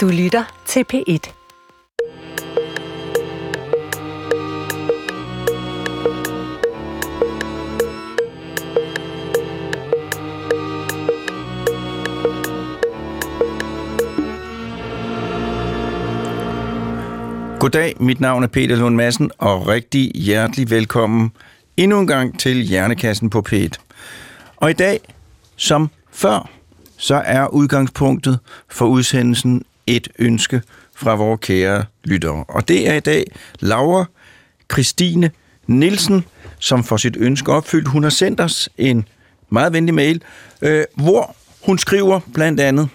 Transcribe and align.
Du 0.00 0.08
lytter 0.08 0.62
til 0.66 0.84
P1. 0.92 1.32
Goddag, 17.58 17.96
mit 18.00 18.20
navn 18.20 18.42
er 18.42 18.46
Peter 18.46 18.76
Lund 18.76 18.96
Madsen, 18.96 19.30
og 19.38 19.68
rigtig 19.68 20.12
hjertelig 20.14 20.70
velkommen 20.70 21.32
endnu 21.76 22.00
en 22.00 22.06
gang 22.06 22.38
til 22.38 22.56
Hjernekassen 22.56 23.30
på 23.30 23.44
P1. 23.48 23.70
Og 24.56 24.70
i 24.70 24.74
dag, 24.74 25.00
som 25.56 25.90
før, 26.12 26.50
så 26.96 27.14
er 27.14 27.46
udgangspunktet 27.46 28.38
for 28.68 28.86
udsendelsen 28.86 29.64
et 29.86 30.08
ønske 30.18 30.62
fra 30.96 31.14
vores 31.14 31.40
kære 31.42 31.84
lyttere. 32.04 32.44
Og 32.48 32.68
det 32.68 32.88
er 32.88 32.94
i 32.94 33.00
dag 33.00 33.24
Laura 33.60 34.04
Christine 34.72 35.30
Nielsen, 35.66 36.24
som 36.58 36.84
får 36.84 36.96
sit 36.96 37.16
ønske 37.16 37.52
opfyldt. 37.52 37.88
Hun 37.88 38.02
har 38.02 38.10
sendt 38.10 38.40
os 38.40 38.68
en 38.78 39.08
meget 39.48 39.72
venlig 39.72 39.94
mail, 39.94 40.22
øh, 40.62 40.84
hvor 40.96 41.36
hun 41.64 41.78
skriver 41.78 42.20
blandt 42.34 42.60
andet, 42.60 42.88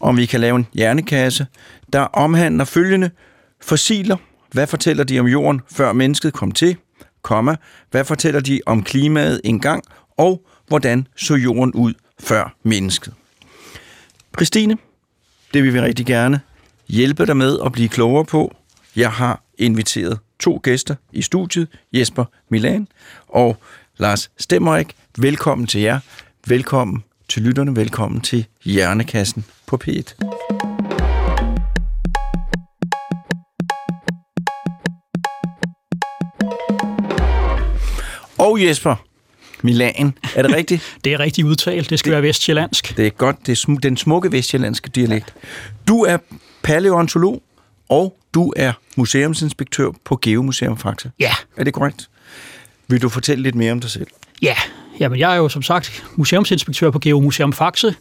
om 0.00 0.16
vi 0.16 0.26
kan 0.26 0.40
lave 0.40 0.56
en 0.56 0.66
hjernekasse, 0.74 1.46
der 1.92 2.00
omhandler 2.00 2.64
følgende 2.64 3.10
fossiler. 3.60 4.16
Hvad 4.52 4.66
fortæller 4.66 5.04
de 5.04 5.20
om 5.20 5.26
jorden, 5.26 5.60
før 5.72 5.92
mennesket 5.92 6.32
kom 6.32 6.52
til? 6.52 6.76
Komma. 7.22 7.56
Hvad 7.90 8.04
fortæller 8.04 8.40
de 8.40 8.60
om 8.66 8.82
klimaet 8.82 9.40
engang? 9.44 9.82
Og 10.16 10.46
hvordan 10.68 11.06
så 11.16 11.34
jorden 11.34 11.72
ud 11.72 11.94
før 12.20 12.54
mennesket? 12.62 13.14
Christine, 14.36 14.76
det 15.54 15.62
vil 15.62 15.74
vi 15.74 15.80
rigtig 15.80 16.06
gerne 16.06 16.40
hjælpe 16.88 17.26
dig 17.26 17.36
med 17.36 17.58
at 17.64 17.72
blive 17.72 17.88
klogere 17.88 18.24
på. 18.24 18.56
Jeg 18.96 19.12
har 19.12 19.42
inviteret 19.58 20.18
to 20.40 20.60
gæster 20.62 20.94
i 21.12 21.22
studiet, 21.22 21.68
Jesper 21.92 22.24
Milan 22.48 22.88
og 23.28 23.56
Lars 23.96 24.30
Stemmerik. 24.38 24.96
Velkommen 25.18 25.66
til 25.66 25.80
jer. 25.80 26.00
Velkommen 26.46 27.04
til 27.28 27.42
lytterne. 27.42 27.76
Velkommen 27.76 28.20
til 28.20 28.46
Hjernekassen 28.64 29.44
på 29.66 29.78
P1. 29.84 30.14
Og 38.38 38.64
Jesper 38.64 39.11
Milan, 39.62 40.14
er 40.34 40.42
det 40.42 40.54
rigtigt? 40.54 40.82
Det 41.04 41.12
er 41.12 41.20
rigtig 41.20 41.44
udtalt. 41.44 41.90
Det 41.90 41.98
skal 41.98 42.10
det, 42.10 42.14
være 42.16 42.28
vestjyllandsk. 42.28 42.96
Det 42.96 43.06
er 43.06 43.10
godt. 43.10 43.46
Det 43.46 43.52
er 43.52 43.56
sm- 43.68 43.78
den 43.82 43.96
smukke 43.96 44.32
vestjyllandske 44.32 44.90
dialekt. 44.94 45.34
Du 45.88 46.02
er 46.04 46.18
paleontolog, 46.62 47.42
og 47.88 48.16
du 48.34 48.52
er 48.56 48.72
museumsinspektør 48.96 49.90
på 50.04 50.18
Geomuseum 50.22 50.78
Faxe. 50.78 51.10
Ja. 51.20 51.32
Er 51.56 51.64
det 51.64 51.74
korrekt? 51.74 52.08
Vil 52.88 53.02
du 53.02 53.08
fortælle 53.08 53.42
lidt 53.42 53.54
mere 53.54 53.72
om 53.72 53.80
dig 53.80 53.90
selv? 53.90 54.06
Ja, 54.42 54.54
Jamen, 55.00 55.18
jeg 55.18 55.32
er 55.32 55.36
jo 55.36 55.48
som 55.48 55.62
sagt 55.62 56.04
museumsinspektør 56.16 56.90
på 56.90 56.98
Geomuseum 56.98 57.52
Faxe. 57.52 57.94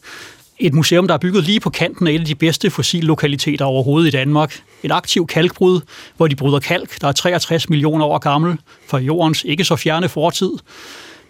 Et 0.59 0.73
museum, 0.73 1.07
der 1.07 1.13
er 1.13 1.17
bygget 1.17 1.43
lige 1.43 1.59
på 1.59 1.69
kanten 1.69 2.07
af 2.07 2.11
et 2.11 2.19
af 2.19 2.25
de 2.25 2.35
bedste 2.35 2.69
fossillokaliteter 2.69 3.65
overhovedet 3.65 4.07
i 4.07 4.11
Danmark. 4.11 4.61
Et 4.83 4.91
aktiv 4.91 5.27
kalkbrud, 5.27 5.81
hvor 6.17 6.27
de 6.27 6.35
bryder 6.35 6.59
kalk, 6.59 7.01
der 7.01 7.07
er 7.07 7.11
63 7.11 7.69
millioner 7.69 8.05
år 8.05 8.17
gammel, 8.17 8.57
fra 8.87 8.97
jordens 8.97 9.43
ikke 9.43 9.63
så 9.63 9.75
fjerne 9.75 10.09
fortid. 10.09 10.51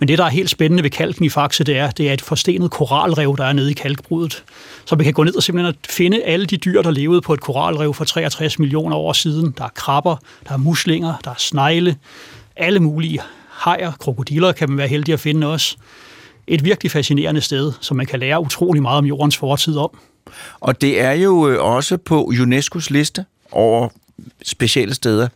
Men 0.01 0.07
det, 0.07 0.17
der 0.17 0.25
er 0.25 0.29
helt 0.29 0.49
spændende 0.49 0.83
ved 0.83 0.89
kalken 0.89 1.25
i 1.25 1.29
Faxe, 1.29 1.63
det 1.63 1.77
er, 1.77 1.91
det 1.91 2.09
er 2.09 2.13
et 2.13 2.21
forstenet 2.21 2.71
koralrev, 2.71 3.35
der 3.37 3.45
er 3.45 3.53
nede 3.53 3.71
i 3.71 3.73
kalkbrudet. 3.73 4.43
Så 4.85 4.95
vi 4.95 5.03
kan 5.03 5.13
gå 5.13 5.23
ned 5.23 5.35
og 5.35 5.43
simpelthen 5.43 5.75
finde 5.89 6.23
alle 6.23 6.45
de 6.45 6.57
dyr, 6.57 6.81
der 6.81 6.91
levede 6.91 7.21
på 7.21 7.33
et 7.33 7.41
koralrev 7.41 7.93
for 7.93 8.05
63 8.05 8.59
millioner 8.59 8.95
år 8.95 9.13
siden. 9.13 9.53
Der 9.57 9.63
er 9.63 9.69
krabber, 9.69 10.15
der 10.47 10.53
er 10.53 10.57
muslinger, 10.57 11.13
der 11.23 11.31
er 11.31 11.35
snegle, 11.37 11.97
alle 12.55 12.79
mulige 12.79 13.21
hajer, 13.49 13.91
krokodiller 13.91 14.51
kan 14.51 14.69
man 14.69 14.77
være 14.77 14.87
heldig 14.87 15.13
at 15.13 15.19
finde 15.19 15.47
også. 15.47 15.75
Et 16.47 16.65
virkelig 16.65 16.91
fascinerende 16.91 17.41
sted, 17.41 17.73
som 17.81 17.97
man 17.97 18.05
kan 18.05 18.19
lære 18.19 18.41
utrolig 18.41 18.81
meget 18.81 18.97
om 18.97 19.05
jordens 19.05 19.37
fortid 19.37 19.77
om. 19.77 19.97
Og 20.59 20.81
det 20.81 21.01
er 21.01 21.13
jo 21.13 21.49
øh, 21.49 21.63
også 21.63 21.97
på 21.97 22.31
UNESCO's 22.33 22.87
liste 22.89 23.25
over 23.51 23.89
specielle 24.43 24.93
steder 24.93 25.27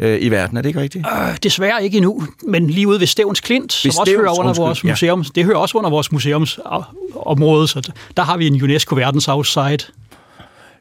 øh, 0.00 0.22
i 0.22 0.28
verden, 0.28 0.56
er 0.56 0.62
det 0.62 0.68
ikke 0.68 0.80
rigtigt? 0.80 1.06
Øh, 1.12 1.36
desværre 1.42 1.84
ikke 1.84 1.96
endnu, 1.96 2.22
men 2.46 2.70
lige 2.70 2.88
ude 2.88 3.00
ved 3.00 3.06
Stævns 3.06 3.40
Klint, 3.40 3.72
som 3.72 3.88
Ved 3.88 4.00
også 4.00 4.12
hører 4.16 4.38
under 4.38 4.48
undskyld, 4.48 4.64
vores 4.64 4.84
ja. 4.84 4.88
museum, 4.88 5.24
det 5.24 5.44
hører 5.44 5.56
også 5.58 5.78
under 5.78 5.90
vores 5.90 6.12
museumsområde, 6.12 7.68
så 7.68 7.92
der 8.16 8.22
har 8.22 8.36
vi 8.36 8.46
en 8.46 8.62
UNESCO 8.62 8.94
verdensarvssite. 8.94 9.84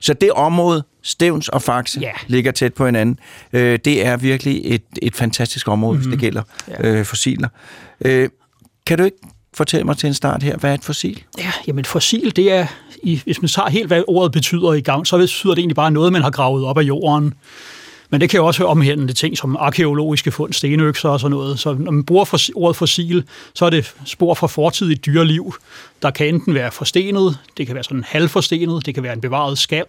Så 0.01 0.13
det 0.13 0.31
område, 0.31 0.83
Stævns 1.03 1.49
og 1.49 1.61
Faxe, 1.61 1.99
Ja. 1.99 2.11
ligger 2.27 2.51
tæt 2.51 2.73
på 2.73 2.85
hinanden. 2.85 3.19
Øh, 3.53 3.79
det 3.85 4.05
er 4.05 4.17
virkelig 4.17 4.61
et, 4.63 4.83
et 5.01 5.15
fantastisk 5.15 5.67
område, 5.67 5.93
mm-hmm. 5.97 6.09
hvis 6.09 6.13
det 6.13 6.21
gælder 6.21 6.41
Ja. 6.67 6.87
øh, 6.89 7.05
fossiler. 7.05 7.47
Øh, 8.01 8.29
kan 8.85 8.97
du 8.97 9.03
ikke 9.03 9.17
fortælle 9.53 9.83
mig 9.85 9.97
til 9.97 10.07
en 10.07 10.13
start 10.13 10.43
her, 10.43 10.57
hvad 10.57 10.69
er 10.69 10.73
et 10.73 10.83
fossil? 10.83 11.23
Ja, 11.37 11.51
jamen 11.67 11.85
fossil, 11.85 12.35
det 12.35 12.51
er, 12.51 12.67
hvis 13.23 13.41
man 13.41 13.49
tager 13.49 13.69
helt, 13.69 13.87
hvad 13.87 14.03
ordet 14.07 14.31
betyder 14.31 14.73
i 14.73 14.81
gang, 14.81 15.07
så 15.07 15.17
betyder 15.17 15.53
det 15.53 15.59
egentlig 15.59 15.75
bare 15.75 15.91
noget, 15.91 16.13
man 16.13 16.21
har 16.21 16.29
gravet 16.31 16.65
op 16.65 16.77
af 16.77 16.81
jorden. 16.81 17.33
Men 18.15 18.21
det 18.21 18.29
kan 18.29 18.37
jo 18.37 18.45
også 18.45 18.65
omhandle 18.65 19.13
ting 19.13 19.37
som 19.37 19.55
arkeologiske 19.55 20.31
fund, 20.31 20.53
stenøkser 20.53 21.09
og 21.09 21.19
sådan 21.19 21.31
noget. 21.31 21.59
Så 21.59 21.73
når 21.73 21.91
man 21.91 22.03
bruger 22.03 22.25
for, 22.25 22.37
ordet 22.55 22.75
fossil, 22.75 23.23
så 23.53 23.65
er 23.65 23.69
det 23.69 23.95
spor 24.05 24.33
fra 24.33 24.47
fortidigt 24.47 25.05
dyreliv, 25.05 25.55
der 26.01 26.11
kan 26.11 26.27
enten 26.27 26.53
være 26.53 26.71
forstenet, 26.71 27.37
det 27.57 27.65
kan 27.65 27.75
være 27.75 27.83
sådan 27.83 28.03
halvforstenet, 28.07 28.85
det 28.85 28.93
kan 28.93 29.03
være 29.03 29.13
en 29.13 29.21
bevaret 29.21 29.57
skal. 29.57 29.85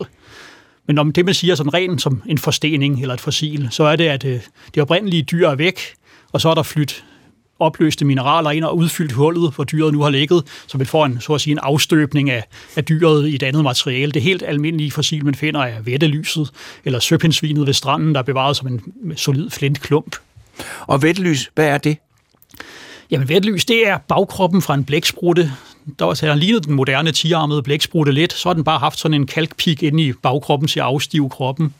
Men 0.86 0.98
om 0.98 1.12
det, 1.12 1.24
man 1.24 1.34
siger 1.34 1.54
sådan 1.54 1.74
rent 1.74 2.02
som 2.02 2.22
en 2.26 2.38
forstening 2.38 3.00
eller 3.00 3.14
et 3.14 3.20
fossil, 3.20 3.68
så 3.70 3.84
er 3.84 3.96
det, 3.96 4.08
at 4.08 4.24
øh, 4.24 4.40
det 4.74 4.82
oprindelige 4.82 5.22
dyr 5.22 5.48
er 5.48 5.54
væk, 5.54 5.80
og 6.32 6.40
så 6.40 6.48
er 6.48 6.54
der 6.54 6.62
flyttet 6.62 7.04
opløste 7.58 8.04
mineraler 8.04 8.50
ind 8.50 8.64
og 8.64 8.76
udfyldt 8.76 9.12
hullet, 9.12 9.54
hvor 9.54 9.64
dyret 9.64 9.92
nu 9.92 10.02
har 10.02 10.10
ligget, 10.10 10.44
så 10.66 10.78
man 10.78 10.86
får 10.86 11.06
en, 11.06 11.20
så 11.20 11.34
at 11.34 11.40
sige, 11.40 11.52
en 11.52 11.58
afstøbning 11.62 12.30
af, 12.30 12.44
af 12.76 12.84
dyret 12.84 13.28
i 13.28 13.34
et 13.34 13.42
andet 13.42 13.62
materiale. 13.64 14.12
Det 14.12 14.22
helt 14.22 14.42
almindelige 14.46 14.90
fossil, 14.90 15.24
man 15.24 15.34
finder, 15.34 15.60
er 15.60 15.80
vættelyset, 15.80 16.50
eller 16.84 16.98
søpindsvinet 16.98 17.66
ved 17.66 17.74
stranden, 17.74 18.14
der 18.14 18.18
er 18.18 18.24
bevaret 18.24 18.56
som 18.56 18.66
en 18.66 18.82
solid 19.16 19.50
flintklump. 19.50 20.16
Og 20.86 21.02
vettelys, 21.02 21.50
hvad 21.54 21.66
er 21.66 21.78
det? 21.78 21.96
Jamen, 23.10 23.28
vættelys, 23.28 23.64
det 23.64 23.88
er 23.88 23.98
bagkroppen 23.98 24.62
fra 24.62 24.74
en 24.74 24.84
blæksprutte. 24.84 25.52
Der 25.98 26.04
var 26.04 26.34
lignet 26.34 26.64
den 26.64 26.74
moderne 26.74 27.12
tiarmede 27.12 27.62
blæksprutte 27.62 28.12
lidt, 28.12 28.32
så 28.32 28.48
har 28.48 28.54
den 28.54 28.64
bare 28.64 28.78
haft 28.78 28.98
sådan 28.98 29.14
en 29.14 29.26
kalkpik 29.26 29.82
inde 29.82 30.02
i 30.02 30.12
bagkroppen 30.12 30.68
til 30.68 30.80
at 30.80 30.86
afstive 30.86 31.30
kroppen. 31.30 31.74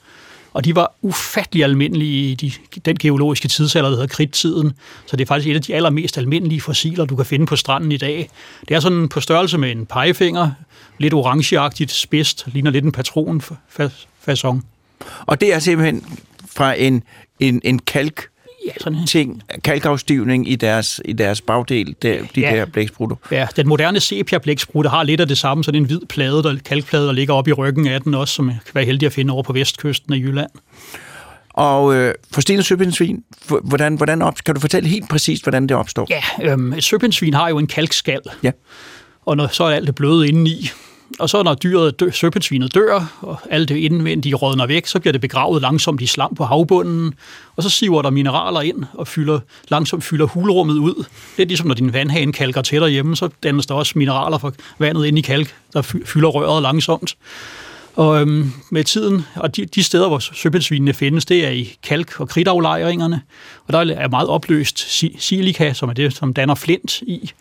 Og 0.57 0.65
de 0.65 0.75
var 0.75 0.93
ufattelig 1.03 1.65
almindelige 1.65 2.31
i 2.31 2.35
de, 2.35 2.53
den 2.85 2.97
geologiske 2.97 3.49
tidsalder, 3.49 3.89
der 3.89 3.97
hedder 3.97 4.15
kridttiden. 4.15 4.73
Så 5.07 5.17
det 5.17 5.25
er 5.25 5.27
faktisk 5.27 5.49
et 5.51 5.55
af 5.55 5.63
de 5.63 5.75
allermest 5.75 6.19
almindelige 6.19 6.61
fossiler, 6.61 7.05
du 7.05 7.17
kan 7.17 7.27
finde 7.27 7.47
på 7.47 7.57
stranden 7.57 7.93
i 7.93 7.97
dag. 7.97 8.31
Det 8.69 8.75
er 8.75 8.81
sådan 8.81 9.09
på 9.09 9.21
størrelse 9.21 9.59
med 9.59 9.71
en 9.71 9.87
pegefinger, 9.87 10.51
lidt 10.99 11.15
orangeagtigt, 11.15 11.91
spidst, 11.91 12.47
ligner 12.47 12.71
lidt 12.71 12.85
en 12.85 12.93
patronfasong. 12.93 14.67
Og 15.27 15.41
det 15.41 15.55
er 15.55 15.59
simpelthen 15.59 16.19
fra 16.49 16.75
en, 16.75 17.03
en, 17.41 17.61
en 17.65 17.79
kalk 17.79 18.29
sådan, 18.81 19.07
ting, 19.07 19.43
kalkafstivning 19.65 20.51
i 20.51 20.57
deres, 20.57 21.01
i 21.05 21.13
deres 21.13 21.41
bagdel, 21.41 21.95
der, 22.03 22.19
de 22.35 22.41
Ja. 22.41 22.57
der 22.57 22.65
blæksprutter. 22.67 23.17
Ja, 23.31 23.47
den 23.57 23.69
moderne 23.69 24.01
sepia-blæksprutte 24.01 24.91
har 24.91 25.03
lidt 25.03 25.21
af 25.21 25.29
det 25.29 25.39
samme, 25.39 25.65
sådan 25.65 25.81
en 25.81 25.87
hvid 25.87 26.01
plade, 26.09 26.43
der, 26.43 26.57
kalkplade, 26.65 27.07
der 27.07 27.13
ligger 27.13 27.35
op 27.35 27.49
i 27.49 27.53
ryggen 27.53 27.87
af 27.89 28.01
den 28.03 28.15
også, 28.15 28.35
som 28.35 28.49
kan 28.49 28.75
være 28.75 28.85
heldig 28.85 29.07
at 29.07 29.13
finde 29.13 29.33
over 29.33 29.43
på 29.43 29.53
vestkysten 29.53 30.13
af 30.13 30.17
Jylland. 30.19 30.51
Og 31.51 31.95
øh, 31.95 32.15
forstenet 32.33 32.65
søpindsvin, 32.65 33.25
h- 33.51 33.55
hvordan, 33.65 33.95
hvordan 33.95 34.23
op, 34.23 34.35
kan 34.47 34.55
du 34.55 34.61
fortælle 34.61 34.89
helt 34.89 35.09
præcist, 35.09 35.43
hvordan 35.45 35.63
det 35.67 35.77
opstår? 35.77 36.07
Ja, 36.11 36.51
øhm, 36.53 36.73
et 36.73 36.85
søpindsvin 36.85 37.35
har 37.35 37.49
jo 37.49 37.59
en 37.59 37.67
kalkskal, 37.67 38.21
Ja. 38.43 38.51
og 39.27 39.37
når, 39.37 39.47
så 39.47 39.65
er 39.65 39.71
alt 39.71 39.87
det 39.87 39.95
bløde 39.95 40.29
indeni. 40.29 40.69
Og 41.19 41.31
så 41.31 41.43
når 41.43 41.55
dyret 41.55 42.01
dø, 42.01 42.11
søpindsvinet 42.11 42.75
dør, 42.75 43.19
og 43.21 43.39
alt 43.51 43.69
det 43.69 43.77
indvendige 43.77 44.35
rådner 44.35 44.67
væk, 44.67 44.87
så 44.87 45.01
bliver 45.01 45.13
det 45.13 45.21
begravet 45.21 45.63
langsomt 45.63 46.01
i 46.01 46.07
slam 46.07 46.35
på 46.35 46.45
havbunden, 46.45 47.15
og 47.57 47.63
så 47.63 47.71
siver 47.71 48.03
der 48.03 48.11
mineraler 48.11 48.61
ind 48.61 48.85
og 48.93 49.09
fylder, 49.09 49.41
langsomt 49.69 50.05
fylder 50.05 50.27
hulrummet 50.27 50.75
ud. 50.75 51.05
Det 51.37 51.43
er 51.43 51.47
ligesom, 51.47 51.67
når 51.67 51.75
din 51.75 51.93
vandhane 51.93 52.33
kalker 52.33 52.63
til 52.63 52.81
derhjemme, 52.81 53.17
så 53.17 53.29
dannes 53.43 53.67
der 53.67 53.75
også 53.75 53.93
mineraler 53.97 54.39
fra 54.39 54.53
vandet 54.79 55.07
ind 55.07 55.19
i 55.19 55.21
kalk, 55.21 55.55
der 55.73 55.83
fylder 55.83 56.29
røret 56.29 56.63
langsomt. 56.63 57.17
Og 57.97 58.21
øhm, 58.21 58.53
med 58.71 58.85
tiden, 58.85 59.25
og 59.37 59.57
de, 59.57 59.67
de 59.67 59.83
steder, 59.83 60.09
hvor 60.09 60.19
søpindsvinene 60.19 60.93
findes, 60.93 61.25
det 61.25 61.47
er 61.47 61.51
i 61.51 61.77
kalk- 61.83 62.21
og 62.21 62.29
kridtaflejringerne. 62.29 63.23
Og 63.67 63.73
der 63.73 63.79
er 63.79 64.09
meget 64.09 64.29
opløst 64.29 65.05
silika, 65.19 65.73
som 65.73 65.89
er 65.89 65.93
det, 65.93 66.17
som 66.17 66.35
danner 66.35 66.55
flint 66.55 67.03
i. 67.03 67.33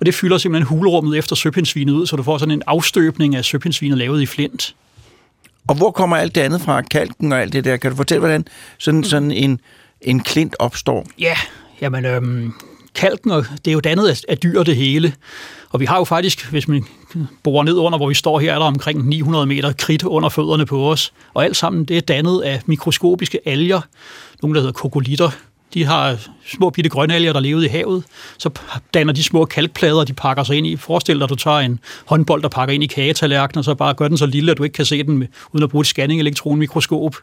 Og 0.00 0.06
det 0.06 0.14
fylder 0.14 0.38
simpelthen 0.38 0.78
hulrummet 0.78 1.18
efter 1.18 1.36
søpindsvinet 1.36 1.92
ud, 1.92 2.06
så 2.06 2.16
du 2.16 2.22
får 2.22 2.38
sådan 2.38 2.52
en 2.52 2.62
afstøbning 2.66 3.36
af 3.36 3.44
søpindsvinet 3.44 3.98
lavet 3.98 4.22
i 4.22 4.26
flint. 4.26 4.74
Og 5.68 5.74
hvor 5.74 5.90
kommer 5.90 6.16
alt 6.16 6.34
det 6.34 6.40
andet 6.40 6.60
fra? 6.60 6.82
Kalken 6.82 7.32
og 7.32 7.40
alt 7.40 7.52
det 7.52 7.64
der. 7.64 7.76
Kan 7.76 7.90
du 7.90 7.96
fortælle, 7.96 8.20
hvordan 8.20 8.46
sådan, 8.78 9.04
sådan 9.04 9.30
en, 9.30 9.60
en 10.00 10.20
klint 10.20 10.56
opstår? 10.58 11.06
Ja, 11.18 11.36
jamen, 11.80 12.04
øhm, 12.04 12.52
kalken, 12.94 13.30
og 13.30 13.44
det 13.64 13.68
er 13.68 13.72
jo 13.72 13.80
dannet 13.80 14.08
af, 14.08 14.20
af 14.28 14.38
dyr 14.38 14.62
det 14.62 14.76
hele. 14.76 15.14
Og 15.70 15.80
vi 15.80 15.84
har 15.84 15.98
jo 15.98 16.04
faktisk, 16.04 16.50
hvis 16.50 16.68
man 16.68 16.84
borer 17.42 17.64
ned 17.64 17.74
under, 17.74 17.98
hvor 17.98 18.08
vi 18.08 18.14
står 18.14 18.38
her, 18.38 18.54
er 18.54 18.58
der 18.58 18.66
omkring 18.66 19.08
900 19.08 19.46
meter 19.46 19.72
kridt 19.72 20.02
under 20.02 20.28
fødderne 20.28 20.66
på 20.66 20.90
os. 20.90 21.12
Og 21.34 21.44
alt 21.44 21.56
sammen, 21.56 21.84
det 21.84 21.96
er 21.96 22.00
dannet 22.00 22.40
af 22.40 22.60
mikroskopiske 22.66 23.40
alger, 23.48 23.80
nogle 24.42 24.54
der 24.54 24.60
hedder 24.60 24.72
kokolitter. 24.72 25.30
De 25.74 25.84
har 25.84 26.18
små 26.46 26.70
bitte 26.70 26.90
grønalger, 26.90 27.32
der 27.32 27.40
levede 27.40 27.66
i 27.66 27.68
havet. 27.68 28.04
Så 28.38 28.50
danner 28.94 29.12
de 29.12 29.22
små 29.22 29.44
kalkplader, 29.44 30.04
de 30.04 30.12
pakker 30.12 30.44
sig 30.44 30.56
ind 30.56 30.66
i. 30.66 30.76
Forestil 30.76 31.16
dig, 31.16 31.24
at 31.24 31.30
du 31.30 31.34
tager 31.34 31.58
en 31.58 31.80
håndbold, 32.06 32.42
der 32.42 32.48
pakker 32.48 32.74
ind 32.74 32.84
i 32.84 32.86
kagetallerkenen, 32.86 33.58
og 33.58 33.64
så 33.64 33.74
bare 33.74 33.94
gør 33.94 34.08
den 34.08 34.18
så 34.18 34.26
lille, 34.26 34.50
at 34.50 34.58
du 34.58 34.62
ikke 34.62 34.74
kan 34.74 34.84
se 34.84 35.02
den 35.02 35.18
med, 35.18 35.26
uden 35.52 35.64
at 35.64 35.70
bruge 35.70 35.82
et 35.82 35.86
scanning-elektronmikroskop. 35.86 37.16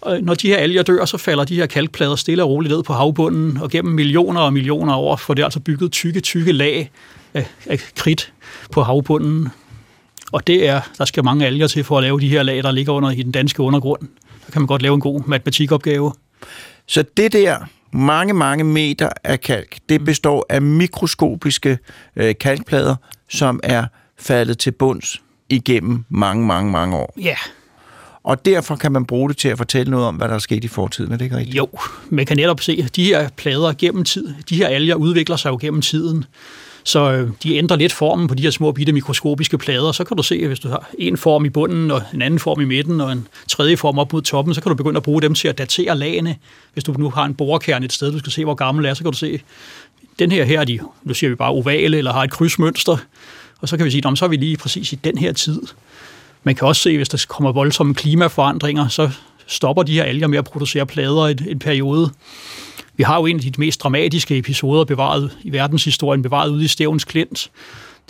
Og 0.00 0.22
når 0.22 0.34
de 0.34 0.48
her 0.48 0.56
alger 0.56 0.82
dør, 0.82 1.04
så 1.04 1.18
falder 1.18 1.44
de 1.44 1.54
her 1.54 1.66
kalkplader 1.66 2.16
stille 2.16 2.42
og 2.42 2.50
roligt 2.50 2.74
ned 2.74 2.82
på 2.82 2.92
havbunden, 2.92 3.58
og 3.62 3.70
gennem 3.70 3.94
millioner 3.94 4.40
og 4.40 4.52
millioner 4.52 4.92
af 4.92 4.98
år 4.98 5.16
får 5.16 5.34
det 5.34 5.44
altså 5.44 5.60
bygget 5.60 5.92
tykke, 5.92 6.20
tykke 6.20 6.52
lag 6.52 6.90
af, 7.34 7.46
af 7.66 7.80
kridt 7.96 8.32
på 8.72 8.82
havbunden. 8.82 9.48
Og 10.32 10.46
det 10.46 10.68
er, 10.68 10.80
der 10.98 11.04
skal 11.04 11.24
mange 11.24 11.46
alger 11.46 11.66
til 11.66 11.84
for 11.84 11.98
at 11.98 12.02
lave 12.02 12.20
de 12.20 12.28
her 12.28 12.42
lag, 12.42 12.62
der 12.62 12.70
ligger 12.70 12.92
under 12.92 13.10
i 13.10 13.22
den 13.22 13.32
danske 13.32 13.62
undergrund. 13.62 14.00
Der 14.46 14.52
kan 14.52 14.62
man 14.62 14.66
godt 14.66 14.82
lave 14.82 14.94
en 14.94 15.00
god 15.00 15.22
matematikopgave. 15.26 16.12
Så 16.86 17.04
det 17.16 17.32
der 17.32 17.58
mange, 17.92 18.34
mange 18.34 18.64
meter 18.64 19.08
af 19.24 19.40
kalk, 19.40 19.76
det 19.88 20.00
Mm. 20.00 20.04
består 20.04 20.46
af 20.48 20.62
mikroskopiske 20.62 21.78
øh, 22.16 22.34
kalkplader, 22.40 22.96
som 23.30 23.60
er 23.62 23.84
faldet 24.18 24.58
til 24.58 24.70
bunds 24.70 25.22
igennem 25.48 26.04
mange, 26.08 26.46
mange, 26.46 26.70
mange 26.72 26.96
år. 26.96 27.14
Ja, 27.22 27.36
Og 28.24 28.44
derfor 28.44 28.76
kan 28.76 28.92
man 28.92 29.04
bruge 29.04 29.28
det 29.28 29.36
til 29.36 29.48
at 29.48 29.58
fortælle 29.58 29.90
noget 29.90 30.06
om, 30.06 30.14
hvad 30.16 30.28
der 30.28 30.34
er 30.34 30.38
sket 30.38 30.64
i 30.64 30.68
fortiden. 30.68 31.12
Er 31.12 31.16
det 31.16 31.24
ikke 31.24 31.36
rigtigt? 31.36 31.56
jo. 31.56 31.68
Man 32.10 32.26
kan 32.26 32.36
netop 32.36 32.60
se, 32.60 32.80
at 32.84 32.96
de 32.96 33.04
her 33.04 33.28
plader 33.36 33.72
gennem 33.72 34.04
tid, 34.04 34.34
de 34.48 34.56
her 34.56 34.68
alger 34.68 34.94
udvikler 34.94 35.36
sig 35.36 35.50
jo 35.50 35.58
gennem 35.60 35.82
tiden. 35.82 36.24
Så 36.86 37.12
øh, 37.12 37.30
de 37.42 37.56
ændrer 37.56 37.76
lidt 37.76 37.92
formen 37.92 38.28
på 38.28 38.34
de 38.34 38.42
her 38.42 38.50
små 38.50 38.72
bitte 38.72 38.92
mikroskopiske 38.92 39.58
plader. 39.58 39.92
Så 39.92 40.04
kan 40.04 40.16
du 40.16 40.22
se, 40.22 40.34
at 40.34 40.46
hvis 40.46 40.58
du 40.60 40.68
har 40.68 40.90
en 40.98 41.16
form 41.16 41.44
i 41.44 41.48
bunden, 41.48 41.90
og 41.90 42.02
en 42.14 42.22
anden 42.22 42.40
form 42.40 42.60
i 42.60 42.64
midten, 42.64 43.00
og 43.00 43.12
en 43.12 43.28
tredje 43.48 43.76
form 43.76 43.98
op 43.98 44.12
mod 44.12 44.22
toppen, 44.22 44.54
så 44.54 44.60
kan 44.60 44.70
du 44.70 44.76
begynde 44.76 44.96
at 44.96 45.02
bruge 45.02 45.22
dem 45.22 45.34
til 45.34 45.48
at 45.48 45.58
datere 45.58 45.98
lagene. 45.98 46.36
Hvis 46.72 46.84
du 46.84 46.92
nu 46.92 47.10
har 47.10 47.24
en 47.24 47.34
borekerne 47.34 47.84
et 47.84 47.92
sted, 47.92 48.12
du 48.12 48.18
skal 48.18 48.32
se, 48.32 48.44
hvor 48.44 48.54
gammel 48.54 48.84
er, 48.84 48.94
så 48.94 49.02
kan 49.02 49.12
du 49.12 49.18
se, 49.18 49.40
den 50.18 50.32
her 50.32 50.44
her 50.44 50.60
er 50.60 50.64
de, 50.64 50.78
nu 51.02 51.14
siger 51.14 51.30
vi 51.30 51.36
bare 51.36 51.50
ovale, 51.50 51.98
eller 51.98 52.12
har 52.12 52.22
et 52.22 52.30
krydsmønster. 52.30 52.96
Og 53.60 53.68
så 53.68 53.76
kan 53.76 53.86
vi 53.86 53.90
sige, 53.90 54.00
"Nå, 54.00 54.16
så 54.16 54.24
er 54.24 54.28
vi 54.28 54.36
lige 54.36 54.56
præcis 54.56 54.92
i 54.92 54.96
den 55.04 55.18
her 55.18 55.32
tid. 55.32 55.62
Man 56.42 56.54
kan 56.54 56.68
også 56.68 56.82
se, 56.82 56.96
hvis 56.96 57.08
der 57.08 57.24
kommer 57.28 57.52
voldsomme 57.52 57.94
klimaforandringer, 57.94 58.88
så 58.88 59.10
stopper 59.46 59.82
de 59.82 59.92
her 59.92 60.02
alger 60.04 60.26
med 60.26 60.38
at 60.38 60.44
producere 60.44 60.86
plader 60.86 61.26
i 61.26 61.36
en 61.48 61.58
periode. 61.58 62.10
Vi 62.96 63.02
har 63.02 63.16
jo 63.16 63.26
en 63.26 63.36
af 63.36 63.42
de 63.42 63.52
mest 63.58 63.82
dramatiske 63.82 64.38
episoder 64.38 64.84
bevaret 64.84 65.38
i 65.42 65.52
verdenshistorien, 65.52 66.22
bevaret 66.22 66.50
ude 66.50 66.64
i 66.64 66.68
Stævns 66.68 67.04
Klint. 67.04 67.50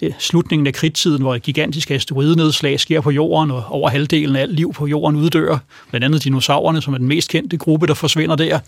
Det 0.01 0.09
er 0.09 0.13
slutningen 0.19 0.67
af 0.67 0.75
kridtiden, 0.75 1.23
hvor 1.23 1.35
et 1.35 1.43
gigantisk 1.43 1.91
asteroidenedslag 1.91 2.81
sker 2.81 3.01
på 3.01 3.11
jorden, 3.11 3.51
og 3.51 3.65
over 3.69 3.89
halvdelen 3.89 4.37
af 4.37 4.41
alt 4.41 4.55
liv 4.55 4.73
på 4.73 4.87
jorden 4.87 5.17
uddør. 5.17 5.59
Blandt 5.91 6.05
andet 6.05 6.25
dinosaurerne, 6.25 6.83
som 6.83 6.95
er 6.95 6.99
den 6.99 7.09
mest 7.09 7.31
kendte 7.31 7.57
gruppe, 7.57 7.87
der 7.87 7.95
forsvinder 7.95 8.37
der. 8.37 8.59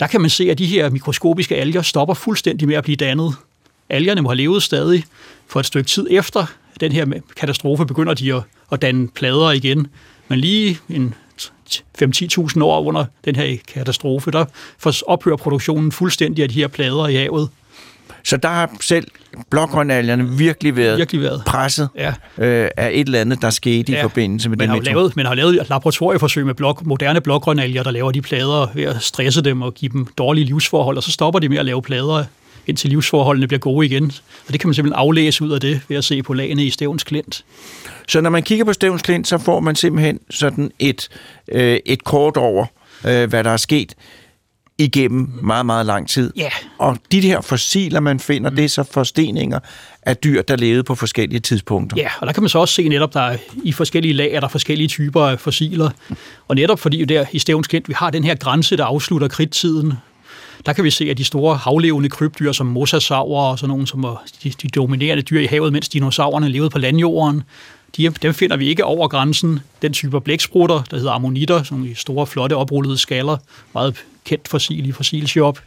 Der 0.00 0.06
kan 0.06 0.20
man 0.20 0.30
se, 0.30 0.50
at 0.50 0.58
de 0.58 0.66
her 0.66 0.90
mikroskopiske 0.90 1.56
alger 1.56 1.82
stopper 1.82 2.14
fuldstændig 2.14 2.68
med 2.68 2.76
at 2.76 2.84
blive 2.84 2.96
dannet. 2.96 3.34
Algerne 3.88 4.22
må 4.22 4.28
have 4.28 4.36
levet 4.36 4.62
stadig 4.62 5.04
for 5.46 5.60
et 5.60 5.66
stykke 5.66 5.88
tid 5.88 6.06
efter 6.10 6.46
den 6.80 6.92
her 6.92 7.06
katastrofe, 7.36 7.86
begynder 7.86 8.14
de 8.14 8.34
at, 8.34 8.42
at 8.72 8.82
danne 8.82 9.08
plader 9.08 9.50
igen. 9.50 9.86
Men 10.28 10.38
lige 10.38 10.78
en 10.88 11.14
5-10.000 12.02 12.62
år 12.62 12.82
under 12.84 13.04
den 13.24 13.36
her 13.36 13.56
katastrofe, 13.74 14.30
der 14.30 14.44
ophører 15.06 15.36
produktionen 15.36 15.92
fuldstændig 15.92 16.42
af 16.42 16.48
de 16.48 16.54
her 16.54 16.68
plader 16.68 17.06
i 17.08 17.14
havet. 17.14 17.48
Så 18.24 18.36
der 18.36 18.48
har 18.48 18.70
selv 18.80 19.06
blågrønalgerne 19.50 20.28
virkelig 20.38 20.76
været 20.76 20.98
Virkelig 20.98 21.22
været. 21.22 21.42
presset 21.46 21.88
Ja. 21.96 22.08
øh, 22.38 22.70
af 22.76 22.90
et 22.92 23.06
eller 23.06 23.20
andet, 23.20 23.42
der 23.42 23.50
skete 23.50 23.92
Ja, 23.92 23.98
i 23.98 24.02
forbindelse 24.02 24.48
med 24.48 24.56
Man 24.58 24.68
det 24.68 24.76
har, 24.76 24.82
lavet, 24.94 25.16
man 25.16 25.26
har 25.26 25.34
lavet 25.34 25.66
laboratorieforsøg 25.70 26.46
med 26.46 26.54
blok, 26.54 26.86
moderne 26.86 27.20
blågrønalger, 27.20 27.82
der 27.82 27.90
laver 27.90 28.10
de 28.12 28.22
plader 28.22 28.66
ved 28.74 28.84
at 28.84 29.02
stresse 29.02 29.42
dem 29.42 29.62
og 29.62 29.74
give 29.74 29.92
dem 29.92 30.06
dårlige 30.18 30.44
livsforhold, 30.44 30.96
og 30.96 31.02
så 31.02 31.12
stopper 31.12 31.40
de 31.40 31.48
med 31.48 31.58
at 31.58 31.64
lave 31.64 31.82
plader, 31.82 32.24
indtil 32.68 32.90
livsforholdene 32.90 33.46
bliver 33.46 33.60
gode 33.60 33.86
igen. 33.86 34.12
Og 34.46 34.52
det 34.52 34.60
kan 34.60 34.68
man 34.68 34.74
simpelthen 34.74 34.98
aflæse 34.98 35.44
ud 35.44 35.50
af 35.50 35.60
det, 35.60 35.80
ved 35.88 35.96
at 35.96 36.04
se 36.04 36.22
på 36.22 36.34
lagene 36.34 36.64
i 36.64 36.70
Stævns 36.70 37.04
Klint. 37.04 37.44
Så 38.08 38.20
når 38.20 38.30
man 38.30 38.42
kigger 38.42 38.64
på 38.64 38.72
Stævns 38.72 39.02
Klint, 39.02 39.28
så 39.28 39.38
får 39.38 39.60
man 39.60 39.76
simpelthen 39.76 40.20
sådan 40.30 40.70
et, 40.78 41.08
øh, 41.52 41.78
et 41.86 42.04
kort 42.04 42.36
over, 42.36 42.66
øh, 43.06 43.28
hvad 43.28 43.44
der 43.44 43.50
er 43.50 43.56
sket 43.56 43.94
igennem 44.78 45.32
meget, 45.42 45.66
meget 45.66 45.86
lang 45.86 46.08
tid. 46.08 46.32
Ja. 46.36 46.48
Og 46.78 46.98
de 47.12 47.20
her 47.20 47.40
fossiler, 47.40 48.00
man 48.00 48.20
finder, 48.20 48.50
mm. 48.50 48.56
det 48.56 48.64
er 48.64 48.68
så 48.68 48.82
forsteninger 48.82 49.58
af 50.02 50.16
dyr, 50.16 50.42
der 50.42 50.56
levede 50.56 50.84
på 50.84 50.94
forskellige 50.94 51.40
tidspunkter. 51.40 51.96
Ja, 51.96 52.08
og 52.20 52.26
der 52.26 52.32
kan 52.32 52.42
man 52.42 52.48
så 52.48 52.58
også 52.58 52.74
se 52.74 52.88
netop, 52.88 53.14
der 53.14 53.20
er 53.20 53.36
i 53.64 53.72
forskellige 53.72 54.14
lag 54.14 54.32
er 54.32 54.40
der 54.40 54.48
forskellige 54.48 54.88
typer 54.88 55.22
af 55.22 55.40
fossiler. 55.40 55.90
Og 56.48 56.56
netop 56.56 56.80
fordi 56.80 57.04
der 57.04 57.24
i 57.32 57.38
Stævns 57.38 57.66
Klint, 57.66 57.88
vi 57.88 57.94
har 57.96 58.10
den 58.10 58.24
her 58.24 58.34
grænse, 58.34 58.76
der 58.76 58.84
afslutter 58.84 59.28
kridttiden, 59.28 59.92
der 60.66 60.72
kan 60.72 60.84
vi 60.84 60.90
se, 60.90 61.10
at 61.10 61.18
de 61.18 61.24
store 61.24 61.56
havlevende 61.56 62.08
krybdyr 62.08 62.52
som 62.52 62.66
mosasaurer 62.66 63.50
og 63.50 63.58
sådan 63.58 63.68
nogle, 63.68 63.86
som 63.86 64.02
var 64.02 64.24
de, 64.42 64.50
de 64.50 64.68
dominerende 64.68 65.22
dyr 65.22 65.40
i 65.40 65.46
havet, 65.46 65.72
mens 65.72 65.88
dinosaurerne 65.88 66.48
levede 66.48 66.70
på 66.70 66.78
landjorden, 66.78 67.42
de, 67.96 68.08
dem 68.08 68.34
finder 68.34 68.56
vi 68.56 68.68
ikke 68.68 68.84
over 68.84 69.08
grænsen. 69.08 69.60
Den 69.82 69.92
type 69.92 70.20
blæksprutter, 70.20 70.82
der 70.90 70.96
hedder 70.96 71.12
ammonitter, 71.12 71.62
som 71.62 71.82
de 71.82 71.94
store, 71.94 72.26
flotte, 72.26 72.56
oprullede 72.56 72.98
skaller, 72.98 73.36
meget 73.74 74.04
kendt 74.24 74.48
fossil 74.48 74.88
i 74.88 74.92
fossilshop, 74.92 75.58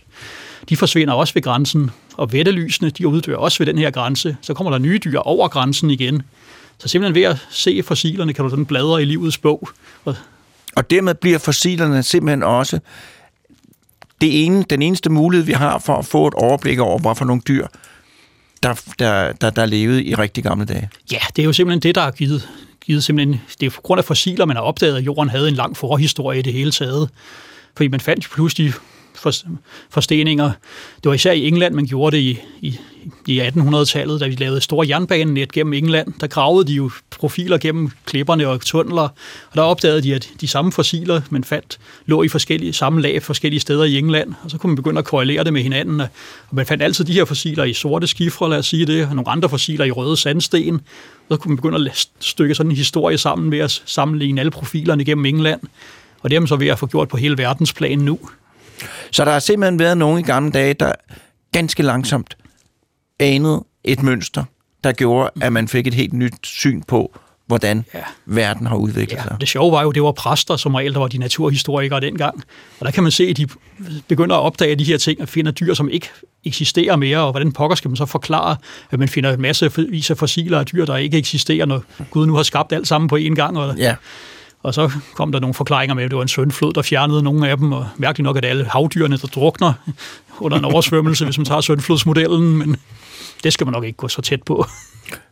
de 0.70 0.78
forsvinder 0.78 1.14
også 1.14 1.34
ved 1.34 1.42
grænsen. 1.42 1.92
Og 2.18 2.34
vettelysene, 2.34 2.90
de 2.90 3.08
uddør 3.08 3.36
også 3.36 3.58
ved 3.58 3.66
den 3.66 3.78
her 3.78 3.92
grænse. 3.92 4.38
Så 4.42 4.54
kommer 4.54 4.72
der 4.72 4.78
nye 4.78 5.00
dyr 5.04 5.20
over 5.20 5.48
grænsen 5.48 5.92
igen. 5.92 6.22
Så 6.78 6.88
simpelthen 6.88 7.16
ved 7.16 7.30
at 7.30 7.38
se 7.50 7.84
fossilerne, 7.84 8.34
kan 8.34 8.44
du 8.44 8.50
sådan 8.50 8.66
bladre 8.66 9.02
i 9.02 9.06
livets 9.06 9.38
bog. 9.38 9.70
Og 10.06 10.16
Og 10.76 10.90
dermed 10.90 11.14
bliver 11.16 11.38
fossilerne 11.38 12.04
simpelthen 12.04 12.44
også 12.44 12.80
det 14.22 14.46
ene, 14.46 14.64
den 14.70 14.82
eneste 14.82 15.10
mulighed, 15.10 15.46
vi 15.46 15.52
har 15.52 15.80
for 15.80 15.96
at 15.96 16.06
få 16.06 16.28
et 16.28 16.34
overblik 16.34 16.80
over, 16.80 17.00
hvorfor 17.00 17.26
nogle 17.26 17.42
dyr, 17.48 17.68
der, 18.64 18.82
der, 19.00 19.32
der, 19.32 19.50
der 19.50 19.66
levede 19.66 20.04
i 20.04 20.16
rigtig 20.16 20.44
gamle 20.44 20.66
dage. 20.66 20.90
Ja, 21.12 21.20
det 21.36 21.42
er 21.42 21.46
jo 21.46 21.54
simpelthen 21.54 21.82
det, 21.82 21.96
der 21.96 22.02
har 22.02 22.12
givet, 22.12 22.50
givet 22.86 23.04
simpelthen, 23.04 23.42
det 23.60 23.66
er 23.66 23.70
på 23.70 23.82
grund 23.82 24.00
af 24.00 24.06
fossiler, 24.06 24.46
man 24.46 24.56
har 24.56 24.64
opdaget, 24.64 24.98
at 24.98 25.06
jorden 25.06 25.30
havde 25.30 25.48
en 25.48 25.56
lang 25.56 25.78
forhistorie 25.78 26.40
i 26.40 26.42
det 26.42 26.54
hele 26.54 26.72
taget. 26.72 27.10
Fordi 27.76 27.88
man 27.88 28.00
fandt 28.00 28.30
pludselig 28.32 28.74
for, 29.16 29.32
forsteninger. 29.90 30.52
Det 30.96 31.10
var 31.10 31.14
især 31.14 31.32
i 31.32 31.48
England, 31.48 31.76
man 31.76 31.86
gjorde 31.86 32.18
det 32.18 32.24
i, 32.24 32.40
i, 32.62 32.80
i 33.28 33.42
1800-tallet, 33.42 34.22
da 34.22 34.28
vi 34.28 34.36
lavede 34.36 34.62
store 34.62 34.88
jernbanenet 34.88 35.52
gennem 35.52 35.74
England. 35.74 36.14
Der 36.22 36.28
gravede 36.28 36.68
de 36.68 36.74
jo 36.74 36.92
profiler 37.12 37.58
gennem 37.58 37.92
klipperne 38.06 38.48
og 38.48 38.62
tunneler, 38.62 39.02
og 39.02 39.56
der 39.56 39.62
opdagede 39.62 40.02
de, 40.02 40.16
at 40.16 40.30
de 40.42 40.48
samme 40.48 40.72
fossiler, 40.72 41.22
man 41.30 41.44
fandt, 41.44 41.80
lå 42.06 42.24
i 42.24 42.28
forskellige, 42.28 42.74
samme 42.74 43.02
lag 43.02 43.24
forskellige 43.24 43.60
steder 43.60 43.84
i 43.84 43.98
England, 43.98 44.34
og 44.44 44.52
så 44.52 44.58
kunne 44.58 44.70
man 44.70 44.76
begynde 44.76 45.00
at 45.00 45.06
korrelere 45.06 45.44
det 45.44 45.54
med 45.54 45.62
hinanden. 45.62 46.02
Og 46.02 46.10
man 46.52 46.66
fandt 46.66 46.84
altid 46.84 47.06
de 47.06 47.14
her 47.14 47.26
fossiler 47.26 47.64
i 47.64 47.74
sorte 47.74 48.08
skifre, 48.08 48.50
lad 48.50 48.58
os 48.58 48.66
sige 48.66 48.86
det, 48.86 49.08
og 49.08 49.16
nogle 49.16 49.30
andre 49.30 49.50
fossiler 49.50 49.86
i 49.86 49.92
røde 49.92 50.18
sandsten. 50.18 50.76
Og 51.30 51.36
så 51.36 51.38
kunne 51.38 51.50
man 51.50 51.58
begynde 51.58 51.90
at 51.90 52.08
stykke 52.20 52.56
sådan 52.56 52.72
en 52.72 52.78
historie 52.78 53.18
sammen 53.18 53.52
ved 53.52 53.60
at 53.60 53.82
sammenligne 53.86 54.42
alle 54.42 54.52
profilerne 54.52 55.06
gennem 55.06 55.26
England. 55.26 55.62
Og 56.22 56.30
det 56.30 56.36
er 56.36 56.40
man 56.40 56.48
så 56.48 56.56
ved 56.56 56.68
at 56.68 56.80
få 56.80 56.88
gjort 56.88 57.08
på 57.08 57.18
hele 57.18 57.38
verdensplan 57.38 58.00
nu. 58.00 58.20
Så 59.12 59.26
der 59.26 59.32
har 59.32 59.40
simpelthen 59.40 59.80
været 59.80 59.98
nogen 59.98 60.20
i 60.20 60.24
gamle 60.24 60.52
dage, 60.52 60.74
der 60.74 60.92
ganske 61.52 61.84
langsomt 61.84 62.38
anede 63.20 63.64
et 63.84 64.04
mønster, 64.04 64.44
der 64.84 64.92
gjorde, 64.92 65.30
at 65.42 65.54
man 65.54 65.68
fik 65.68 65.88
et 65.88 65.94
helt 65.94 66.14
nyt 66.14 66.34
syn 66.44 66.82
på, 66.82 67.20
hvordan 67.48 67.86
Ja. 67.94 68.00
verden 68.26 68.68
har 68.68 68.76
udviklet 68.76 69.18
Ja, 69.18 69.24
sig. 69.24 69.38
det 69.42 69.50
sjove 69.50 69.72
var 69.72 69.82
jo, 69.84 69.92
det 69.92 70.04
var 70.04 70.12
præster 70.12 70.56
som 70.56 70.76
regel, 70.76 70.94
der 70.94 71.00
var 71.00 71.08
de 71.08 71.18
naturhistorikere 71.18 72.00
dengang. 72.02 72.44
Og 72.80 72.86
der 72.86 72.92
kan 72.92 73.04
man 73.04 73.12
se, 73.12 73.24
at 73.24 73.38
de 73.38 73.48
begynder 74.08 74.36
at 74.36 74.42
opdage 74.42 74.76
de 74.76 74.84
her 74.84 74.98
ting 74.98 75.22
og 75.22 75.30
finder 75.30 75.52
dyr, 75.52 75.74
som 75.74 75.90
ikke 75.90 76.10
eksisterer 76.46 76.96
mere, 76.96 77.18
og 77.20 77.32
hvordan 77.32 77.52
pokker 77.52 77.76
skal 77.76 77.90
man 77.90 77.96
så 77.96 78.06
forklare, 78.06 78.58
at 78.92 79.00
man 79.00 79.10
finder 79.10 79.34
en 79.34 79.42
masse 79.42 79.72
vis 79.78 80.10
af 80.12 80.18
fossiler 80.18 80.60
af 80.60 80.66
dyr, 80.66 80.86
der 80.86 80.98
ikke 80.98 81.18
eksisterer, 81.18 81.66
når 81.66 81.84
Gud 82.12 82.26
nu 82.28 82.36
har 82.36 82.44
skabt 82.44 82.74
alt 82.74 82.88
sammen 82.88 83.08
på 83.08 83.18
én 83.18 83.34
gang. 83.36 83.58
Og, 83.58 83.78
Ja. 83.78 83.96
Og 84.64 84.74
så 84.74 84.92
kom 85.16 85.32
der 85.32 85.40
nogle 85.40 85.54
forklaringer 85.54 85.94
med, 85.96 86.04
at 86.04 86.12
det 86.12 86.16
var 86.18 86.22
en 86.22 86.28
søndflod, 86.28 86.74
der 86.74 86.82
fjernede 86.82 87.24
nogle 87.24 87.50
af 87.50 87.58
dem, 87.58 87.72
og 87.72 87.88
mærkeligt 87.98 88.24
nok, 88.24 88.38
at 88.38 88.46
alle 88.46 88.66
havdyrene, 88.66 89.18
der 89.18 89.28
drukner 89.28 89.74
under 90.40 90.58
en 90.58 90.66
oversvømmelse, 90.66 91.26
hvis 91.26 91.38
man 91.38 91.46
tager 91.46 91.62
søndflodsmodellen, 91.62 92.58
men 92.58 92.76
det 93.44 93.54
skal 93.54 93.68
man 93.68 93.74
nok 93.74 93.84
ikke 93.84 93.98
gå 93.98 94.08
så 94.08 94.22
tæt 94.22 94.44
på. 94.44 94.66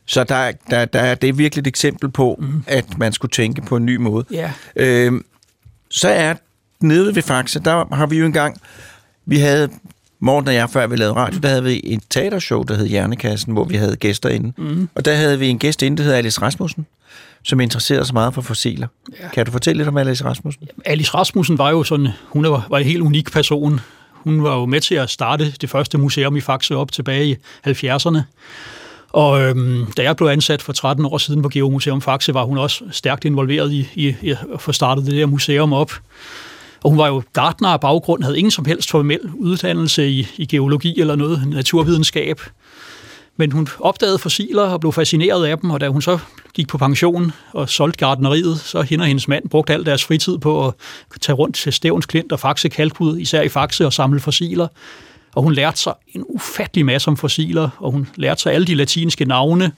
Så 0.06 0.24
der, 0.24 0.36
er- 0.36 0.52
der, 0.70 0.86
der 0.86 1.00
er 1.00 1.16
det 1.16 1.30
er 1.30 1.34
virkelig 1.34 1.62
et 1.62 1.68
eksempel 1.68 2.10
på, 2.12 2.36
mm. 2.40 2.64
at 2.68 2.98
man 2.98 3.14
skulle 3.14 3.32
tænke 3.32 3.62
på 3.62 3.76
en 3.76 3.86
ny 3.86 3.96
måde. 3.96 4.26
Ja. 4.32 4.52
Øhm, 4.76 5.26
så 5.90 6.10
er 6.10 6.34
nede 6.82 7.16
ved 7.16 7.22
Faxe, 7.24 7.60
der 7.60 7.96
har 7.96 8.06
vi 8.06 8.18
jo 8.20 8.26
engang, 8.26 8.62
vi 9.26 9.38
havde, 9.38 9.70
Morten 10.20 10.48
og 10.48 10.54
jeg, 10.56 10.70
før 10.70 10.88
vi 10.88 10.96
lavede 10.96 11.16
radio, 11.16 11.40
der 11.40 11.50
havde 11.50 11.64
vi 11.64 11.82
et 11.84 12.02
teatershow, 12.10 12.64
der 12.64 12.76
hed 12.76 12.88
Hjernekassen, 12.88 13.54
hvor 13.54 13.64
vi 13.66 13.76
havde 13.76 13.96
gæster 13.96 14.30
inde. 14.30 14.54
Mm. 14.58 14.90
Og 14.96 15.06
der 15.06 15.14
havde 15.16 15.40
vi 15.40 15.48
en 15.48 15.60
gæst 15.60 15.82
inde, 15.82 15.98
der 15.98 16.04
hedder 16.04 16.18
Alice 16.18 16.42
Rasmussen, 16.42 16.86
som 17.43 17.60
interesserede 17.60 18.05
sig 18.05 18.13
meget 18.13 18.34
for 18.34 18.41
fossiler. 18.41 18.88
Ja. 19.22 19.29
Kan 19.29 19.46
du 19.46 19.51
fortælle 19.51 19.77
lidt 19.77 19.88
om 19.88 19.98
Alice 19.98 20.25
Rasmussen? 20.25 20.67
Alice 20.86 21.13
Rasmussen 21.13 21.58
var 21.58 21.69
jo 21.69 21.84
sådan, 21.84 22.08
hun 22.27 22.43
var, 22.43 22.77
en 22.77 22.86
helt 22.86 23.01
unik 23.01 23.31
person. 23.31 23.81
hun 24.12 24.43
var 24.43 24.55
jo 24.55 24.65
med 24.65 24.81
til 24.81 24.96
at 24.96 25.10
starte 25.10 25.51
det 25.62 25.69
første 25.69 25.98
museum 25.98 26.36
i 26.36 26.41
Faxe 26.41 26.75
op 26.75 26.91
tilbage 26.91 27.25
i 27.25 27.36
70'erne. 27.67 28.19
Og 29.10 29.41
øhm, 29.41 29.91
da 29.98 30.03
jeg 30.03 30.15
blev 30.15 30.27
ansat 30.27 30.62
for 30.62 30.74
13 30.74 31.05
år 31.05 31.17
siden 31.17 31.41
på 31.41 31.50
Geomuseum 31.50 32.01
Faxe, 32.01 32.34
var 32.34 32.43
hun 32.43 32.58
også 32.58 32.84
stærkt 32.91 33.25
involveret 33.25 33.72
i, 33.72 33.88
i, 33.96 34.15
i 34.22 34.29
at 34.29 34.62
få 34.62 34.72
startet 34.72 35.05
det 35.05 35.13
der 35.13 35.25
museum 35.25 35.74
op. 35.74 35.91
Og 36.84 36.89
hun 36.89 36.98
var 36.98 37.08
jo 37.08 37.24
gartner 37.34 37.69
af 37.69 37.79
baggrund, 37.79 38.24
havde 38.24 38.38
ingen 38.38 38.51
som 38.51 38.65
helst 38.65 38.91
formel 38.91 39.19
uddannelse 39.34 40.10
i, 40.10 40.27
i 40.38 40.46
geologi 40.46 41.00
eller 41.00 41.15
noget 41.15 41.48
naturvidenskab. 41.48 42.41
Men 43.39 43.51
hun 43.51 43.67
opdagede 43.79 44.19
fossiler 44.19 44.62
og 44.62 44.79
blev 44.79 44.93
fascineret 44.93 45.46
af 45.46 45.58
dem, 45.58 45.69
og 45.72 45.81
da 45.81 45.88
hun 45.88 46.01
så 46.01 46.19
gik 46.53 46.67
på 46.67 46.77
pension 46.77 47.31
og 47.53 47.69
solgte 47.69 47.98
gardneriet, 47.98 48.60
så 48.60 48.81
hende 48.81 49.03
og 49.03 49.08
hendes 49.08 49.27
mand 49.27 49.50
brugte 49.50 49.74
al 49.74 49.86
deres 49.86 50.05
fritid 50.05 50.38
på 50.38 50.67
at 50.67 50.74
tage 51.22 51.36
rundt 51.36 51.55
til 51.55 51.74
Stævns 51.74 52.05
Klint 52.05 52.31
og 52.31 52.39
Faxe 52.39 52.69
Kalkud, 52.69 53.17
især 53.17 53.41
i 53.41 53.50
Faxe, 53.50 53.86
og 53.86 53.93
samle 53.93 54.19
fossiler. 54.19 54.67
Og 55.36 55.43
hun 55.43 55.53
lærte 55.53 55.77
sig 55.77 55.93
en 56.08 56.25
ufattelig 56.29 56.86
masse 56.86 57.08
om 57.08 57.17
fossiler, 57.17 57.69
og 57.77 57.91
hun 57.91 58.08
lærte 58.15 58.41
sig 58.41 58.53
alle 58.53 58.67
de 58.67 58.75
latinske 58.75 59.25
navne, 59.25 59.72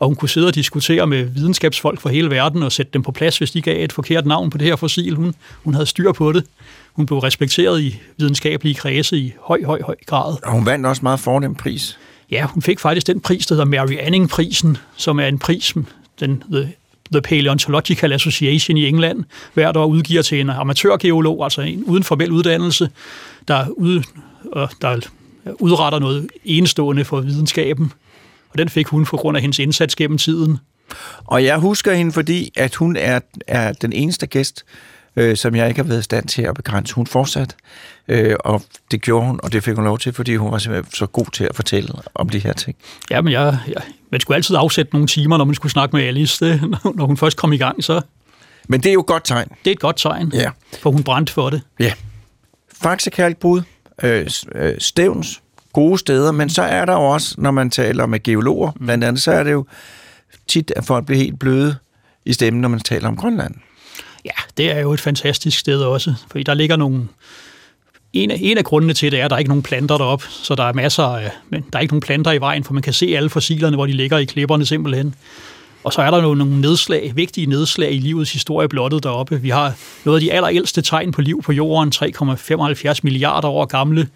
og 0.00 0.06
hun 0.06 0.16
kunne 0.16 0.28
sidde 0.28 0.46
og 0.46 0.54
diskutere 0.54 1.06
med 1.06 1.24
videnskabsfolk 1.24 2.00
fra 2.00 2.10
hele 2.10 2.30
verden 2.30 2.62
og 2.62 2.72
sætte 2.72 2.92
dem 2.92 3.02
på 3.02 3.12
plads, 3.12 3.38
hvis 3.38 3.50
de 3.50 3.62
gav 3.62 3.84
et 3.84 3.92
forkert 3.92 4.26
navn 4.26 4.50
på 4.50 4.58
det 4.58 4.66
her 4.66 4.76
fossil. 4.76 5.14
Hun, 5.14 5.34
hun 5.64 5.74
havde 5.74 5.86
styr 5.86 6.12
på 6.12 6.32
det. 6.32 6.44
Hun 6.92 7.06
blev 7.06 7.18
respekteret 7.18 7.80
i 7.80 8.00
videnskabelige 8.16 8.74
kredse 8.74 9.16
i 9.16 9.32
høj, 9.40 9.64
høj, 9.64 9.82
høj 9.82 9.96
grad. 10.06 10.36
Og 10.44 10.52
hun 10.52 10.66
vandt 10.66 10.86
også 10.86 11.02
meget 11.02 11.20
fornem 11.20 11.54
pris. 11.54 11.98
Ja, 12.30 12.46
hun 12.46 12.62
fik 12.62 12.80
faktisk 12.80 13.06
den 13.06 13.20
pris, 13.20 13.46
der 13.46 13.54
hedder 13.54 13.64
Mary 13.64 13.96
Anning-prisen, 14.00 14.76
som 14.96 15.20
er 15.20 15.26
en 15.26 15.38
pris, 15.38 15.74
den 16.20 16.42
the, 16.52 16.72
the 17.12 17.22
Paleontological 17.22 18.12
Association 18.12 18.76
i 18.76 18.86
England 18.86 19.24
hvert 19.54 19.76
år 19.76 19.86
udgiver 19.86 20.22
til 20.22 20.40
en 20.40 20.50
amatørgeolog, 20.50 21.44
altså 21.44 21.60
en 21.60 21.84
uden 21.84 22.04
formel 22.04 22.32
uddannelse, 22.32 22.90
der, 23.48 23.68
ud, 23.68 24.02
øh, 24.56 24.68
der 24.80 25.00
udretter 25.58 25.98
noget 25.98 26.26
enestående 26.44 27.04
for 27.04 27.20
videnskaben. 27.20 27.92
Og 28.50 28.58
den 28.58 28.68
fik 28.68 28.86
hun 28.86 29.04
på 29.04 29.16
grund 29.16 29.36
af 29.36 29.40
hendes 29.40 29.58
indsats 29.58 29.96
gennem 29.96 30.18
tiden. 30.18 30.58
Og 31.24 31.44
jeg 31.44 31.58
husker 31.58 31.94
hende, 31.94 32.12
fordi 32.12 32.52
at 32.56 32.74
hun 32.74 32.96
er, 32.96 33.20
er 33.46 33.72
den 33.72 33.92
eneste 33.92 34.26
gæst, 34.26 34.64
øh, 35.18 35.36
som 35.36 35.54
jeg 35.54 35.68
ikke 35.68 35.80
har 35.80 35.88
været 35.88 36.00
i 36.00 36.02
stand 36.02 36.28
til 36.28 36.42
at 36.42 36.54
begrænse. 36.54 36.94
Hun 36.94 37.06
fortsat, 37.06 37.56
øh, 38.08 38.36
og 38.40 38.62
det 38.90 39.02
gjorde 39.02 39.26
hun, 39.26 39.40
og 39.42 39.52
det 39.52 39.64
fik 39.64 39.74
hun 39.74 39.84
lov 39.84 39.98
til, 39.98 40.12
fordi 40.12 40.36
hun 40.36 40.52
var 40.52 40.58
simpelthen 40.58 40.92
så 40.92 41.06
god 41.06 41.26
til 41.32 41.44
at 41.44 41.56
fortælle 41.56 41.88
om 42.14 42.28
de 42.28 42.38
her 42.38 42.52
ting. 42.52 42.76
Ja, 43.10 43.20
men 43.20 43.32
jeg, 43.32 43.58
jeg, 43.68 43.82
man 44.10 44.20
skulle 44.20 44.36
altid 44.36 44.56
afsætte 44.58 44.92
nogle 44.92 45.08
timer, 45.08 45.36
når 45.36 45.44
man 45.44 45.54
skulle 45.54 45.72
snakke 45.72 45.96
med 45.96 46.04
Alice, 46.04 46.44
det, 46.44 46.60
når 46.96 47.06
hun 47.06 47.16
først 47.16 47.36
kom 47.36 47.52
i 47.52 47.56
gang, 47.56 47.84
så... 47.84 48.00
Men 48.68 48.80
det 48.80 48.88
er 48.88 48.92
jo 48.92 49.00
et 49.00 49.06
godt 49.06 49.24
tegn. 49.24 49.48
Det 49.48 49.70
er 49.70 49.72
et 49.72 49.80
godt 49.80 49.96
tegn, 49.96 50.32
ja. 50.34 50.50
for 50.82 50.90
hun 50.90 51.02
brændte 51.02 51.32
for 51.32 51.50
det. 51.50 51.62
Ja. 51.80 51.92
Faxe 52.82 53.10
Kalkbrud, 53.10 53.62
øh, 54.02 54.30
øh, 54.54 54.74
Stævns, 54.78 55.42
gode 55.72 55.98
steder, 55.98 56.32
men 56.32 56.50
så 56.50 56.62
er 56.62 56.84
der 56.84 56.92
jo 56.92 57.04
også, 57.04 57.34
når 57.38 57.50
man 57.50 57.70
taler 57.70 58.06
med 58.06 58.22
geologer, 58.22 58.72
blandt 58.84 59.04
andet, 59.04 59.22
så 59.22 59.32
er 59.32 59.42
det 59.42 59.52
jo 59.52 59.66
tit, 60.48 60.72
at 60.76 60.84
folk 60.84 61.06
bliver 61.06 61.18
helt 61.18 61.38
bløde 61.38 61.76
i 62.24 62.32
stemmen, 62.32 62.62
når 62.62 62.68
man 62.68 62.80
taler 62.80 63.08
om 63.08 63.16
Grønland. 63.16 63.54
Ja, 64.28 64.42
det 64.56 64.70
er 64.70 64.80
jo 64.80 64.92
et 64.92 65.00
fantastisk 65.00 65.58
sted 65.58 65.80
også, 65.80 66.14
fordi 66.30 66.42
der 66.44 66.54
ligger 66.54 66.76
nogle... 66.76 67.08
En 68.12 68.30
af, 68.30 68.38
en 68.40 68.58
af 68.58 68.64
grundene 68.64 68.94
til 68.94 69.12
det 69.12 69.20
er, 69.20 69.24
at 69.24 69.30
der 69.30 69.36
er 69.36 69.38
ikke 69.38 69.48
nogen 69.48 69.62
planter 69.62 69.98
deroppe, 69.98 70.24
så 70.28 70.54
der 70.54 70.64
er 70.64 70.72
masser 70.72 71.02
af... 71.02 71.30
Men 71.50 71.64
der 71.72 71.78
er 71.78 71.82
ikke 71.82 71.94
nogen 71.94 72.00
planter 72.00 72.32
i 72.32 72.40
vejen, 72.40 72.64
for 72.64 72.72
man 72.72 72.82
kan 72.82 72.92
se 72.92 73.16
alle 73.16 73.30
fossilerne, 73.30 73.76
hvor 73.76 73.86
de 73.86 73.92
ligger 73.92 74.18
i 74.18 74.24
klipperne 74.24 74.66
simpelthen. 74.66 75.14
Og 75.84 75.92
så 75.92 76.02
er 76.02 76.10
der 76.10 76.20
nogle 76.20 76.60
nedslag, 76.60 77.12
vigtige 77.14 77.46
nedslag 77.46 77.92
i 77.92 77.98
livets 77.98 78.32
historie 78.32 78.68
blottet 78.68 79.02
deroppe. 79.02 79.42
Vi 79.42 79.48
har 79.48 79.74
noget 80.04 80.18
af 80.18 80.20
de 80.20 80.32
allerældste 80.32 80.82
tegn 80.82 81.12
på 81.12 81.20
liv 81.20 81.42
på 81.42 81.52
jorden, 81.52 81.92
3,75 81.94 83.00
milliarder 83.02 83.48
år 83.48 83.64
gamle 83.64 84.08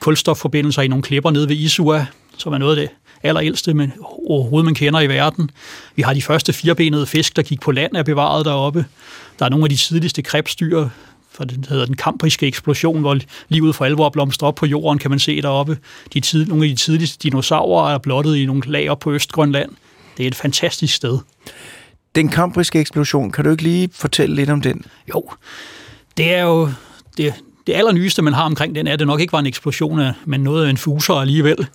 kulstofforbindelser 0.00 0.82
i 0.82 0.88
nogle 0.88 1.02
klipper 1.02 1.30
nede 1.30 1.48
ved 1.48 1.56
Isua, 1.56 2.06
som 2.36 2.52
er 2.52 2.58
noget 2.58 2.78
af 2.78 2.82
det 2.82 3.07
allerældste, 3.22 3.74
men 3.74 3.92
overhovedet 4.26 4.64
man 4.64 4.74
kender 4.74 5.00
i 5.00 5.08
verden. 5.08 5.50
Vi 5.96 6.02
har 6.02 6.14
de 6.14 6.22
første 6.22 6.52
firebenede 6.52 7.06
fisk, 7.06 7.36
der 7.36 7.42
gik 7.42 7.60
på 7.60 7.72
land, 7.72 7.96
er 7.96 8.02
bevaret 8.02 8.44
deroppe. 8.44 8.86
Der 9.38 9.44
er 9.44 9.48
nogle 9.48 9.64
af 9.64 9.70
de 9.70 9.76
tidligste 9.76 10.22
krebsdyr, 10.22 10.88
for 11.32 11.44
det 11.44 11.66
hedder 11.68 11.86
den 11.86 11.96
kambriske 11.96 12.46
eksplosion, 12.46 13.00
hvor 13.00 13.18
livet 13.48 13.74
for 13.74 13.84
alvor 13.84 14.08
blomstrer 14.08 14.48
op 14.48 14.54
på 14.54 14.66
jorden, 14.66 14.98
kan 14.98 15.10
man 15.10 15.18
se 15.18 15.42
deroppe. 15.42 15.78
De 16.14 16.20
tid, 16.20 16.46
nogle 16.46 16.64
af 16.64 16.70
de 16.70 16.76
tidligste 16.76 17.18
dinosaurer 17.22 17.94
er 17.94 17.98
blottet 17.98 18.36
i 18.36 18.46
nogle 18.46 18.62
lag 18.66 18.90
op 18.90 18.98
på 18.98 19.12
Østgrønland. 19.12 19.70
Det 20.16 20.22
er 20.22 20.26
et 20.26 20.34
fantastisk 20.34 20.94
sted. 20.94 21.18
Den 22.14 22.28
kambriske 22.28 22.80
eksplosion, 22.80 23.30
kan 23.30 23.44
du 23.44 23.50
ikke 23.50 23.62
lige 23.62 23.88
fortælle 23.92 24.36
lidt 24.36 24.50
om 24.50 24.60
den? 24.60 24.84
Jo, 25.14 25.30
det 26.16 26.34
er 26.34 26.42
jo 26.42 26.70
det, 27.16 27.34
det 27.66 27.74
allernyeste, 27.74 28.22
man 28.22 28.32
har 28.32 28.44
omkring 28.44 28.74
den, 28.74 28.86
er, 28.86 28.92
at 28.92 28.98
det 28.98 29.06
nok 29.06 29.20
ikke 29.20 29.32
var 29.32 29.38
en 29.38 29.46
eksplosion, 29.46 30.00
men 30.24 30.40
noget 30.40 30.66
af 30.66 30.70
en 30.70 30.76
fuser 30.76 31.14
alligevel. 31.14 31.66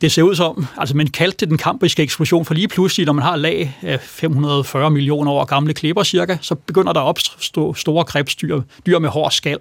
Det 0.00 0.12
ser 0.12 0.22
ud 0.22 0.34
som, 0.34 0.66
altså 0.76 0.96
man 0.96 1.06
kaldte 1.06 1.36
det 1.36 1.48
den 1.48 1.58
kambriske 1.58 2.02
eksplosion, 2.02 2.44
for 2.44 2.54
lige 2.54 2.68
pludselig, 2.68 3.06
når 3.06 3.12
man 3.12 3.24
har 3.24 3.36
lag 3.36 3.78
af 3.82 4.00
540 4.00 4.90
millioner 4.90 5.32
år 5.32 5.44
gamle 5.44 5.74
klipper 5.74 6.02
cirka, 6.02 6.36
så 6.40 6.54
begynder 6.54 6.92
der 6.92 7.00
at 7.00 7.04
opstå 7.04 7.74
store 7.74 8.04
krebsdyr, 8.04 8.60
dyr 8.86 8.98
med 8.98 9.08
hård 9.08 9.30
skal. 9.30 9.58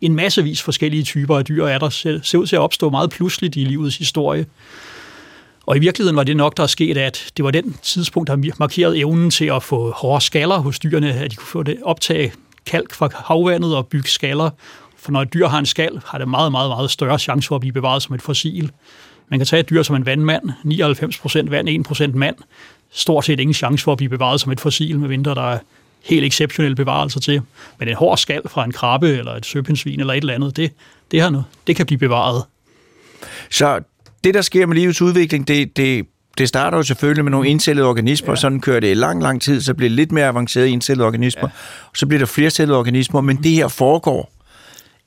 En 0.00 0.14
massevis 0.14 0.62
forskellige 0.62 1.02
typer 1.02 1.38
af 1.38 1.44
dyr 1.44 1.64
er 1.64 1.78
der, 1.78 1.88
ser 2.22 2.38
ud 2.38 2.46
til 2.46 2.56
at 2.56 2.60
opstå 2.60 2.90
meget 2.90 3.10
pludseligt 3.10 3.56
i 3.56 3.64
livets 3.64 3.98
historie. 3.98 4.46
Og 5.66 5.76
i 5.76 5.80
virkeligheden 5.80 6.16
var 6.16 6.24
det 6.24 6.36
nok, 6.36 6.56
der 6.56 6.62
er 6.62 6.66
sket, 6.66 6.96
at 6.96 7.32
det 7.36 7.44
var 7.44 7.50
den 7.50 7.76
tidspunkt, 7.82 8.28
der 8.28 8.52
markerede 8.58 8.98
evnen 8.98 9.30
til 9.30 9.44
at 9.44 9.62
få 9.62 9.90
hårde 9.90 10.24
skaller 10.24 10.58
hos 10.58 10.78
dyrene, 10.78 11.12
at 11.12 11.30
de 11.30 11.36
kunne 11.36 11.46
få 11.46 11.62
det 11.62 11.76
optage 11.82 12.32
kalk 12.66 12.94
fra 12.94 13.08
havvandet 13.14 13.76
og 13.76 13.86
bygge 13.86 14.08
skaller. 14.08 14.50
For 14.96 15.12
når 15.12 15.22
et 15.22 15.34
dyr 15.34 15.46
har 15.46 15.58
en 15.58 15.66
skal, 15.66 16.00
har 16.06 16.18
det 16.18 16.28
meget, 16.28 16.52
meget, 16.52 16.70
meget 16.70 16.90
større 16.90 17.18
chance 17.18 17.48
for 17.48 17.54
at 17.54 17.60
blive 17.60 17.72
bevaret 17.72 18.02
som 18.02 18.14
et 18.14 18.22
fossil. 18.22 18.70
Man 19.28 19.38
kan 19.38 19.46
tage 19.46 19.60
et 19.60 19.70
dyr 19.70 19.82
som 19.82 19.96
en 19.96 20.06
vandmand, 20.06 20.50
99% 21.46 21.50
vand, 21.50 21.68
1% 22.14 22.16
mand, 22.16 22.36
stort 22.90 23.24
set 23.24 23.40
ingen 23.40 23.54
chance 23.54 23.84
for 23.84 23.92
at 23.92 23.98
blive 23.98 24.08
bevaret 24.10 24.40
som 24.40 24.52
et 24.52 24.60
fossil, 24.60 24.98
medmindre 24.98 25.34
der 25.34 25.52
er 25.52 25.58
helt 26.04 26.24
exceptionelle 26.24 26.76
bevarelser 26.76 27.20
til. 27.20 27.42
Men 27.78 27.88
en 27.88 27.94
hård 27.94 28.18
skal 28.18 28.42
fra 28.48 28.64
en 28.64 28.72
krabbe 28.72 29.08
eller 29.08 29.32
et 29.34 29.46
søpindsvin 29.46 30.00
eller 30.00 30.14
et 30.14 30.16
eller 30.20 30.34
andet, 30.34 30.56
det, 30.56 30.72
det, 31.10 31.20
har 31.20 31.30
noget, 31.30 31.46
det 31.66 31.76
kan 31.76 31.86
blive 31.86 31.98
bevaret. 31.98 32.44
Så 33.50 33.80
det, 34.24 34.34
der 34.34 34.42
sker 34.42 34.66
med 34.66 34.76
livets 34.76 35.02
udvikling, 35.02 35.48
det, 35.48 35.76
det, 35.76 36.06
det 36.38 36.48
starter 36.48 36.78
jo 36.78 36.82
selvfølgelig 36.82 37.24
med 37.24 37.30
nogle 37.30 37.48
encellede 37.48 37.86
organismer, 37.86 38.30
ja. 38.30 38.36
sådan 38.36 38.60
kører 38.60 38.80
det 38.80 38.90
i 38.90 38.94
lang, 38.94 39.22
lang 39.22 39.42
tid, 39.42 39.60
så 39.60 39.74
bliver 39.74 39.88
det 39.88 39.96
lidt 39.96 40.12
mere 40.12 40.26
avanceret 40.26 40.68
encellede 40.68 41.06
organismer, 41.06 41.48
ja. 41.48 41.48
så 41.94 42.06
bliver 42.06 42.18
der 42.18 42.26
flercellede 42.26 42.78
organismer, 42.78 43.20
men 43.20 43.36
det 43.36 43.50
her 43.50 43.68
foregår 43.68 44.32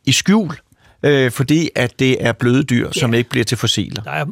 i 0.05 0.11
skjul, 0.11 0.55
øh, 1.03 1.31
fordi 1.31 1.69
at 1.75 1.99
det 1.99 2.17
er 2.19 2.31
bløde 2.31 2.63
dyr, 2.63 2.85
ja. 2.85 2.99
som 2.99 3.13
ikke 3.13 3.29
bliver 3.29 3.43
til 3.43 3.57
fossiler. 3.57 4.03
Der 4.03 4.11
er 4.11 4.25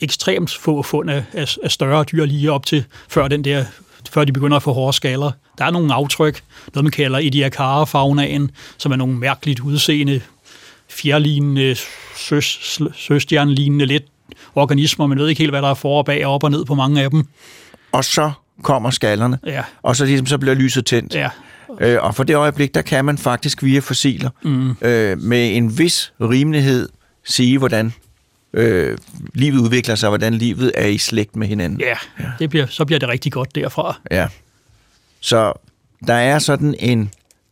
ekstremt 0.00 0.50
få 0.50 0.82
fund 0.82 1.10
af, 1.10 1.24
af 1.34 1.70
større 1.70 2.04
dyr 2.04 2.24
lige 2.24 2.52
op 2.52 2.66
til, 2.66 2.84
før 3.08 3.28
den 3.28 3.44
der 3.44 3.64
før 4.10 4.24
de 4.24 4.32
begynder 4.32 4.56
at 4.56 4.62
få 4.62 4.72
hårde 4.72 4.92
skaller. 4.92 5.32
Der 5.58 5.64
er 5.64 5.70
nogle 5.70 5.94
aftryk, 5.94 6.42
noget 6.74 6.84
man 6.84 6.90
kalder 6.90 7.18
Ediacara-faunaen, 7.18 8.50
som 8.78 8.92
er 8.92 8.96
nogle 8.96 9.14
mærkeligt 9.14 9.60
udseende, 9.60 10.20
fjerlignende, 10.88 11.76
søs, 12.16 12.78
søstjernelignende, 12.94 13.86
lidt 13.86 14.04
organismer. 14.54 15.06
Man 15.06 15.18
ved 15.18 15.28
ikke 15.28 15.38
helt, 15.38 15.52
hvad 15.52 15.62
der 15.62 15.70
er 15.70 15.74
for 15.74 15.98
og 15.98 16.04
bag 16.04 16.26
og 16.26 16.34
op 16.34 16.44
og 16.44 16.50
ned 16.50 16.64
på 16.64 16.74
mange 16.74 17.02
af 17.02 17.10
dem. 17.10 17.26
Og 17.92 18.04
så 18.04 18.30
kommer 18.62 18.90
skallerne, 18.90 19.38
ja. 19.46 19.62
og 19.82 19.96
så, 19.96 20.04
ligesom, 20.04 20.26
så 20.26 20.38
bliver 20.38 20.54
lyset 20.54 20.86
tændt. 20.86 21.14
Ja. 21.14 21.30
Øh, 21.80 21.98
og 22.02 22.14
for 22.14 22.24
det 22.24 22.36
øjeblik, 22.36 22.74
der 22.74 22.82
kan 22.82 23.04
man 23.04 23.18
faktisk 23.18 23.62
via 23.62 23.80
fossiler 23.80 24.30
mm. 24.42 24.70
øh, 24.70 25.18
med 25.18 25.56
en 25.56 25.78
vis 25.78 26.12
rimelighed 26.20 26.88
sige, 27.24 27.58
hvordan 27.58 27.92
øh, 28.52 28.98
livet 29.34 29.60
udvikler 29.60 29.94
sig, 29.94 30.08
hvordan 30.08 30.34
livet 30.34 30.72
er 30.74 30.86
i 30.86 30.98
slægt 30.98 31.36
med 31.36 31.46
hinanden. 31.46 31.80
Ja, 31.80 31.96
ja. 32.20 32.30
Det 32.38 32.50
bliver, 32.50 32.66
så 32.66 32.84
bliver 32.84 32.98
det 32.98 33.08
rigtig 33.08 33.32
godt 33.32 33.54
derfra. 33.54 34.00
Ja. 34.10 34.28
Så 35.20 35.52
der 36.06 36.14
er 36.14 36.38
sådan 36.38 36.74
en 36.78 37.10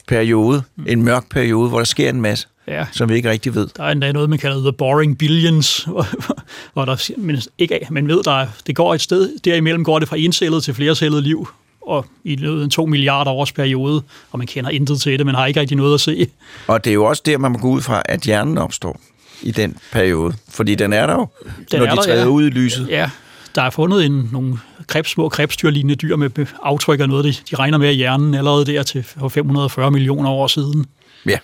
periode, 0.08 0.62
mm. 0.76 0.84
en 0.88 1.02
mørk 1.02 1.28
periode, 1.30 1.68
hvor 1.68 1.78
der 1.78 1.84
sker 1.84 2.08
en 2.08 2.20
masse 2.20 2.48
ja. 2.68 2.86
som 2.92 3.08
vi 3.08 3.14
ikke 3.14 3.30
rigtig 3.30 3.54
ved. 3.54 3.68
Der 3.76 3.84
er 3.84 3.90
endda 3.90 4.12
noget, 4.12 4.30
man 4.30 4.38
kalder 4.38 4.60
The 4.60 4.72
Boring 4.72 5.18
Billions, 5.18 5.88
hvor 6.72 6.84
der, 6.84 7.10
men, 7.16 7.42
ikke, 7.58 7.86
man 7.90 8.08
ved, 8.08 8.22
der 8.22 8.46
det 8.66 8.76
går 8.76 8.94
et 8.94 9.00
sted, 9.00 9.38
derimellem 9.44 9.84
går 9.84 9.98
det 9.98 10.08
fra 10.08 10.16
encellet 10.16 10.64
til 10.64 10.74
flercellet 10.74 11.22
liv, 11.22 11.48
og 11.88 12.06
i 12.24 12.36
løbet 12.36 12.60
af 12.60 12.64
en 12.64 12.70
to 12.70 12.86
milliarder 12.86 13.30
års 13.30 13.52
periode, 13.52 14.02
og 14.30 14.38
man 14.38 14.46
kender 14.46 14.70
intet 14.70 15.00
til 15.00 15.18
det, 15.18 15.26
men 15.26 15.34
har 15.34 15.46
ikke 15.46 15.60
rigtig 15.60 15.76
noget 15.76 15.94
at 15.94 16.00
se. 16.00 16.26
Og 16.66 16.84
det 16.84 16.90
er 16.90 16.94
jo 16.94 17.04
også 17.04 17.22
der, 17.26 17.38
man 17.38 17.52
må 17.52 17.58
gå 17.58 17.68
ud 17.68 17.80
fra, 17.80 18.02
at 18.04 18.20
hjernen 18.20 18.58
opstår 18.58 19.00
i 19.42 19.50
den 19.50 19.76
periode, 19.92 20.34
fordi 20.48 20.74
den 20.74 20.92
er 20.92 21.06
der 21.06 21.14
jo, 21.14 21.26
den 21.72 21.80
når 21.80 21.86
de 21.86 21.96
træder 21.96 22.22
ja. 22.22 22.26
ud 22.26 22.46
i 22.46 22.50
lyset. 22.50 22.88
Ja, 22.88 23.10
der 23.54 23.62
er 23.62 23.70
fundet 23.70 24.06
en, 24.06 24.28
nogle 24.32 24.58
krebs, 24.86 25.10
små 25.10 25.28
krebsdyrlignende 25.28 25.94
dyr 25.94 26.16
med 26.16 26.30
aftryk 26.62 27.00
af 27.00 27.08
noget, 27.08 27.24
de, 27.24 27.34
de 27.50 27.56
regner 27.56 27.78
med 27.78 27.90
i 27.90 27.94
hjernen 27.94 28.34
allerede 28.34 28.66
der 28.66 28.82
til 28.82 29.04
540 29.30 29.90
millioner 29.90 30.30
år 30.30 30.46
siden. 30.46 30.86
Ja. 31.26 31.38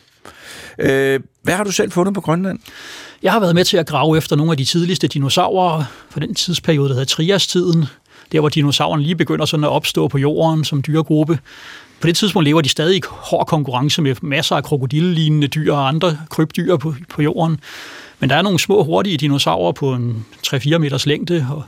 Øh, 0.79 1.21
hvad 1.43 1.55
har 1.55 1.65
du 1.65 1.71
selv 1.71 1.93
fundet 1.93 2.15
på 2.15 2.21
Grønland? 2.21 2.59
Jeg 3.23 3.33
har 3.33 3.41
været 3.41 3.55
med 3.55 3.65
til 3.65 3.77
at 3.77 3.87
grave 3.87 4.19
efter 4.19 4.37
nogle 4.37 4.53
af 4.53 4.57
de 4.57 4.65
tidligste 4.65 5.09
dinosaurer 5.09 5.85
fra 6.11 6.21
den 6.21 6.35
tidsperiode, 6.35 6.89
der 6.89 6.95
hedder 6.95 7.15
Trias-tiden. 7.15 7.87
Der 8.35 8.41
hvor 8.41 8.49
dinosaurerne 8.49 9.03
lige 9.03 9.17
begynder 9.17 9.45
sådan 9.45 9.65
at 9.65 9.71
opstå 9.71 10.09
på 10.09 10.19
jorden 10.19 10.65
som 10.65 10.83
dyregruppe. 10.83 11.39
På 12.01 12.07
det 12.07 12.17
tidspunkt 12.17 12.45
lever 12.45 12.61
de 12.61 12.69
stadig 12.69 12.97
i 12.97 13.03
hård 13.07 13.47
konkurrence 13.47 14.03
med 14.03 14.17
masser 14.23 14.57
af 14.57 14.65
krokodillelignende 14.65 15.47
dyr 15.47 15.73
og 15.73 15.89
andre 15.89 16.19
krybdyr 16.31 16.77
på, 16.77 16.95
på 17.09 17.23
jorden. 17.23 17.61
Men 18.21 18.31
der 18.31 18.37
er 18.37 18.43
nogle 18.43 18.59
små, 18.59 18.85
hurtige 18.85 19.17
dinosaurer 19.17 19.73
på 19.73 19.93
en 19.93 20.27
3-4 20.47 20.79
meters 20.79 21.07
længde, 21.07 21.47
og, 21.51 21.63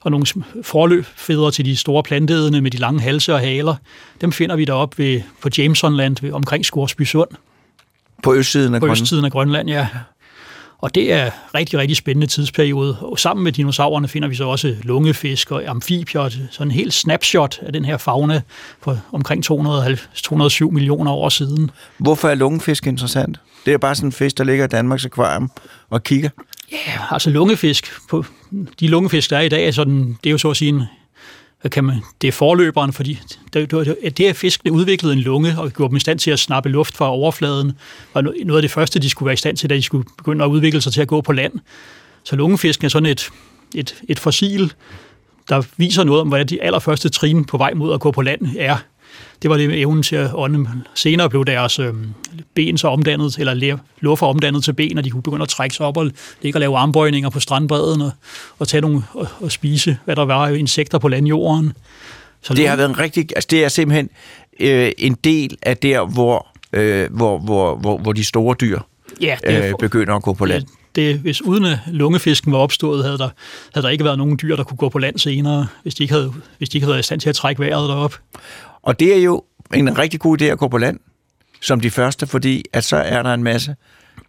og 0.00 0.10
nogle 0.10 0.26
forløbfædre 0.62 1.50
til 1.50 1.64
de 1.64 1.76
store 1.76 2.02
planteædende 2.02 2.60
med 2.60 2.70
de 2.70 2.76
lange 2.76 3.00
halse 3.00 3.34
og 3.34 3.40
haler. 3.40 3.74
Dem 4.20 4.32
finder 4.32 4.56
vi 4.56 4.64
deroppe 4.64 4.98
ved, 4.98 5.20
på 5.42 5.48
Jamesonland 5.58 6.16
ved, 6.22 6.32
omkring 6.32 6.64
Skorsby 6.64 7.02
Sund. 7.02 7.28
På 8.22 8.34
østsiden 8.34 8.74
af 8.74 8.80
På 8.80 8.90
østsiden 8.90 9.24
af 9.24 9.30
Grønland, 9.30 9.68
ja. 9.68 9.88
Og 10.84 10.94
det 10.94 11.12
er 11.12 11.30
rigtig, 11.54 11.78
rigtig 11.78 11.96
spændende 11.96 12.26
tidsperiode. 12.26 12.96
Og 13.00 13.18
sammen 13.18 13.44
med 13.44 13.52
dinosaurerne 13.52 14.08
finder 14.08 14.28
vi 14.28 14.34
så 14.34 14.44
også 14.44 14.76
lungefisk 14.82 15.50
og 15.50 15.62
amfibier. 15.66 16.28
Sådan 16.28 16.66
en 16.66 16.70
helt 16.70 16.94
snapshot 16.94 17.58
af 17.62 17.72
den 17.72 17.84
her 17.84 17.96
fauna 17.96 18.42
for 18.82 18.98
omkring 19.12 19.44
290, 19.44 20.22
207 20.22 20.72
millioner 20.72 21.12
år 21.12 21.28
siden. 21.28 21.70
Hvorfor 21.98 22.28
er 22.28 22.34
lungefisk 22.34 22.86
interessant? 22.86 23.40
Det 23.66 23.74
er 23.74 23.78
bare 23.78 23.94
sådan 23.94 24.08
en 24.08 24.12
fisk, 24.12 24.38
der 24.38 24.44
ligger 24.44 24.64
i 24.64 24.68
Danmarks 24.68 25.04
akvarium 25.04 25.50
og 25.90 26.02
kigger. 26.02 26.30
Ja, 26.72 27.00
altså 27.10 27.30
lungefisk. 27.30 27.92
På, 28.10 28.24
de 28.80 28.88
lungefisk, 28.88 29.30
der 29.30 29.36
er 29.36 29.42
i 29.42 29.48
dag, 29.48 29.66
er 29.66 29.72
sådan, 29.72 30.18
det 30.24 30.30
er 30.30 30.32
jo 30.32 30.38
så 30.38 30.50
at 30.50 30.56
sige 30.56 30.68
en, 30.68 30.82
kan 31.68 31.84
man, 31.84 31.96
det 32.22 32.28
er 32.28 32.32
forløberen, 32.32 32.92
fordi 32.92 33.18
det, 33.52 33.70
det, 33.70 34.18
det 34.18 34.28
er 34.28 34.32
fiskene 34.32 34.72
udviklede 34.72 35.14
en 35.14 35.20
lunge 35.20 35.54
og 35.58 35.72
gjorde 35.72 35.90
dem 35.90 35.96
i 35.96 36.00
stand 36.00 36.18
til 36.18 36.30
at 36.30 36.38
snappe 36.38 36.68
luft 36.68 36.96
fra 36.96 37.10
overfladen. 37.10 37.72
var 38.14 38.20
noget 38.20 38.58
af 38.58 38.62
det 38.62 38.70
første, 38.70 38.98
de 38.98 39.10
skulle 39.10 39.26
være 39.26 39.34
i 39.34 39.36
stand 39.36 39.56
til, 39.56 39.70
da 39.70 39.74
de 39.74 39.82
skulle 39.82 40.04
begynde 40.16 40.44
at 40.44 40.48
udvikle 40.48 40.80
sig 40.80 40.92
til 40.92 41.00
at 41.00 41.08
gå 41.08 41.20
på 41.20 41.32
land. 41.32 41.52
Så 42.24 42.36
lungefisken 42.36 42.84
er 42.84 42.88
sådan 42.88 43.08
et, 43.08 43.30
et, 43.74 43.94
et 44.08 44.18
fossil, 44.18 44.72
der 45.48 45.62
viser 45.76 46.04
noget 46.04 46.20
om, 46.20 46.28
hvad 46.28 46.44
de 46.44 46.62
allerførste 46.62 47.08
trin 47.08 47.44
på 47.44 47.56
vej 47.56 47.74
mod 47.74 47.94
at 47.94 48.00
gå 48.00 48.10
på 48.10 48.22
land 48.22 48.48
er. 48.58 48.76
Det 49.44 49.50
var 49.50 49.56
det 49.56 49.80
evnen 49.80 50.02
til 50.02 50.16
at 50.16 50.30
ånde. 50.34 50.68
Senere 50.94 51.30
blev 51.30 51.44
deres 51.44 51.78
øh, 51.78 51.94
ben 52.54 52.78
så 52.78 52.88
omdannet, 52.88 53.38
eller 53.38 53.78
luffer 54.00 54.26
omdannet 54.26 54.64
til 54.64 54.72
ben, 54.72 54.98
og 54.98 55.04
de 55.04 55.10
kunne 55.10 55.22
begynde 55.22 55.42
at 55.42 55.48
trække 55.48 55.76
sig 55.76 55.86
op 55.86 55.96
og 55.96 56.10
ligge 56.42 56.56
og 56.56 56.60
lave 56.60 56.78
armbøjninger 56.78 57.30
på 57.30 57.40
strandbredden 57.40 58.00
og, 58.00 58.10
og, 58.58 58.68
tage 58.68 58.80
nogle, 58.80 59.02
og, 59.12 59.28
og 59.40 59.52
spise, 59.52 59.98
hvad 60.04 60.16
der 60.16 60.24
var 60.24 60.48
insekter 60.48 60.98
på 60.98 61.08
landjorden. 61.08 61.72
Så 62.42 62.54
det 62.54 62.68
har 62.68 62.76
været 62.76 62.88
en 62.88 62.98
rigtig... 62.98 63.26
Altså, 63.36 63.48
det 63.50 63.64
er 63.64 63.68
simpelthen 63.68 64.10
øh, 64.60 64.92
en 64.98 65.16
del 65.24 65.56
af 65.62 65.76
der, 65.76 66.06
hvor, 66.06 66.46
øh, 66.72 67.12
hvor, 67.12 67.38
hvor, 67.38 67.76
hvor, 67.76 67.98
hvor 67.98 68.12
de 68.12 68.24
store 68.24 68.56
dyr 68.60 68.78
ja, 69.20 69.36
det 69.46 69.54
er, 69.54 69.68
øh, 69.68 69.74
begynder 69.80 70.14
at 70.14 70.22
gå 70.22 70.32
på 70.32 70.44
land. 70.44 70.64
Ja, 70.96 71.02
det, 71.02 71.18
hvis 71.18 71.42
uden 71.42 71.64
at 71.64 71.78
lungefisken 71.86 72.52
var 72.52 72.58
opstået, 72.58 73.04
havde 73.04 73.18
der, 73.18 73.28
havde 73.74 73.84
der 73.84 73.90
ikke 73.90 74.04
været 74.04 74.18
nogen 74.18 74.38
dyr, 74.42 74.56
der 74.56 74.64
kunne 74.64 74.76
gå 74.76 74.88
på 74.88 74.98
land 74.98 75.18
senere, 75.18 75.66
hvis 75.82 75.94
de 75.94 76.02
ikke 76.02 76.14
havde, 76.14 76.32
hvis 76.58 76.68
de 76.68 76.78
ikke 76.78 76.84
havde 76.84 76.92
været 76.92 77.02
i 77.02 77.06
stand 77.06 77.20
til 77.20 77.28
at 77.28 77.34
trække 77.34 77.62
vejret 77.62 77.88
derop. 77.88 78.14
Og 78.84 79.00
det 79.00 79.18
er 79.18 79.22
jo 79.22 79.42
en 79.74 79.98
rigtig 79.98 80.20
god 80.20 80.42
idé 80.42 80.44
at 80.44 80.58
gå 80.58 80.68
på 80.68 80.78
land 80.78 81.00
som 81.60 81.80
de 81.80 81.90
første, 81.90 82.26
fordi 82.26 82.64
at 82.72 82.84
så 82.84 82.96
er 82.96 83.22
der 83.22 83.34
en 83.34 83.42
masse 83.42 83.76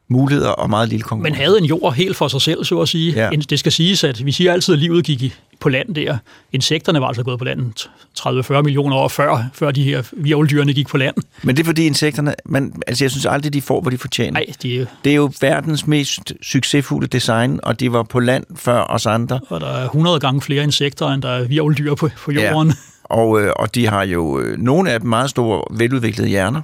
muligheder 0.08 0.50
og 0.50 0.70
meget 0.70 0.90
lille 0.90 1.04
konkurrence. 1.04 1.32
Men 1.32 1.46
havde 1.46 1.58
en 1.58 1.66
jord 1.66 1.94
helt 1.94 2.18
for 2.18 2.28
sig 2.28 2.42
selv, 2.42 2.64
så 2.64 2.82
at 2.82 2.90
sige. 2.90 3.14
Ja. 3.14 3.30
Det 3.50 3.60
skal 3.60 3.72
siges, 3.72 4.04
at 4.04 4.26
vi 4.26 4.32
siger 4.32 4.54
altid, 4.54 4.74
at 4.74 4.80
livet 4.80 5.06
gik 5.06 5.40
på 5.60 5.70
land 5.70 5.96
der. 5.96 6.18
Insekterne 6.52 7.02
var 7.02 7.08
altså 7.08 7.24
gået 7.24 7.40
på 7.40 7.46
land 7.46 7.90
30-40 8.20 8.62
millioner 8.62 8.96
år 8.96 9.08
før, 9.08 9.44
før 9.54 9.72
de 9.72 9.84
her 9.84 10.04
virveldyrene 10.14 10.74
gik 10.74 10.88
på 10.88 10.98
land. 10.98 11.16
Men 11.44 11.56
det 11.56 11.64
er 11.64 11.66
fordi 11.66 11.86
insekterne, 11.86 12.36
man, 12.46 12.74
altså 12.88 13.04
jeg 13.04 13.12
synes 13.12 13.26
aldrig, 13.26 13.54
de 13.54 13.62
får, 13.62 13.82
hvad 13.82 13.92
de 13.92 13.98
fortjener. 13.98 14.32
Nej, 14.32 14.46
de... 14.64 14.88
Det 15.04 15.12
er 15.12 15.16
jo 15.16 15.32
verdens 15.42 15.88
mest 15.88 16.34
succesfulde 16.42 17.08
design, 17.08 17.60
og 17.64 17.80
de 17.80 17.92
var 17.92 18.04
på 18.04 18.20
land 18.20 18.46
før 18.56 18.82
os 18.82 19.06
andre. 19.06 19.40
Og 19.50 19.62
der 19.62 19.68
er 19.68 19.84
100 19.84 20.20
gange 20.20 20.42
flere 20.42 20.64
insekter, 20.64 21.08
end 21.08 21.22
der 21.22 21.30
er 21.30 21.44
virveldyr 21.44 21.96
på, 21.96 22.10
på 22.18 22.32
jorden. 22.32 22.68
Ja. 22.68 22.74
Og, 23.10 23.42
øh, 23.42 23.54
og 23.56 23.76
de 23.76 23.88
har 23.88 24.04
jo 24.04 24.40
øh, 24.40 24.58
nogle 24.58 24.92
af 24.92 25.00
dem 25.00 25.10
meget 25.10 25.30
store, 25.30 25.64
veludviklede 25.78 26.30
hjerner. 26.30 26.62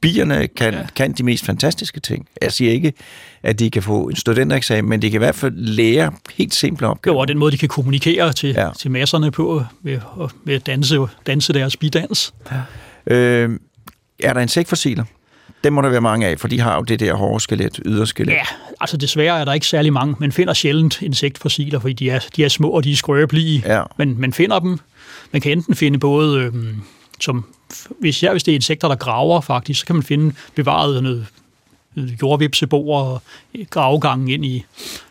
Bierne 0.00 0.48
kan, 0.48 0.74
ja. 0.74 0.86
kan 0.96 1.12
de 1.12 1.22
mest 1.22 1.44
fantastiske 1.44 2.00
ting. 2.00 2.28
Jeg 2.42 2.52
siger 2.52 2.72
ikke, 2.72 2.92
at 3.42 3.58
de 3.58 3.70
kan 3.70 3.82
få 3.82 4.08
en 4.08 4.16
studentereksamen, 4.16 4.88
men 4.88 5.02
de 5.02 5.10
kan 5.10 5.18
i 5.18 5.24
hvert 5.24 5.34
fald 5.34 5.54
lære 5.56 6.12
helt 6.34 6.54
simple 6.54 6.86
opgaver. 6.86 7.14
Jo, 7.14 7.18
og 7.18 7.28
den 7.28 7.38
måde, 7.38 7.52
de 7.52 7.58
kan 7.58 7.68
kommunikere 7.68 8.32
til, 8.32 8.50
ja. 8.50 8.68
til 8.78 8.90
masserne 8.90 9.30
på, 9.30 9.64
ved, 9.82 9.98
ved 10.44 10.54
at 10.54 10.66
danse, 10.66 10.98
danse 11.26 11.52
deres 11.52 11.76
bidans. 11.76 12.34
Ja. 13.08 13.14
Øh, 13.14 13.58
er 14.22 14.32
der 14.32 14.40
insektfossiler? 14.40 15.04
Dem 15.64 15.72
må 15.72 15.82
der 15.82 15.88
være 15.88 16.00
mange 16.00 16.26
af, 16.26 16.40
for 16.40 16.48
de 16.48 16.60
har 16.60 16.76
jo 16.76 16.82
det 16.82 17.00
der 17.00 17.14
hårde 17.14 17.40
skelet, 17.40 17.80
yderskelet. 17.86 18.32
Ja, 18.32 18.42
altså 18.80 18.96
desværre 18.96 19.40
er 19.40 19.44
der 19.44 19.52
ikke 19.52 19.66
særlig 19.66 19.92
mange. 19.92 20.14
Man 20.18 20.32
finder 20.32 20.54
sjældent 20.54 21.02
insektfossiler, 21.02 21.80
fordi 21.80 21.92
de 21.92 22.10
er, 22.10 22.20
de 22.36 22.44
er 22.44 22.48
små 22.48 22.68
og 22.68 22.84
de 22.84 22.92
er 22.92 22.96
skrøbelige. 22.96 23.62
Ja. 23.66 23.82
Men 23.98 24.20
man 24.20 24.32
finder 24.32 24.58
dem. 24.58 24.78
Man 25.32 25.42
kan 25.42 25.52
enten 25.52 25.74
finde 25.74 25.98
både, 25.98 26.40
øh, 26.40 26.52
som, 27.20 27.44
hvis, 28.00 28.22
ja, 28.22 28.32
hvis 28.32 28.42
det 28.42 28.52
er 28.52 28.56
insekter, 28.56 28.88
der 28.88 28.94
graver 28.94 29.40
faktisk, 29.40 29.80
så 29.80 29.86
kan 29.86 29.96
man 29.96 30.02
finde 30.02 30.34
bevaret 30.54 31.02
noget 31.02 31.26
jordvipseboer 31.96 33.02
og 33.02 33.22
gravegangen 33.70 34.28
ind 34.28 34.44
i. 34.44 34.64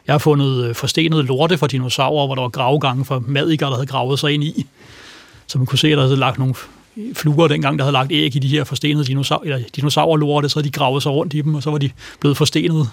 Jeg 0.08 0.14
har 0.14 0.20
fundet 0.20 0.66
øh, 0.66 0.76
forstenede 0.76 1.24
lorte 1.24 1.58
fra 1.58 1.68
dinosaurer, 1.68 2.26
hvor 2.26 2.36
der 2.36 2.42
var 2.42 2.50
gravegange 2.50 3.06
for 3.06 3.24
madikker, 3.28 3.68
der 3.68 3.76
havde 3.76 3.88
gravet 3.88 4.20
sig 4.20 4.34
ind 4.34 4.44
i. 4.44 4.68
Så 5.48 5.58
man 5.58 5.68
kunne 5.68 5.80
se, 5.80 5.88
at 5.88 5.98
der 5.98 6.04
havde 6.04 6.16
lagt 6.16 6.40
nogle 6.40 6.56
fluer 7.14 7.48
dengang, 7.48 7.80
der 7.80 7.86
havde 7.86 7.94
lagt 7.94 8.12
æg 8.12 8.36
i 8.36 8.40
de 8.40 8.48
her 8.48 8.64
forstenede 8.64 9.06
dinosaur, 9.06 9.42
eller 9.44 9.60
dinosaurlorte, 9.76 10.50
så 10.50 10.60
havde 10.60 10.68
de 10.68 10.72
gravet 10.72 11.04
sig 11.04 11.12
rundt 11.12 11.34
i 11.34 11.42
dem, 11.42 11.56
og 11.56 11.64
så 11.64 11.72
var 11.72 11.78
de 11.78 11.90
blevet 12.20 12.38
forstenet. 12.38 12.90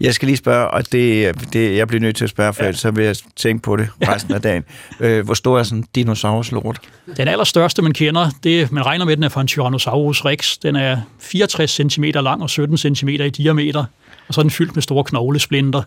Jeg 0.00 0.14
skal 0.14 0.26
lige 0.26 0.36
spørge, 0.36 0.70
og 0.70 0.92
det, 0.92 1.34
det 1.52 1.76
jeg 1.76 1.88
bliver 1.88 2.00
nødt 2.00 2.16
til 2.16 2.24
at 2.24 2.30
spørge, 2.30 2.52
for 2.52 2.64
ja. 2.64 2.72
så 2.72 2.90
vil 2.90 3.04
jeg 3.04 3.16
tænke 3.36 3.62
på 3.62 3.76
det 3.76 3.88
resten 4.08 4.34
af 4.34 4.42
dagen. 4.42 4.64
Øh, 5.00 5.24
hvor 5.24 5.34
stor 5.34 5.58
er 5.58 5.62
sådan 5.62 5.78
en 5.78 5.84
dinosauruslort? 5.94 6.80
Den 7.16 7.28
allerstørste, 7.28 7.82
man 7.82 7.92
kender, 7.92 8.30
det, 8.44 8.72
man 8.72 8.86
regner 8.86 9.04
med, 9.04 9.16
den 9.16 9.24
er 9.24 9.28
fra 9.28 9.40
en 9.40 9.46
Tyrannosaurus 9.46 10.24
rex. 10.24 10.58
Den 10.62 10.76
er 10.76 11.00
64 11.18 11.70
cm 11.70 12.04
lang 12.04 12.42
og 12.42 12.50
17 12.50 12.76
cm 12.76 13.08
i 13.08 13.30
diameter, 13.30 13.84
og 14.28 14.34
så 14.34 14.40
er 14.40 14.42
den 14.42 14.50
fyldt 14.50 14.76
med 14.76 14.82
store 14.82 15.04
knoglesplinter. 15.04 15.82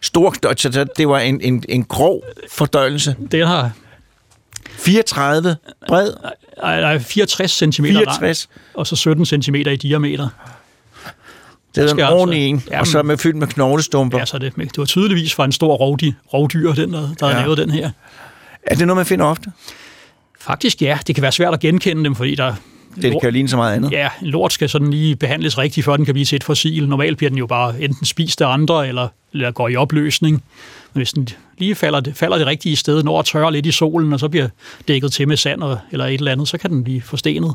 Stor, 0.00 0.34
så 0.56 0.86
det 0.96 1.08
var 1.08 1.18
en, 1.18 1.40
en, 1.40 1.64
en 1.68 1.84
grov 1.84 2.22
fordøjelse? 2.50 3.16
Den 3.32 3.46
har 3.46 3.70
34 4.70 5.56
bred? 5.88 6.12
Nej, 6.62 6.80
nej 6.80 6.98
64 6.98 7.50
cm 7.50 7.84
64. 7.84 8.48
lang, 8.54 8.62
og 8.74 8.86
så 8.86 8.96
17 8.96 9.26
cm 9.26 9.54
i 9.54 9.76
diameter. 9.76 10.28
Det 11.74 11.90
er 11.90 11.94
en 11.94 12.00
ordentlig 12.00 12.46
en, 12.46 12.62
og 12.72 12.86
så 12.86 13.02
med 13.02 13.18
fyldt 13.18 13.36
med 13.36 13.46
knoglestumper. 13.46 14.18
Ja, 14.18 14.26
så 14.26 14.38
det, 14.38 14.56
det 14.56 14.78
var 14.78 14.84
tydeligvis 14.84 15.34
fra 15.34 15.44
en 15.44 15.52
stor 15.52 15.74
rovdyr, 15.74 16.12
rovdyr 16.32 16.72
den 16.72 16.92
der, 16.92 17.08
der 17.20 17.28
ja. 17.28 17.40
lavet 17.40 17.58
den 17.58 17.70
her. 17.70 17.90
Er 18.62 18.74
det 18.74 18.86
noget, 18.86 18.96
man 18.96 19.06
finder 19.06 19.24
ofte? 19.24 19.50
Faktisk 20.40 20.82
ja. 20.82 20.98
Det 21.06 21.14
kan 21.14 21.22
være 21.22 21.32
svært 21.32 21.54
at 21.54 21.60
genkende 21.60 22.04
dem, 22.04 22.14
fordi 22.14 22.34
der... 22.34 22.54
Det, 22.94 23.02
det 23.02 23.10
kan 23.10 23.20
jo 23.24 23.30
ligne 23.30 23.48
så 23.48 23.56
meget 23.56 23.76
andet. 23.76 23.92
Ja, 23.92 24.08
en 24.22 24.26
lort 24.26 24.52
skal 24.52 24.68
sådan 24.68 24.90
lige 24.90 25.16
behandles 25.16 25.58
rigtigt, 25.58 25.84
før 25.84 25.96
den 25.96 26.04
kan 26.04 26.14
blive 26.14 26.24
til 26.24 26.36
et 26.36 26.44
fossil. 26.44 26.88
Normalt 26.88 27.16
bliver 27.16 27.30
den 27.30 27.38
jo 27.38 27.46
bare 27.46 27.80
enten 27.80 28.06
spist 28.06 28.40
af 28.40 28.48
andre, 28.48 28.88
eller, 28.88 29.08
eller 29.32 29.50
går 29.50 29.68
i 29.68 29.76
opløsning. 29.76 30.42
Men 30.92 30.98
hvis 30.98 31.12
den 31.12 31.28
lige 31.58 31.74
falder 31.74 32.00
det, 32.00 32.16
falder 32.16 32.38
det 32.38 32.46
rigtige 32.46 32.76
sted, 32.76 33.02
når 33.02 33.22
tørrer 33.22 33.50
lidt 33.50 33.66
i 33.66 33.70
solen, 33.70 34.12
og 34.12 34.20
så 34.20 34.28
bliver 34.28 34.48
dækket 34.88 35.12
til 35.12 35.28
med 35.28 35.36
sand 35.36 35.62
eller 35.92 36.06
et 36.06 36.14
eller 36.14 36.32
andet, 36.32 36.48
så 36.48 36.58
kan 36.58 36.70
den 36.70 36.84
blive 36.84 37.00
forstenet. 37.00 37.54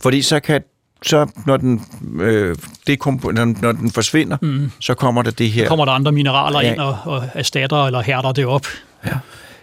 Fordi 0.00 0.22
så 0.22 0.40
kan 0.40 0.62
så 1.02 1.26
når 1.46 1.56
den, 1.56 1.82
øh, 2.20 2.56
det 2.86 3.06
når, 3.06 3.60
når 3.62 3.72
den 3.72 3.90
forsvinder, 3.90 4.36
mm. 4.42 4.70
så 4.80 4.94
kommer 4.94 5.22
der 5.22 5.30
det 5.30 5.50
her... 5.50 5.64
Så 5.64 5.68
kommer 5.68 5.84
der 5.84 5.92
andre 5.92 6.12
mineraler 6.12 6.60
ja. 6.60 6.72
ind 6.72 6.80
og, 6.80 6.98
og 7.04 7.24
erstatter 7.34 7.86
eller 7.86 8.02
hærder 8.02 8.32
det 8.32 8.46
op. 8.46 8.66
Ja. 9.06 9.12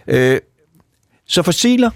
Øh, 0.06 0.40
så 1.26 1.42
fossiler 1.42 1.90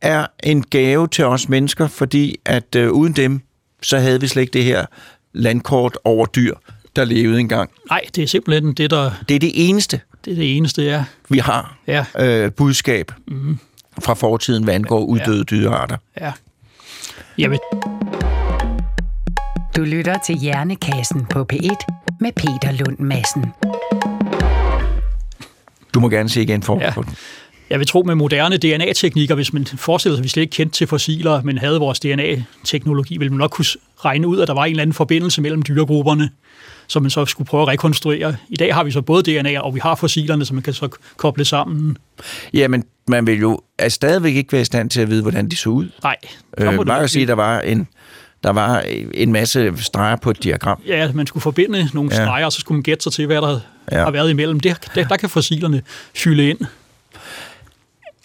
er 0.00 0.26
en 0.42 0.62
gave 0.62 1.08
til 1.08 1.24
os 1.24 1.48
mennesker, 1.48 1.88
fordi 1.88 2.36
at 2.44 2.74
øh, 2.76 2.90
uden 2.90 3.12
dem, 3.12 3.40
så 3.82 3.98
havde 3.98 4.20
vi 4.20 4.26
slet 4.26 4.42
ikke 4.42 4.52
det 4.52 4.64
her 4.64 4.86
landkort 5.32 5.98
over 6.04 6.26
dyr, 6.26 6.54
der 6.96 7.04
levede 7.04 7.40
engang. 7.40 7.70
Nej, 7.90 8.00
det 8.14 8.22
er 8.22 8.26
simpelthen 8.26 8.74
det, 8.74 8.90
der... 8.90 9.10
Det 9.28 9.34
er 9.34 9.38
det 9.38 9.68
eneste. 9.68 10.00
Det 10.24 10.30
er 10.32 10.36
det 10.36 10.56
eneste, 10.56 10.82
ja. 10.82 11.04
Vi 11.28 11.38
har 11.38 11.76
ja. 11.86 12.04
øh, 12.18 12.52
budskab 12.52 13.12
mm. 13.26 13.58
fra 14.02 14.14
fortiden, 14.14 14.64
hvad 14.64 14.74
angår 14.74 15.00
uddøde 15.00 15.38
ja. 15.38 15.42
dyrearter. 15.42 15.96
Ja. 16.20 16.32
Jamen... 17.38 17.58
Du 19.76 19.82
lytter 19.82 20.18
til 20.18 20.38
Hjernekassen 20.38 21.26
på 21.30 21.46
P1 21.52 22.16
med 22.20 22.32
Peter 22.32 22.72
Lund 22.72 22.98
Madsen. 22.98 23.44
Du 25.94 26.00
må 26.00 26.08
gerne 26.08 26.28
se 26.28 26.42
igen 26.42 26.62
for. 26.62 26.80
Ja. 26.80 26.92
Jeg 27.70 27.78
vil 27.78 27.86
tro 27.86 28.02
med 28.02 28.14
moderne 28.14 28.56
DNA-teknikker, 28.56 29.34
hvis 29.34 29.52
man 29.52 29.66
forestiller 29.66 30.16
sig, 30.16 30.20
at 30.20 30.24
vi 30.24 30.28
slet 30.28 30.42
ikke 30.42 30.52
kendte 30.52 30.76
til 30.76 30.86
fossiler, 30.86 31.42
men 31.42 31.58
havde 31.58 31.78
vores 31.78 32.00
DNA-teknologi, 32.00 33.18
ville 33.18 33.30
man 33.30 33.38
nok 33.38 33.50
kunne 33.50 33.64
regne 33.96 34.26
ud, 34.28 34.40
at 34.40 34.48
der 34.48 34.54
var 34.54 34.64
en 34.64 34.70
eller 34.70 34.82
anden 34.82 34.94
forbindelse 34.94 35.42
mellem 35.42 35.62
dyregrupperne, 35.62 36.30
som 36.86 37.02
man 37.02 37.10
så 37.10 37.26
skulle 37.26 37.48
prøve 37.48 37.62
at 37.62 37.68
rekonstruere. 37.68 38.36
I 38.48 38.56
dag 38.56 38.74
har 38.74 38.84
vi 38.84 38.90
så 38.90 39.02
både 39.02 39.22
DNA, 39.22 39.60
og 39.60 39.74
vi 39.74 39.80
har 39.82 39.94
fossilerne, 39.94 40.44
som 40.44 40.54
man 40.54 40.62
kan 40.62 40.72
så 40.72 40.88
koble 41.16 41.44
sammen. 41.44 41.96
Jamen, 42.54 42.84
man 43.08 43.26
vil 43.26 43.40
jo 43.40 43.60
stadigvæk 43.88 44.34
ikke 44.34 44.52
være 44.52 44.62
i 44.62 44.64
stand 44.64 44.90
til 44.90 45.00
at 45.00 45.10
vide, 45.10 45.22
hvordan 45.22 45.48
de 45.48 45.56
så 45.56 45.68
ud. 45.68 45.88
Nej. 46.02 46.16
Øh, 46.58 46.86
man 46.86 46.86
kan 46.86 47.08
sige, 47.08 47.22
at 47.22 47.28
der 47.28 47.34
var 47.34 47.60
en 47.60 47.88
der 48.44 48.50
var 48.50 48.80
en 49.14 49.32
masse 49.32 49.72
streger 49.76 50.16
på 50.16 50.30
et 50.30 50.42
diagram. 50.42 50.80
Ja, 50.86 51.12
man 51.12 51.26
skulle 51.26 51.42
forbinde 51.42 51.88
nogle 51.94 52.10
ja. 52.14 52.24
streger, 52.24 52.46
og 52.46 52.52
så 52.52 52.60
skulle 52.60 52.76
man 52.76 52.82
gætte 52.82 53.02
sig 53.02 53.12
til, 53.12 53.26
hvad 53.26 53.36
der 53.36 53.60
ja. 53.92 54.04
har 54.04 54.10
været 54.10 54.30
imellem. 54.30 54.60
Det, 54.60 54.90
der, 54.94 55.08
der 55.08 55.16
kan 55.16 55.28
fossilerne 55.28 55.82
fylde 56.14 56.48
ind. 56.48 56.58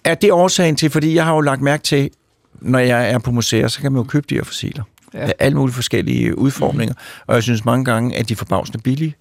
er 0.04 0.16
det 0.16 0.32
årsagen 0.32 0.76
til, 0.76 0.90
fordi 0.90 1.16
jeg 1.16 1.26
har 1.26 1.34
jo 1.34 1.42
lagt 1.42 1.62
mærke 1.62 1.84
til, 1.84 2.10
når 2.54 2.80
jeg 2.80 3.12
er 3.12 3.20
på 3.20 3.32
museer, 3.32 3.68
så 3.68 3.82
kan 3.82 3.92
man 3.92 4.00
jo 4.00 4.04
købe 4.04 4.26
de 4.30 4.36
her 4.36 4.44
fossiler. 4.44 4.84
Ja. 5.14 5.32
Alle 5.40 5.58
mulige 5.58 5.74
forskellige 5.74 6.38
udformninger, 6.38 6.94
mm. 6.94 7.24
og 7.28 7.36
jeg 7.36 7.44
synes 7.44 7.66
mange 7.66 7.86
gange, 7.86 8.18
at 8.18 8.30
de 8.30 8.34
er 8.34 8.38
forbavsende 8.38 8.80
billige 8.84 9.16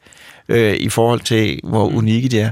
øh, 0.50 0.76
i 0.76 0.88
forhold 0.88 1.20
til, 1.20 1.60
hvor 1.64 1.88
mm. 1.88 1.96
unikke 1.96 2.28
de 2.28 2.40
er. 2.40 2.50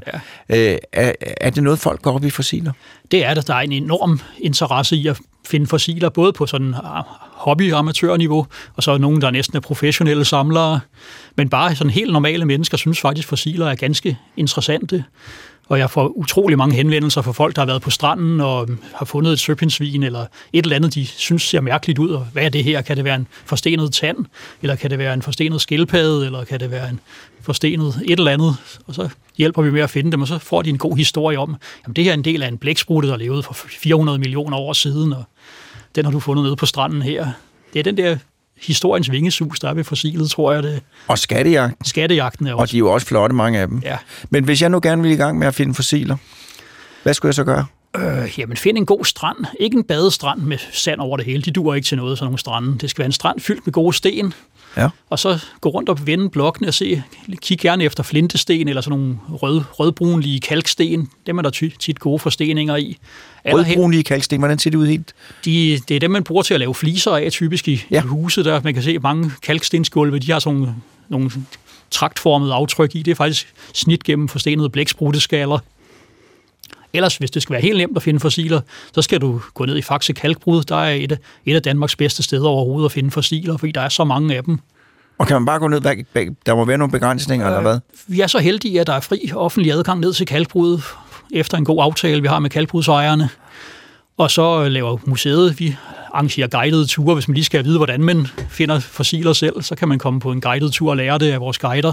Ja. 0.49 0.73
Øh, 0.73 0.79
er. 0.93 1.13
Er 1.41 1.51
det 1.51 1.63
noget, 1.63 1.79
folk 1.79 2.03
går 2.03 2.13
op 2.13 2.25
i 2.25 2.31
fossiler? 2.31 2.73
Det 3.11 3.25
er 3.25 3.35
der. 3.35 3.41
Der 3.41 3.55
er 3.55 3.61
en 3.61 3.73
enorm 3.73 4.21
interesse 4.41 4.97
i 4.97 5.07
at 5.07 5.19
finde 5.47 5.67
fossiler, 5.67 6.09
både 6.09 6.33
på 6.33 6.47
sådan 6.47 6.75
ah, 6.85 7.05
hobby-amatørniveau, 7.33 8.47
og 8.77 8.83
så 8.83 8.91
er 8.91 8.99
nogen, 8.99 9.21
der 9.23 9.31
næsten 9.31 9.57
er 9.57 9.61
professionelle 9.61 10.25
samlere. 10.25 10.81
Men 11.37 11.49
bare 11.49 11.77
sådan 11.77 11.91
helt 11.91 12.13
normale 12.13 12.45
mennesker 12.45 12.77
synes 12.77 13.01
faktisk, 13.01 13.29
fossiler 13.29 13.67
er 13.67 13.75
ganske 13.75 14.19
interessante. 14.37 15.05
Og 15.69 15.79
jeg 15.79 15.91
får 15.91 16.09
utrolig 16.09 16.59
mange 16.59 16.77
henvendelser 16.77 17.23
fra 17.23 17.33
folk, 17.33 17.57
der 17.57 17.63
har 17.63 17.67
været 17.67 17.83
på 17.83 17.91
stranden 17.91 18.41
og 18.41 18.69
har 18.95 19.05
fundet 19.05 19.33
et 19.33 19.39
søpindsvin 19.39 20.03
eller 20.03 20.27
et 20.53 20.63
eller 20.63 20.77
andet, 20.77 20.95
de 20.95 21.07
synes 21.07 21.43
ser 21.43 21.61
mærkeligt 21.61 21.99
ud. 21.99 22.11
Og 22.11 22.27
hvad 22.33 22.45
er 22.45 22.49
det 22.49 22.65
her? 22.65 22.83
Kan 22.83 22.97
det 22.97 23.05
være 23.05 23.15
en 23.15 23.27
forstenet 23.45 23.93
tand? 23.93 24.17
Eller 24.63 24.77
kan 24.77 24.91
det 24.91 24.99
være 24.99 25.15
en 25.15 25.23
forstenet 25.23 25.61
skildpadde? 25.61 26.27
Eller 26.27 26.45
kan 26.45 26.61
det 26.61 26.71
være 26.71 26.91
en 26.91 27.01
forstenet 27.41 28.03
et 28.05 28.19
eller 28.19 28.33
andet? 28.33 28.57
Og 28.87 28.95
så 28.95 29.09
hjælper 29.37 29.63
vi 29.63 29.71
med 29.71 29.81
at 29.81 29.91
finde 29.91 30.13
dem, 30.13 30.23
og 30.23 30.29
så 30.29 30.39
får 30.39 30.63
de 30.63 30.71
en 30.71 30.79
god 30.79 30.97
historie 30.97 31.39
om, 31.39 31.57
at 31.89 31.97
det 31.97 32.05
her 32.05 32.11
er 32.11 32.15
en 32.15 32.25
del 32.25 32.43
af 32.43 32.49
en 32.49 32.59
blæksprutte, 32.59 33.09
der 33.09 33.17
levede 33.17 33.43
for 33.43 33.55
400 33.55 34.19
millioner 34.19 34.57
år 34.57 34.73
siden, 34.73 35.13
og 35.13 35.25
den 35.95 36.05
har 36.05 36.13
du 36.13 36.21
fundet 36.21 36.45
nede 36.45 36.57
på 36.57 36.67
stranden 36.67 37.03
her. 37.03 37.29
Det 37.73 37.79
er 37.79 37.83
den 37.83 37.97
der 37.97 38.19
historiens 38.63 39.11
vingesus, 39.11 39.61
der 39.61 39.69
er 39.69 39.75
ved 39.75 39.85
fossilet, 39.85 40.31
tror 40.31 40.53
jeg 40.53 40.63
det. 40.63 40.83
Og 41.09 41.19
skattejagten. 41.19 41.85
Skattejagten 41.85 42.47
er 42.47 42.55
også. 42.55 42.63
Og 42.63 42.71
de 42.71 42.77
er 42.77 42.79
jo 42.79 42.93
også 42.93 43.07
flotte, 43.07 43.35
mange 43.35 43.59
af 43.59 43.69
dem. 43.69 43.79
Ja. 43.85 43.97
Men 44.31 44.45
hvis 44.45 44.63
jeg 44.63 44.71
nu 44.71 44.81
gerne 44.83 45.03
vil 45.03 45.11
i 45.11 45.17
gang 45.17 45.39
med 45.39 45.47
at 45.47 45.55
finde 45.55 45.75
fossiler, 45.75 46.17
hvad 47.03 47.15
skulle 47.15 47.31
jeg 47.31 47.35
så 47.35 47.45
gøre? 47.45 47.67
Øh, 47.97 48.39
jamen, 48.39 48.57
find 48.57 48.79
en 48.79 48.87
god 48.87 49.05
strand. 49.05 49.37
Ikke 49.61 49.77
en 49.77 49.85
badestrand 49.85 50.41
med 50.41 50.59
sand 50.73 51.01
over 51.01 51.17
det 51.17 51.27
hele. 51.27 51.43
De 51.43 51.51
duer 51.51 51.75
ikke 51.75 51.87
til 51.87 51.97
noget, 51.97 52.19
sådan 52.19 52.27
nogle 52.27 52.39
strande. 52.39 52.79
Det 52.79 52.91
skal 52.91 52.99
være 52.99 53.07
en 53.07 53.13
strand 53.13 53.41
fyldt 53.41 53.67
med 53.67 53.73
gode 53.73 53.97
sten. 53.97 54.35
Ja. 54.77 54.89
Og 55.11 55.19
så 55.19 55.45
gå 55.61 55.69
rundt 55.69 55.89
og 55.89 56.07
vende 56.07 56.31
blokkene 56.31 56.69
og 56.69 56.75
se, 56.75 57.03
kig 57.43 57.59
gerne 57.59 57.85
efter 57.85 58.03
flintesten 58.03 58.69
eller 58.69 58.81
sådan 58.81 58.99
nogle 58.99 59.19
rød, 59.29 59.63
rødbrunlige 59.73 60.41
kalksten. 60.41 61.11
Dem 61.27 61.39
er 61.39 61.43
der 61.43 61.51
tit 61.81 62.01
gode 62.01 62.19
forsteninger 62.19 62.77
i. 62.77 62.97
Rødbrunlige 63.47 64.03
kalksten, 64.03 64.39
hvordan 64.39 64.59
ser 64.59 64.71
det 64.71 64.79
ud 64.79 64.87
helt? 64.87 65.15
De, 65.45 65.81
det 65.89 65.97
er 65.97 66.01
dem, 66.01 66.11
man 66.11 66.25
bruger 66.25 66.43
til 66.43 66.55
at 66.55 66.61
lave 66.61 66.75
fliser 66.75 67.17
af, 67.17 67.33
typisk 67.33 67.69
i, 67.69 67.85
ja. 67.91 68.03
i 68.03 68.07
huset. 68.07 68.45
Der 68.45 68.61
man 68.65 68.75
kan 68.75 68.83
se 68.83 68.99
mange 68.99 69.31
kalkstensgulve, 69.43 70.19
de 70.19 70.33
har 70.33 70.39
sådan 70.39 70.59
nogle, 70.59 70.75
nogle 71.09 71.31
traktformede 71.91 72.55
aftryk 72.55 72.95
i. 72.95 73.03
Det 73.03 73.11
er 73.11 73.15
faktisk 73.15 73.55
snit 73.75 74.05
gennem 74.05 74.29
forstenede 74.29 74.71
blækspruteskaller. 74.71 75.59
Ellers, 76.93 77.17
hvis 77.17 77.31
det 77.31 77.43
skal 77.43 77.53
være 77.53 77.63
helt 77.63 77.77
nemt 77.77 77.97
at 77.97 78.03
finde 78.03 78.21
fossiler, 78.21 78.61
så 78.93 79.03
skal 79.03 79.21
du 79.21 79.41
gå 79.55 79.65
ned 79.65 79.77
i 79.77 79.83
Faxe 79.83 80.13
Kalkbrud. 80.13 80.63
Der 80.63 80.77
er 80.77 80.95
et, 80.95 81.19
et 81.47 81.57
af 81.57 81.63
Danmarks 81.63 81.97
bedste 81.97 82.23
steder 82.23 82.49
overhovedet 82.49 82.85
at 82.89 82.93
finde 82.93 83.11
fossiler, 83.11 83.57
fordi 83.57 83.73
der 83.73 83.81
er 83.81 83.89
så 83.89 84.05
mange 84.05 84.37
af 84.37 84.45
dem. 84.45 84.59
Og 85.19 85.27
kan 85.27 85.37
man 85.37 85.47
bare 85.47 85.59
gå 85.59 85.69
ned, 85.69 85.81
der 86.47 86.55
må 86.55 86.65
være 86.65 86.79
nogle 86.79 86.93
begrænsninger, 86.93 87.47
øh, 87.47 87.53
eller 87.53 87.71
hvad? 87.71 87.81
Vi 88.07 88.21
er 88.21 88.27
så 88.27 88.39
heldige, 88.39 88.81
at 88.81 88.87
der 88.87 88.93
er 88.93 89.01
fri 89.01 89.33
offentlig 89.35 89.73
adgang 89.73 90.01
ned 90.01 90.13
til 90.13 90.27
kalkbruddet, 90.27 90.83
efter 91.33 91.59
en 91.59 91.65
god 91.65 91.83
aftale, 91.83 92.23
vi 92.23 92.29
har 92.29 92.39
med 92.39 92.51
kalkbrudsejerne. 92.51 93.29
Og 94.17 94.31
så 94.31 94.69
laver 94.69 94.99
museet, 95.05 95.61
vi 95.61 95.77
arrangerer 96.15 96.49
guidede 96.49 96.87
ture, 96.87 97.15
hvis 97.15 97.29
man 97.29 97.35
lige 97.35 97.45
skal 97.45 97.65
vide, 97.65 97.77
hvordan 97.77 98.05
man 98.05 98.27
finder 98.49 98.81
fossiler 98.81 99.33
selv, 99.33 99.63
så 99.63 99.75
kan 99.75 99.89
man 99.89 99.99
komme 99.99 100.21
på 100.21 100.33
en 100.33 100.41
guided 100.41 100.71
tur 100.71 100.91
og 100.91 100.97
lære 100.97 101.19
det 101.19 101.33
af 101.33 101.41
vores 101.41 101.59
guider. 101.59 101.93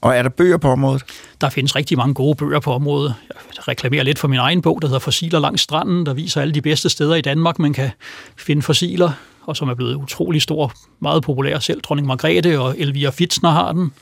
Og 0.00 0.16
er 0.16 0.22
der 0.22 0.30
bøger 0.30 0.56
på 0.56 0.68
området? 0.68 1.02
Der 1.40 1.50
findes 1.50 1.76
rigtig 1.76 1.96
mange 1.98 2.14
gode 2.14 2.34
bøger 2.36 2.60
på 2.60 2.72
området. 2.72 3.14
Jeg 3.56 3.68
reklamerer 3.68 4.02
lidt 4.02 4.18
for 4.18 4.28
min 4.28 4.38
egen 4.38 4.62
bog, 4.62 4.82
der 4.82 4.88
hedder 4.88 4.98
Fossiler 4.98 5.38
langs 5.38 5.62
stranden, 5.62 6.06
der 6.06 6.14
viser 6.14 6.40
alle 6.40 6.54
de 6.54 6.62
bedste 6.62 6.88
steder 6.88 7.14
i 7.14 7.20
Danmark, 7.20 7.58
man 7.58 7.72
kan 7.72 7.90
finde 8.36 8.62
fossiler, 8.62 9.12
og 9.46 9.56
som 9.56 9.68
er 9.68 9.74
blevet 9.74 9.94
utrolig 9.94 10.42
stor, 10.42 10.72
meget 11.00 11.22
populær. 11.22 11.58
Selv 11.58 11.80
dronning 11.80 12.06
Margrethe 12.06 12.60
og 12.60 12.78
Elvira 12.78 13.10
Fitzner 13.10 13.50
har 13.50 13.72
den. 13.72 13.92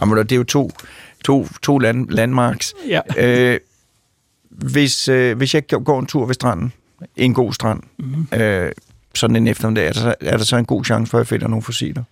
Jamen, 0.00 0.18
det 0.18 0.32
er 0.32 0.36
jo 0.36 0.44
to, 0.44 0.70
to, 1.24 1.46
to 1.62 1.78
land, 1.78 2.08
landmarks. 2.10 2.74
Ja. 2.88 3.00
Øh, 3.18 3.60
hvis, 4.50 5.08
øh, 5.08 5.36
hvis 5.36 5.54
jeg 5.54 5.66
går 5.66 6.00
en 6.00 6.06
tur 6.06 6.26
ved 6.26 6.34
stranden, 6.34 6.72
en 7.16 7.34
god 7.34 7.52
strand, 7.52 7.82
mm-hmm. 7.98 8.40
øh, 8.40 8.72
sådan 9.14 9.36
en 9.36 9.46
eftermiddag, 9.46 9.88
er 9.88 9.92
der, 9.92 10.14
er 10.20 10.36
der 10.36 10.44
så 10.44 10.56
en 10.56 10.64
god 10.64 10.84
chance 10.84 11.10
for, 11.10 11.18
at 11.18 11.20
jeg 11.20 11.26
finder 11.26 11.48
nogle 11.48 11.62
fossiler? 11.62 12.04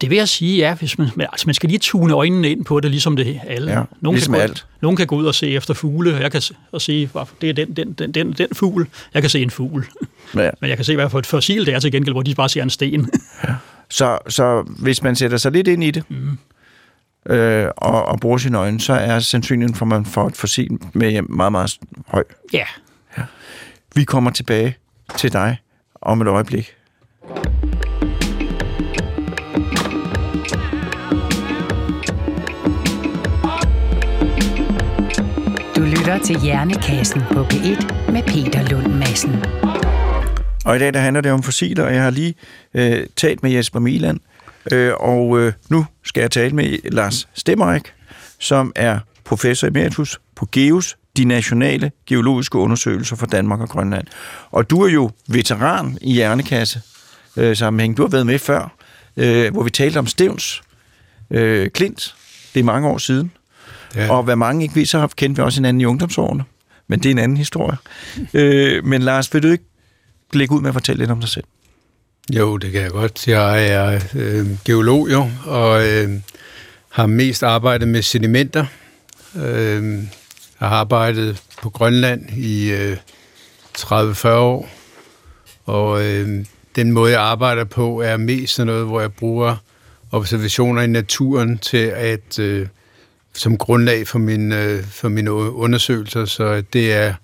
Det 0.00 0.10
vil 0.10 0.18
jeg 0.18 0.28
sige, 0.28 0.58
ja. 0.58 0.74
Hvis 0.74 0.98
man, 0.98 1.08
altså, 1.18 1.46
man 1.46 1.54
skal 1.54 1.68
lige 1.68 1.78
tune 1.78 2.14
øjnene 2.14 2.50
ind 2.50 2.64
på 2.64 2.80
det, 2.80 2.90
ligesom 2.90 3.16
det 3.16 3.40
alle. 3.46 3.70
Ja, 3.72 3.82
nogen 4.00 4.16
ligesom 4.16 4.34
kan 4.34 4.42
alt. 4.42 4.60
Gå, 4.60 4.78
nogen 4.82 4.96
kan 4.96 5.06
gå 5.06 5.16
ud 5.16 5.26
og 5.26 5.34
se 5.34 5.50
efter 5.50 5.74
fugle, 5.74 6.14
og 6.14 6.20
jeg 6.20 6.32
kan 6.32 6.42
og 6.72 6.82
se, 6.82 7.08
det 7.40 7.48
er 7.48 7.52
den, 7.52 7.76
den, 7.76 7.92
den, 7.92 8.12
den, 8.12 8.32
den 8.32 8.48
fugl. 8.52 8.88
Jeg 9.14 9.22
kan 9.22 9.30
se 9.30 9.42
en 9.42 9.50
fugl. 9.50 9.86
Ja. 10.34 10.50
Men 10.60 10.70
jeg 10.70 10.78
kan 10.78 10.84
se, 10.84 10.94
hvad 10.94 11.10
for 11.10 11.18
et 11.18 11.26
fossil 11.26 11.66
det 11.66 11.74
er 11.74 11.78
til 11.78 11.92
gengæld, 11.92 12.14
hvor 12.14 12.22
de 12.22 12.34
bare 12.34 12.48
ser 12.48 12.62
en 12.62 12.70
sten. 12.70 13.10
Ja. 13.48 13.54
Så, 13.90 14.18
så 14.28 14.62
hvis 14.78 15.02
man 15.02 15.16
sætter 15.16 15.36
sig 15.36 15.52
lidt 15.52 15.68
ind 15.68 15.84
i 15.84 15.90
det, 15.90 16.04
mm. 16.08 16.38
øh, 17.34 17.68
og, 17.76 18.04
og 18.04 18.20
bruger 18.20 18.38
sine 18.38 18.58
øjne, 18.58 18.80
så 18.80 18.92
er 18.92 19.18
sandsynligheden 19.20 19.74
for, 19.74 19.84
at 19.84 19.88
man 19.88 20.06
får 20.06 20.26
et 20.26 20.36
fossil 20.36 20.78
med 20.92 21.22
meget, 21.22 21.52
meget 21.52 21.78
høj. 22.06 22.24
Ja. 22.52 22.64
ja. 23.18 23.22
Vi 23.94 24.04
kommer 24.04 24.30
tilbage 24.30 24.76
til 25.16 25.32
dig 25.32 25.58
om 26.00 26.20
et 26.20 26.28
øjeblik. 26.28 26.74
Lytter 36.14 36.26
til 36.26 36.40
Hjernekassen 36.40 37.22
på 37.32 37.42
P1 37.42 38.12
med 38.12 38.22
Peter 38.22 38.68
Lund 38.68 38.94
Madsen. 38.94 39.44
Og 40.64 40.76
i 40.76 40.78
dag 40.78 40.94
der 40.94 41.00
handler 41.00 41.20
det 41.20 41.32
om 41.32 41.42
fossiler, 41.42 41.84
og 41.84 41.94
jeg 41.94 42.02
har 42.02 42.10
lige 42.10 42.34
øh, 42.74 43.06
talt 43.16 43.42
med 43.42 43.50
Jesper 43.50 43.80
Milan, 43.80 44.20
øh, 44.72 44.92
og 45.00 45.40
øh, 45.40 45.52
nu 45.68 45.86
skal 46.04 46.20
jeg 46.20 46.30
tale 46.30 46.56
med 46.56 46.90
Lars 46.92 47.28
Stemmerik, 47.34 47.82
som 48.38 48.72
er 48.76 48.98
professor 49.24 49.66
emeritus 49.66 50.20
på 50.34 50.48
GEOS, 50.52 50.96
de 51.16 51.24
nationale 51.24 51.90
geologiske 52.06 52.58
undersøgelser 52.58 53.16
for 53.16 53.26
Danmark 53.26 53.60
og 53.60 53.68
Grønland. 53.68 54.06
Og 54.50 54.70
du 54.70 54.82
er 54.82 54.88
jo 54.88 55.10
veteran 55.28 55.98
i 56.00 56.12
hjernekasse 56.12 56.80
øh, 57.36 57.56
sammenhæng. 57.56 57.96
Du 57.96 58.02
har 58.02 58.08
været 58.08 58.26
med 58.26 58.38
før, 58.38 58.76
øh, 59.16 59.52
hvor 59.52 59.62
vi 59.62 59.70
talte 59.70 59.98
om 59.98 60.06
Stevns 60.06 60.62
øh, 61.30 61.70
Klint. 61.70 62.14
Det 62.54 62.60
er 62.60 62.64
mange 62.64 62.88
år 62.88 62.98
siden. 62.98 63.32
Ja. 63.96 64.12
Og 64.12 64.22
hvad 64.22 64.36
mange 64.36 64.62
ikke 64.62 64.74
ved, 64.74 64.86
så 64.86 65.08
kendte 65.16 65.42
vi 65.42 65.44
også 65.44 65.58
hinanden 65.58 65.80
i 65.80 65.84
ungdomsårene. 65.84 66.44
Men 66.88 66.98
det 66.98 67.06
er 67.06 67.10
en 67.10 67.18
anden 67.18 67.36
historie. 67.36 67.76
øh, 68.34 68.84
men 68.84 69.02
Lars, 69.02 69.34
vil 69.34 69.42
du 69.42 69.48
ikke 69.48 69.64
lægge 70.32 70.54
ud 70.54 70.60
med 70.60 70.68
at 70.68 70.74
fortælle 70.74 70.98
lidt 70.98 71.10
om 71.10 71.20
dig 71.20 71.28
selv? 71.28 71.44
Jo, 72.32 72.56
det 72.56 72.72
kan 72.72 72.82
jeg 72.82 72.90
godt. 72.90 73.28
Jeg 73.28 73.68
er 73.68 74.00
øh, 74.14 74.46
geolog 74.64 75.12
jo, 75.12 75.30
og 75.46 75.88
øh, 75.88 76.10
har 76.90 77.06
mest 77.06 77.42
arbejdet 77.42 77.88
med 77.88 78.02
sedimenter. 78.02 78.66
Øh, 79.36 80.02
jeg 80.60 80.68
har 80.68 80.76
arbejdet 80.76 81.42
på 81.62 81.70
Grønland 81.70 82.30
i 82.36 82.72
øh, 82.72 82.96
30-40 83.78 84.28
år, 84.28 84.68
og 85.64 86.04
øh, 86.04 86.44
den 86.76 86.92
måde, 86.92 87.12
jeg 87.12 87.20
arbejder 87.20 87.64
på, 87.64 88.00
er 88.00 88.16
mest 88.16 88.54
sådan 88.54 88.66
noget, 88.66 88.86
hvor 88.86 89.00
jeg 89.00 89.12
bruger 89.12 89.56
observationer 90.12 90.82
i 90.82 90.86
naturen 90.86 91.58
til 91.58 91.86
at 91.86 92.38
øh, 92.38 92.66
som 93.34 93.58
grundlag 93.58 94.08
for, 94.08 94.18
min, 94.18 94.52
øh, 94.52 94.84
for 94.84 95.08
mine 95.08 95.32
undersøgelser, 95.32 96.24
så 96.24 96.62
det 96.72 96.92
er, 96.92 97.14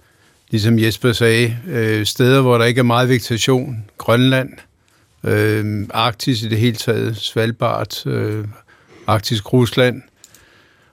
ligesom 0.50 0.78
Jesper 0.78 1.12
sagde, 1.12 1.56
øh, 1.68 2.06
steder, 2.06 2.40
hvor 2.40 2.58
der 2.58 2.64
ikke 2.64 2.78
er 2.78 2.82
meget 2.82 3.08
vegetation, 3.08 3.84
Grønland, 3.98 4.50
øh, 5.24 5.86
Arktis 5.90 6.42
i 6.42 6.48
det 6.48 6.58
hele 6.58 6.76
taget, 6.76 7.16
Svalbard, 7.16 8.06
øh, 8.06 8.44
Arktisk 9.06 9.52
Rusland, 9.52 10.02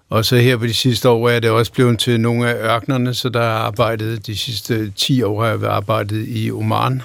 og 0.09 0.25
så 0.25 0.35
her 0.35 0.57
på 0.57 0.65
de 0.65 0.73
sidste 0.73 1.09
år 1.09 1.29
er 1.29 1.39
det 1.39 1.49
også 1.49 1.71
blevet 1.73 1.99
til 1.99 2.19
nogle 2.19 2.49
af 2.49 2.75
ørkenerne, 2.75 3.13
så 3.13 3.29
der 3.29 3.41
har 3.41 3.57
arbejdet 3.57 4.27
de 4.27 4.37
sidste 4.37 4.91
10 4.91 5.23
år 5.23 5.43
har 5.43 5.49
jeg 5.49 5.63
arbejdet 5.63 6.25
i 6.27 6.51
Oman. 6.51 7.01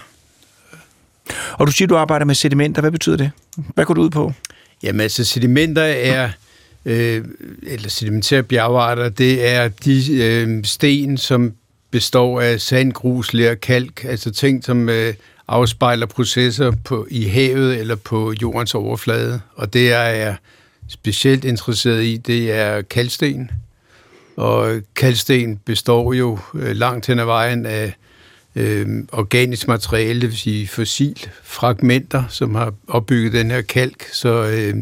Og 1.53 1.67
du 1.67 1.73
siger, 1.73 1.89
du 1.89 1.97
arbejder 1.97 2.25
med 2.25 2.35
sedimenter. 2.35 2.81
Hvad 2.81 2.91
betyder 2.91 3.17
det? 3.17 3.31
Hvad 3.75 3.85
går 3.85 3.95
du 3.95 4.01
ud 4.01 4.11
på? 4.11 4.33
Jamen 4.83 5.01
altså, 5.01 5.25
sedimenter 5.25 5.83
er 5.83 6.31
øh, 6.85 7.25
eller 7.63 7.89
sedimentære 7.89 8.43
bjergarter, 8.43 9.09
det 9.09 9.49
er 9.49 9.69
de 9.69 10.23
øh, 10.23 10.65
sten, 10.65 11.17
som 11.17 11.53
består 11.91 12.41
af 12.41 12.61
sand, 12.61 12.93
grus, 12.93 13.33
ler, 13.33 13.55
kalk, 13.55 14.05
altså 14.05 14.31
ting, 14.31 14.65
som 14.65 14.89
øh, 14.89 15.15
afspejler 15.49 16.07
processer 16.07 16.73
på, 16.85 17.07
i 17.11 17.25
havet 17.25 17.81
eller 17.81 17.95
på 17.95 18.35
jordens 18.43 18.75
overflade. 18.75 19.41
Og 19.55 19.73
det, 19.73 19.89
jeg 19.89 20.21
er 20.21 20.35
specielt 20.89 21.45
interesseret 21.45 22.05
i, 22.05 22.17
det 22.17 22.53
er 22.53 22.83
kalksten. 22.83 23.51
Og 24.37 24.81
kalksten 24.97 25.57
består 25.57 26.13
jo 26.13 26.39
øh, 26.55 26.77
langt 26.77 27.07
hen 27.07 27.19
ad 27.19 27.25
vejen 27.25 27.67
af 27.67 27.95
øh, 28.57 28.87
organisk 29.13 29.69
materiale, 29.69 30.21
det 30.21 30.29
vil 30.29 30.39
sige 30.39 30.69
fossilfragmenter, 30.69 32.25
som 32.29 32.55
har 32.55 32.75
opbygget 32.89 33.33
den 33.33 33.51
her 33.51 33.63
kalk. 33.63 34.09
Så 34.13 34.45
øh, 34.45 34.75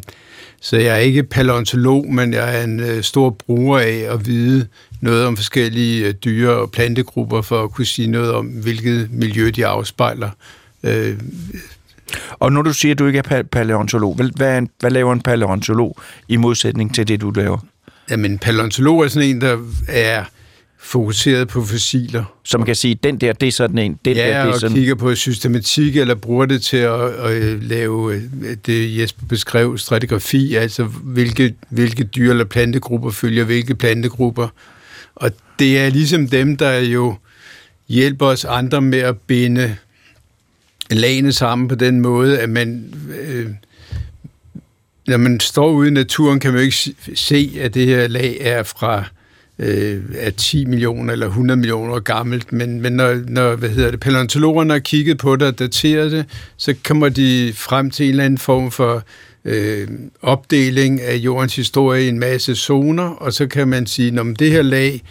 så 0.61 0.77
jeg 0.77 0.95
er 0.95 0.99
ikke 0.99 1.23
paleontolog, 1.23 2.13
men 2.13 2.33
jeg 2.33 2.59
er 2.61 2.65
en 2.65 2.81
øh, 2.81 3.03
stor 3.03 3.31
bruger 3.31 3.79
af 3.79 4.07
at 4.15 4.27
vide, 4.27 4.67
noget 5.01 5.27
om 5.27 5.37
forskellige 5.37 6.07
øh, 6.07 6.15
dyre- 6.15 6.57
og 6.57 6.71
plantegrupper 6.71 7.43
for 7.43 7.65
at 7.65 7.71
kunne 7.73 7.85
sige 7.87 8.09
noget 8.09 8.33
om, 8.33 8.47
hvilket 8.47 9.09
miljø 9.13 9.51
de 9.57 9.67
afspejler. 9.67 10.31
Øh, 10.83 11.17
Og 12.33 12.53
når 12.53 12.63
du 12.63 12.73
siger, 12.73 12.93
at 12.95 12.99
du 12.99 13.07
ikke 13.07 13.19
er 13.19 13.23
pa- 13.43 13.43
paleontolog, 13.43 14.19
hvad, 14.37 14.59
en, 14.59 14.69
hvad 14.81 14.91
laver 14.91 15.13
en 15.13 15.21
paleontolog 15.21 15.97
i 16.29 16.37
modsætning 16.37 16.95
til 16.95 17.09
det, 17.09 17.21
du 17.21 17.31
laver? 17.31 17.59
jamen, 18.11 18.39
paleontolog 18.39 19.05
er 19.05 19.09
sådan 19.09 19.29
en, 19.29 19.41
der 19.41 19.59
er 19.89 20.25
fokuseret 20.83 21.49
på 21.49 21.65
fossiler. 21.65 22.25
Som 22.45 22.65
kan 22.65 22.75
sige, 22.75 22.95
den 22.95 23.17
der, 23.17 23.33
det 23.33 23.47
er 23.47 23.53
sådan 23.53 23.79
en, 23.79 23.99
den 24.05 24.17
der, 24.17 24.27
Ja, 24.27 24.29
det 24.29 24.49
er 24.49 24.53
og 24.53 24.61
sådan... 24.61 24.77
kigger 24.77 24.95
på 24.95 25.15
systematik, 25.15 25.97
eller 25.97 26.15
bruger 26.15 26.47
det 26.47 26.63
til 26.63 26.77
at, 26.77 27.01
at 27.01 27.63
lave 27.63 28.15
øh, 28.15 28.23
det, 28.67 28.99
Jesper 28.99 29.27
beskrev, 29.27 29.79
stratigrafi, 29.79 30.55
altså 30.55 30.85
hvilke, 30.85 31.55
hvilke 31.69 32.05
dyr- 32.05 32.31
eller 32.31 32.45
plantegrupper 32.45 33.11
følger 33.11 33.45
hvilke 33.45 33.75
plantegrupper. 33.75 34.49
Og 35.15 35.31
det 35.59 35.79
er 35.79 35.91
ligesom 35.91 36.29
dem, 36.29 36.57
der 36.57 36.79
jo 36.79 37.15
hjælper 37.89 38.27
os 38.27 38.45
andre 38.45 38.81
med 38.81 38.99
at 38.99 39.19
binde 39.19 39.77
lagene 40.91 41.33
sammen 41.33 41.69
på 41.69 41.75
den 41.75 42.01
måde, 42.01 42.39
at 42.41 42.51
man... 42.51 42.95
Øh, 43.21 43.47
når 45.07 45.17
man 45.17 45.41
står 45.41 45.71
ude 45.71 45.89
i 45.89 45.91
naturen, 45.91 46.41
kan 46.41 46.53
man 46.53 46.61
jo 46.61 46.65
ikke 46.65 46.95
se, 47.15 47.59
at 47.61 47.75
det 47.75 47.87
her 47.87 48.09
lag 48.09 48.37
er 48.41 48.63
fra 48.63 49.05
øh, 49.61 50.03
er 50.15 50.31
10 50.31 50.65
millioner 50.65 51.13
eller 51.13 51.27
100 51.27 51.57
millioner 51.57 51.95
år 51.95 51.99
gammelt, 51.99 52.53
men, 52.53 52.81
men 52.81 52.93
når, 52.93 53.23
når 53.29 53.57
hvad 53.57 53.69
hedder 53.69 53.91
det, 53.91 54.01
paleontologerne 54.01 54.73
har 54.73 54.81
kigget 54.81 55.19
på 55.19 55.37
det 55.37 55.49
og 55.49 55.59
dateret 55.59 56.13
det, 56.13 56.25
så 56.57 56.75
kommer 56.85 57.09
de 57.09 57.53
frem 57.55 57.91
til 57.91 58.05
en 58.05 58.11
eller 58.11 58.25
anden 58.25 58.39
form 58.39 58.71
for 58.71 59.03
øh, 59.45 59.89
opdeling 60.23 61.01
af 61.01 61.17
jordens 61.17 61.57
historie 61.57 62.05
i 62.05 62.09
en 62.09 62.19
masse 62.19 62.55
zoner, 62.55 63.09
og 63.09 63.33
så 63.33 63.47
kan 63.47 63.69
man 63.69 63.87
sige, 63.87 64.21
at 64.21 64.27
det 64.39 64.51
her 64.51 64.63
lag, 64.63 65.03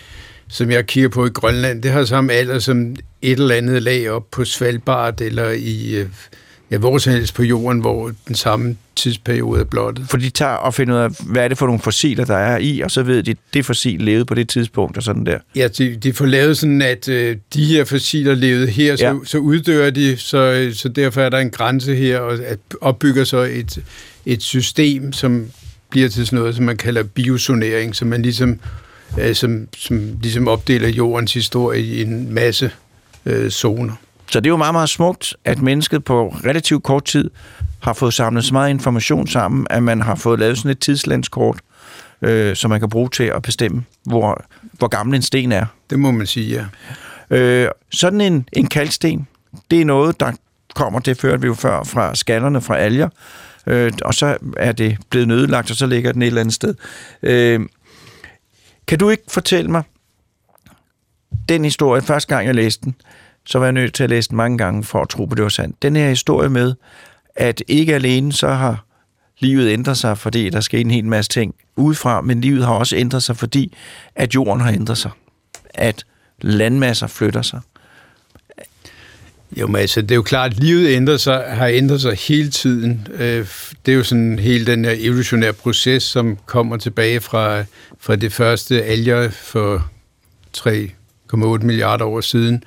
som 0.47 0.71
jeg 0.71 0.85
kigger 0.85 1.09
på 1.09 1.25
i 1.25 1.29
Grønland, 1.29 1.81
det 1.81 1.91
har 1.91 2.05
samme 2.05 2.33
alder 2.33 2.59
som 2.59 2.95
et 3.21 3.39
eller 3.39 3.55
andet 3.55 3.83
lag 3.83 4.09
op 4.09 4.31
på 4.31 4.45
Svalbard 4.45 5.21
eller 5.21 5.49
i 5.49 5.95
øh, 5.95 6.07
ja, 6.71 6.77
hvor 6.77 6.97
som 6.97 7.13
helst 7.13 7.33
på 7.33 7.43
jorden, 7.43 7.79
hvor 7.79 8.11
den 8.27 8.35
samme 8.35 8.75
tidsperiode 8.95 9.59
er 9.59 9.65
blottet. 9.65 10.05
For 10.09 10.17
de 10.17 10.29
tager 10.29 10.51
og 10.51 10.73
finder 10.73 10.95
ud 10.95 10.99
af, 10.99 11.09
hvad 11.25 11.43
er 11.43 11.47
det 11.47 11.57
for 11.57 11.65
nogle 11.65 11.81
fossiler, 11.81 12.25
der 12.25 12.37
er 12.37 12.57
i, 12.57 12.79
og 12.81 12.91
så 12.91 13.03
ved 13.03 13.23
de, 13.23 13.35
det 13.53 13.65
fossil 13.65 14.01
levede 14.01 14.25
på 14.25 14.35
det 14.35 14.49
tidspunkt 14.49 14.97
og 14.97 15.03
sådan 15.03 15.25
der. 15.25 15.37
Ja, 15.55 15.67
de, 15.67 15.95
de 15.95 16.13
får 16.13 16.25
lavet 16.25 16.57
sådan, 16.57 16.81
at 16.81 17.09
øh, 17.09 17.37
de 17.53 17.65
her 17.65 17.83
fossiler 17.85 18.33
levede 18.35 18.67
her, 18.67 18.95
så, 18.95 19.05
Ja. 19.05 19.13
så 19.25 19.37
uddør 19.37 19.89
de, 19.89 20.17
så, 20.17 20.71
så 20.73 20.89
derfor 20.89 21.21
er 21.21 21.29
der 21.29 21.37
en 21.37 21.49
grænse 21.49 21.95
her, 21.95 22.19
og 22.19 22.33
at 22.45 22.59
opbygger 22.81 23.23
så 23.23 23.37
et, 23.37 23.79
et 24.25 24.43
system, 24.43 25.13
som 25.13 25.45
bliver 25.89 26.09
til 26.09 26.25
sådan 26.25 26.39
noget, 26.39 26.55
som 26.55 26.65
man 26.65 26.77
kalder 26.77 27.03
biosonering, 27.03 27.95
som 27.95 28.07
man 28.07 28.21
ligesom, 28.21 28.59
øh, 29.19 29.35
som, 29.35 29.67
som 29.77 30.01
ligesom 30.21 30.47
opdeler 30.47 30.87
jordens 30.89 31.33
historie 31.33 31.81
i 31.81 32.01
en 32.01 32.33
masse 32.33 32.71
øh, 33.25 33.49
zoner. 33.49 33.93
Så 34.31 34.39
det 34.39 34.45
er 34.47 34.49
jo 34.49 34.57
meget, 34.57 34.73
meget 34.73 34.89
smukt, 34.89 35.35
at 35.45 35.61
mennesket 35.61 36.03
på 36.03 36.27
relativt 36.45 36.83
kort 36.83 37.05
tid 37.05 37.29
har 37.81 37.93
fået 37.93 38.13
samlet 38.13 38.43
så 38.43 38.53
meget 38.53 38.69
information 38.69 39.27
sammen, 39.27 39.67
at 39.69 39.83
man 39.83 40.01
har 40.01 40.15
fået 40.15 40.39
lavet 40.39 40.57
sådan 40.57 40.71
et 40.71 40.79
tidslandskort, 40.79 41.59
øh, 42.21 42.55
som 42.55 42.69
man 42.69 42.79
kan 42.79 42.89
bruge 42.89 43.09
til 43.09 43.23
at 43.23 43.41
bestemme, 43.41 43.83
hvor, 44.05 44.43
hvor 44.71 44.87
gammel 44.87 45.15
en 45.15 45.21
sten 45.21 45.51
er. 45.51 45.65
Det 45.89 45.99
må 45.99 46.11
man 46.11 46.27
sige, 46.27 46.47
ja. 47.31 47.37
Øh, 47.37 47.69
sådan 47.91 48.21
en, 48.21 48.47
en 48.53 48.67
kalksten, 48.67 49.27
det 49.71 49.81
er 49.81 49.85
noget, 49.85 50.19
der 50.19 50.31
kommer, 50.75 50.99
det 50.99 51.17
førte 51.17 51.41
vi 51.41 51.47
jo 51.47 51.53
før 51.53 51.83
fra 51.83 52.15
skallerne 52.15 52.61
fra 52.61 52.77
alger, 52.77 53.09
øh, 53.67 53.91
og 54.05 54.13
så 54.13 54.37
er 54.57 54.71
det 54.71 54.97
blevet 55.09 55.27
nødlagt, 55.27 55.71
og 55.71 55.77
så 55.77 55.85
ligger 55.85 56.11
den 56.11 56.21
et 56.21 56.27
eller 56.27 56.41
andet 56.41 56.53
sted. 56.53 56.75
Øh, 57.23 57.59
kan 58.87 58.99
du 58.99 59.09
ikke 59.09 59.23
fortælle 59.29 59.71
mig 59.71 59.83
den 61.49 61.63
historie, 61.63 62.01
første 62.01 62.35
gang 62.35 62.47
jeg 62.47 62.55
læste 62.55 62.85
den, 62.85 62.95
så 63.49 63.59
var 63.59 63.65
jeg 63.65 63.73
nødt 63.73 63.93
til 63.93 64.03
at 64.03 64.09
læse 64.09 64.29
den 64.29 64.37
mange 64.37 64.57
gange 64.57 64.83
for 64.83 65.01
at 65.01 65.09
tro 65.09 65.25
på, 65.25 65.35
det 65.35 65.43
var 65.43 65.49
sandt. 65.49 65.81
Den 65.81 65.95
her 65.95 66.09
historie 66.09 66.49
med, 66.49 66.73
at 67.35 67.63
ikke 67.67 67.95
alene 67.95 68.33
så 68.33 68.47
har 68.47 68.85
livet 69.39 69.69
ændret 69.69 69.97
sig, 69.97 70.17
fordi 70.17 70.49
der 70.49 70.59
sker 70.59 70.77
en 70.77 70.91
hel 70.91 71.05
masse 71.05 71.31
ting 71.31 71.55
udefra, 71.75 72.21
men 72.21 72.41
livet 72.41 72.65
har 72.65 72.73
også 72.73 72.95
ændret 72.95 73.23
sig, 73.23 73.37
fordi 73.37 73.75
at 74.15 74.35
jorden 74.35 74.61
har 74.61 74.71
ændret 74.71 74.97
sig. 74.97 75.11
At 75.73 76.05
landmasser 76.41 77.07
flytter 77.07 77.41
sig. 77.41 77.59
Jo, 79.57 79.67
men 79.67 79.75
altså, 79.75 80.01
det 80.01 80.11
er 80.11 80.15
jo 80.15 80.21
klart, 80.21 80.51
at 80.51 80.59
livet 80.59 80.89
ændrer 80.89 81.17
sig, 81.17 81.43
har 81.47 81.67
ændret 81.67 82.01
sig 82.01 82.17
hele 82.27 82.49
tiden. 82.49 83.07
Øh, 83.13 83.47
det 83.85 83.91
er 83.91 83.95
jo 83.95 84.03
sådan 84.03 84.39
hele 84.39 84.65
den 84.65 84.85
her 84.85 84.95
evolutionære 84.97 85.53
proces, 85.53 86.03
som 86.03 86.37
kommer 86.45 86.77
tilbage 86.77 87.19
fra, 87.19 87.63
fra 87.99 88.15
det 88.15 88.33
første 88.33 88.83
alger 88.83 89.29
for 89.29 89.91
3,8 90.57 91.65
milliarder 91.65 92.05
år 92.05 92.21
siden. 92.21 92.63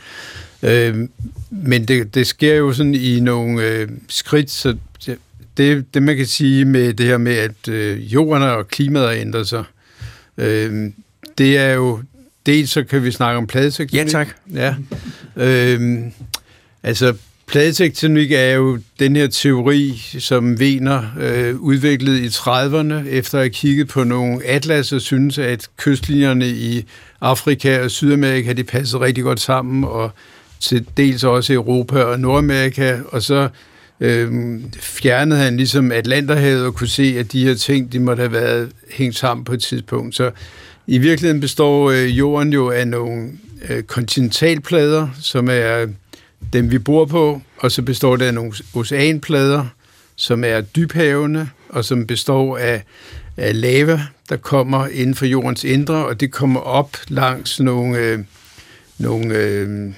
Øh, 0.63 1.09
Men 1.51 1.85
det, 1.85 2.15
det 2.15 2.27
sker 2.27 2.55
jo 2.55 2.73
sådan 2.73 2.95
i 2.95 3.21
nogle 3.21 3.63
øh, 3.63 3.89
skridt, 4.09 4.51
så 4.51 4.77
det, 5.57 5.95
det 5.95 6.03
man 6.03 6.17
kan 6.17 6.27
sige 6.27 6.65
med 6.65 6.95
det 6.95 7.07
her 7.07 7.19
med, 7.19 7.35
at 7.35 7.69
øh, 7.69 8.15
jorden 8.15 8.43
og 8.43 8.69
klimaet 8.69 9.07
har 9.07 9.15
ændret 9.15 9.49
sig, 9.49 9.65
øh, 10.39 10.91
det 11.39 11.59
er 11.59 11.73
jo, 11.73 12.01
dels 12.47 12.71
så 12.71 12.85
kan 12.85 13.05
vi 13.05 13.11
snakke 13.11 13.39
om 13.39 13.47
pladetektonik. 13.47 14.07
Ja, 14.07 14.11
tak. 14.11 14.29
Ja. 14.55 14.75
Øhm, 15.37 16.13
altså, 16.83 17.15
pladetektonik 17.47 18.33
er 18.33 18.51
jo 18.51 18.79
den 18.99 19.17
her 19.17 19.27
teori, 19.27 20.03
som 20.19 20.55
Wiener 20.55 21.03
øh, 21.21 21.57
udviklede 21.57 22.25
i 22.25 22.29
30'erne, 22.29 23.09
efter 23.09 23.39
at 23.39 23.45
have 23.45 23.51
kigget 23.51 23.89
på 23.89 24.05
nogle 24.05 24.45
atlas 24.45 24.93
og 24.93 25.01
synes, 25.01 25.39
at 25.39 25.69
kystlinjerne 25.77 26.49
i 26.49 26.85
Afrika 27.21 27.85
og 27.85 27.91
Sydamerika, 27.91 28.53
de 28.53 28.65
passede 28.65 29.03
rigtig 29.03 29.25
godt 29.25 29.41
sammen, 29.41 29.85
og 29.85 30.11
til 30.63 30.87
dels 30.97 31.25
også 31.25 31.53
Europa 31.53 32.03
og 32.03 32.21
Nordamerika, 32.21 32.99
og 33.09 33.23
så 33.23 33.49
øh, 34.01 34.61
fjernede 34.81 35.41
han 35.41 35.57
ligesom 35.57 35.93
Atlanterhavet 35.93 36.67
og 36.67 36.75
kunne 36.75 36.89
se, 36.89 37.15
at 37.19 37.33
de 37.33 37.45
her 37.45 37.55
ting, 37.55 37.93
de 37.93 38.01
måtte 38.01 38.21
have 38.21 38.33
været 38.33 38.71
hængt 38.91 39.17
sammen 39.17 39.45
på 39.45 39.53
et 39.53 39.63
tidspunkt. 39.63 40.15
Så 40.15 40.31
i 40.87 40.99
virkeligheden 40.99 41.41
består 41.41 41.91
øh, 41.91 42.19
jorden 42.19 42.53
jo 42.53 42.71
af 42.71 42.89
nogle 42.89 43.31
øh, 43.69 43.83
kontinentalplader, 43.83 45.09
som 45.21 45.49
er 45.51 45.87
dem, 46.53 46.71
vi 46.71 46.79
bor 46.79 47.05
på, 47.05 47.41
og 47.59 47.73
så 47.73 47.83
består 47.83 48.17
det 48.17 48.25
af 48.25 48.35
nogle 48.35 48.53
oceanplader, 48.75 49.67
som 50.17 50.45
er 50.45 50.61
dybhavende, 50.61 51.49
og 51.69 51.85
som 51.85 52.07
består 52.07 52.59
af, 52.59 52.83
af 53.37 53.61
lava, 53.61 54.01
der 54.29 54.37
kommer 54.37 54.87
inden 54.87 55.15
for 55.15 55.27
jordens 55.27 55.65
indre, 55.65 56.07
og 56.07 56.21
det 56.21 56.33
kommer 56.33 56.61
op 56.61 56.97
langs 57.09 57.61
nogle, 57.61 57.99
øh, 57.99 58.19
nogle 58.99 59.35
øh, 59.35 59.93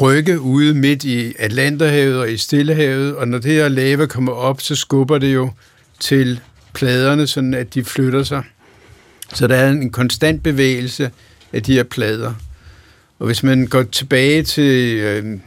rykke 0.00 0.40
ude 0.40 0.74
midt 0.74 1.04
i 1.04 1.34
Atlanterhavet 1.38 2.18
og 2.18 2.32
i 2.32 2.36
Stillehavet, 2.36 3.16
og 3.16 3.28
når 3.28 3.38
det 3.38 3.52
her 3.52 3.68
lava 3.68 4.06
kommer 4.06 4.32
op, 4.32 4.60
så 4.60 4.76
skubber 4.76 5.18
det 5.18 5.34
jo 5.34 5.50
til 6.00 6.40
pladerne, 6.74 7.26
sådan 7.26 7.54
at 7.54 7.74
de 7.74 7.84
flytter 7.84 8.22
sig. 8.22 8.42
Så 9.34 9.46
der 9.46 9.56
er 9.56 9.70
en 9.70 9.90
konstant 9.90 10.42
bevægelse 10.42 11.10
af 11.52 11.62
de 11.62 11.72
her 11.72 11.82
plader. 11.82 12.34
Og 13.18 13.26
hvis 13.26 13.42
man 13.42 13.66
går 13.66 13.82
tilbage 13.82 14.42
til 14.42 14.96
øh, 14.96 15.38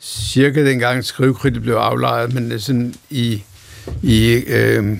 cirka 0.00 0.64
dengang 0.66 1.04
skrivekridtet 1.04 1.62
blev 1.62 1.74
aflejret, 1.74 2.34
men 2.34 2.60
sådan 2.60 2.94
i, 3.10 3.42
i 4.02 4.32
øh, 4.32 4.98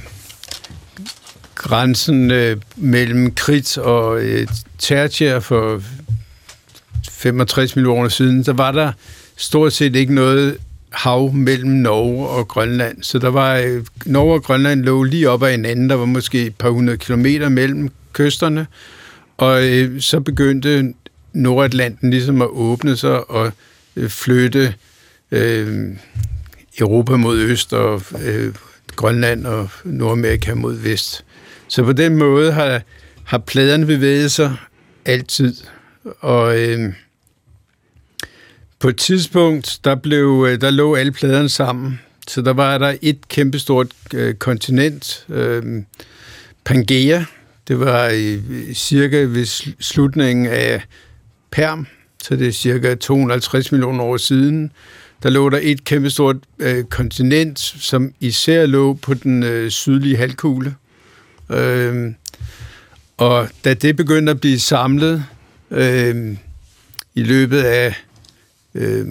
grænsen 1.55 2.31
øh, 2.31 2.57
mellem 2.77 3.35
kridt 3.35 3.79
og 3.79 4.23
øh, 4.23 4.49
tertiær 4.79 5.41
for 5.41 5.83
65 7.25 7.77
millioner 7.77 8.09
siden, 8.09 8.45
så 8.45 8.53
var 8.53 8.73
der 8.73 8.93
stort 9.37 9.73
set 9.73 9.97
ikke 9.97 10.15
noget 10.15 10.57
hav 10.93 11.33
mellem 11.33 11.71
Norge 11.71 12.29
og 12.29 12.49
Grønland. 12.49 13.03
Så 13.03 13.19
der 13.19 13.29
var 13.29 13.57
øh, 13.57 13.85
Norge 14.07 14.35
og 14.35 14.43
Grønland 14.43 14.83
lå 14.83 15.03
lige 15.03 15.31
op 15.31 15.43
ad 15.43 15.51
hinanden. 15.51 15.91
Der 15.91 15.97
var 15.97 16.05
måske 16.05 16.47
et 16.47 16.57
par 16.57 16.71
hundrede 16.71 16.99
kilometer 16.99 17.49
mellem 17.49 17.91
kysterne. 18.13 18.67
Og 19.37 19.69
øh, 19.69 20.01
så 20.01 20.21
begyndte 20.21 20.95
Nordatlanten 21.33 22.11
ligesom 22.11 22.43
at 22.43 22.49
åbne 22.49 22.97
sig 22.97 23.31
og 23.31 23.53
øh, 23.97 24.09
flytte 24.09 24.75
øh, 25.31 25.89
Europa 26.79 27.17
mod 27.17 27.39
øst 27.39 27.73
og 27.73 28.03
øh, 28.25 28.55
Grønland 28.97 29.47
og 29.47 29.69
Nordamerika 29.85 30.55
mod 30.55 30.75
vest. 30.75 31.25
Så 31.69 31.83
på 31.85 31.93
den 31.93 32.17
måde 32.17 32.53
har, 32.53 32.83
har 33.25 33.39
pladerne 33.39 33.87
bevæget 33.87 34.33
sig 34.33 34.57
altid. 35.05 35.55
Og 36.21 36.61
øh, 36.61 36.93
på 38.85 38.89
et 38.89 38.97
tidspunkt, 38.97 39.81
der, 39.85 39.95
blev, 39.95 40.47
øh, 40.49 40.61
der 40.61 40.71
lå 40.71 40.95
alle 40.95 41.13
pladerne 41.13 41.49
sammen. 41.49 42.01
Så 42.29 42.43
der 42.43 42.53
var 42.53 42.79
der 42.79 42.95
et 43.03 43.29
kæmpestort 43.29 43.87
øh, 44.15 44.35
kontinent, 44.35 45.27
øh, 45.29 45.83
Pangea. 46.65 47.25
Det 47.69 47.81
var 47.81 48.09
i, 48.09 48.41
cirka 48.75 49.17
ved 49.23 49.45
slutningen 49.81 50.47
af 50.47 50.83
Perm, 51.51 51.87
så 52.23 52.37
det 52.37 52.49
er 52.49 52.53
cirka 52.53 52.95
250 52.95 53.73
millioner 53.73 54.05
år 54.05 54.17
siden. 54.17 54.73
Der 55.23 55.31
lå 55.31 55.49
der 55.49 55.59
et 55.63 55.85
kæmpestort 55.85 56.37
øh, 56.59 56.85
kontinent, 56.85 57.59
som 57.61 58.13
især 58.21 58.67
lå 58.67 58.93
på 58.93 59.15
den 59.15 59.43
øh, 59.43 59.71
sydlige 59.71 60.17
halvkugle. 60.17 60.75
Øh, 61.51 62.13
Og 63.17 63.49
da 63.65 63.75
det 63.75 63.97
begyndte 63.97 64.31
at 64.31 64.41
blive 64.41 64.59
samlet 64.59 65.25
øh, 65.71 66.37
i 67.15 67.23
løbet 67.23 67.63
af 67.63 67.95
øh, 68.75 69.07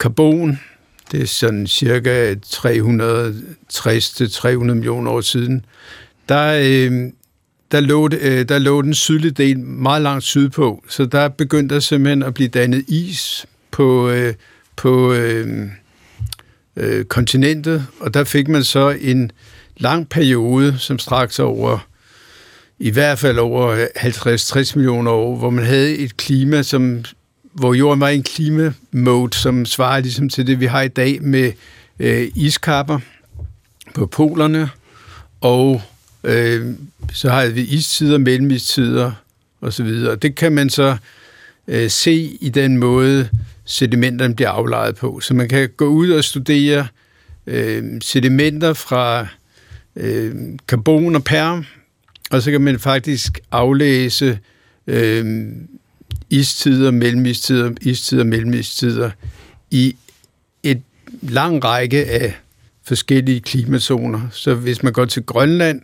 karbon, 0.00 0.60
det 1.12 1.22
er 1.22 1.26
sådan 1.26 1.66
cirka 1.66 2.34
360-300 2.34 4.58
millioner 4.58 5.10
år 5.10 5.20
siden, 5.20 5.64
der, 6.28 6.52
øh, 6.52 7.12
der, 7.70 7.80
lå, 7.80 8.08
øh, 8.20 8.48
der 8.48 8.58
lå 8.58 8.82
den 8.82 8.94
sydlige 8.94 9.30
del 9.30 9.58
meget 9.58 10.02
langt 10.02 10.24
sydpå, 10.24 10.84
så 10.88 11.04
der 11.04 11.28
begyndte 11.28 11.74
der 11.74 11.80
simpelthen 11.80 12.22
at 12.22 12.34
blive 12.34 12.48
dannet 12.48 12.84
is 12.88 13.46
på, 13.70 14.08
øh, 14.08 14.34
på 14.76 15.12
øh, 15.12 15.68
øh, 16.76 17.04
kontinentet, 17.04 17.86
og 18.00 18.14
der 18.14 18.24
fik 18.24 18.48
man 18.48 18.64
så 18.64 18.96
en 19.00 19.30
lang 19.76 20.08
periode, 20.08 20.78
som 20.78 20.98
straks 20.98 21.38
over 21.38 21.78
i 22.78 22.90
hvert 22.90 23.18
fald 23.18 23.38
over 23.38 23.86
50-60 23.96 24.72
millioner 24.76 25.10
år, 25.10 25.36
hvor 25.36 25.50
man 25.50 25.64
havde 25.64 25.96
et 25.96 26.16
klima, 26.16 26.62
som, 26.62 27.04
hvor 27.56 27.74
jorden 27.74 28.00
var 28.00 28.08
i 28.08 28.16
en 28.16 28.22
klimamode, 28.22 29.36
som 29.36 29.66
svarer 29.66 30.00
ligesom 30.00 30.28
til 30.28 30.46
det, 30.46 30.60
vi 30.60 30.66
har 30.66 30.82
i 30.82 30.88
dag 30.88 31.22
med 31.22 31.52
øh, 31.98 32.28
iskapper 32.34 32.98
på 33.94 34.06
polerne, 34.06 34.70
og 35.40 35.82
øh, 36.24 36.74
så 37.12 37.30
har 37.30 37.46
vi 37.46 37.60
istider, 37.60 38.18
mellemistider 38.18 39.12
osv. 39.60 39.88
Det 40.22 40.34
kan 40.34 40.52
man 40.52 40.70
så 40.70 40.96
øh, 41.68 41.90
se 41.90 42.14
i 42.40 42.48
den 42.48 42.78
måde, 42.78 43.28
sedimenterne 43.64 44.34
bliver 44.34 44.50
aflejet 44.50 44.96
på. 44.96 45.20
Så 45.20 45.34
man 45.34 45.48
kan 45.48 45.68
gå 45.76 45.86
ud 45.86 46.10
og 46.10 46.24
studere 46.24 46.86
øh, 47.46 47.84
sedimenter 48.00 48.72
fra 48.72 49.26
øh, 49.96 50.34
karbon 50.68 51.16
og 51.16 51.24
perm, 51.24 51.64
og 52.30 52.42
så 52.42 52.50
kan 52.50 52.60
man 52.60 52.78
faktisk 52.78 53.40
aflæse 53.50 54.38
øh, 54.86 55.46
istider, 56.30 56.90
mellemistider, 56.90 57.70
istider, 57.80 58.24
mellemistider 58.24 59.10
i 59.70 59.96
et 60.62 60.82
lang 61.22 61.64
række 61.64 62.04
af 62.04 62.34
forskellige 62.84 63.40
klimazoner. 63.40 64.20
Så 64.32 64.54
hvis 64.54 64.82
man 64.82 64.92
går 64.92 65.04
til 65.04 65.22
Grønland, 65.22 65.80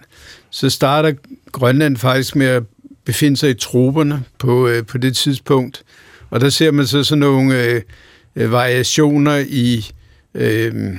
så 0.50 0.70
starter 0.70 1.12
Grønland 1.52 1.96
faktisk 1.96 2.36
med 2.36 2.46
at 2.46 2.62
befinde 3.04 3.36
sig 3.36 3.50
i 3.50 3.54
troberne 3.54 4.24
på, 4.38 4.68
øh, 4.68 4.86
på 4.86 4.98
det 4.98 5.16
tidspunkt. 5.16 5.84
Og 6.30 6.40
der 6.40 6.50
ser 6.50 6.70
man 6.70 6.86
så 6.86 7.04
sådan 7.04 7.20
nogle 7.20 7.64
øh, 7.64 7.82
øh 8.36 8.52
variationer 8.52 9.44
i, 9.48 9.90
øh, 10.34 10.96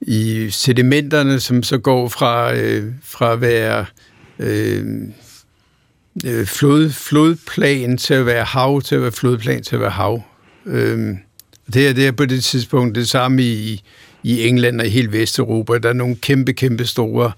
i 0.00 0.50
sedimenterne, 0.50 1.40
som 1.40 1.62
så 1.62 1.78
går 1.78 2.08
fra, 2.08 2.54
øh, 2.54 2.92
fra 3.02 3.32
at 3.32 3.40
være 3.40 3.86
øh, 4.38 4.84
øh, 6.26 6.46
flod, 6.46 6.90
flodplan 6.90 7.98
til 7.98 8.14
at 8.14 8.26
være 8.26 8.44
hav, 8.44 8.82
til 8.82 8.94
at 8.94 9.02
være 9.02 9.12
flodplan 9.12 9.62
til 9.62 9.74
at 9.76 9.80
være 9.80 9.90
hav. 9.90 10.22
Øh, 10.66 11.14
det 11.74 11.88
er, 11.88 11.92
det 11.92 12.06
er 12.06 12.12
på 12.12 12.24
det 12.24 12.44
tidspunkt 12.44 12.94
det 12.94 13.08
samme 13.08 13.42
i, 13.42 13.82
i 14.22 14.46
England 14.48 14.80
og 14.80 14.86
i 14.86 14.90
hele 14.90 15.12
Vesteuropa. 15.12 15.78
Der 15.78 15.88
er 15.88 15.92
nogle 15.92 16.16
kæmpe, 16.16 16.52
kæmpe 16.52 16.86
store 16.86 17.32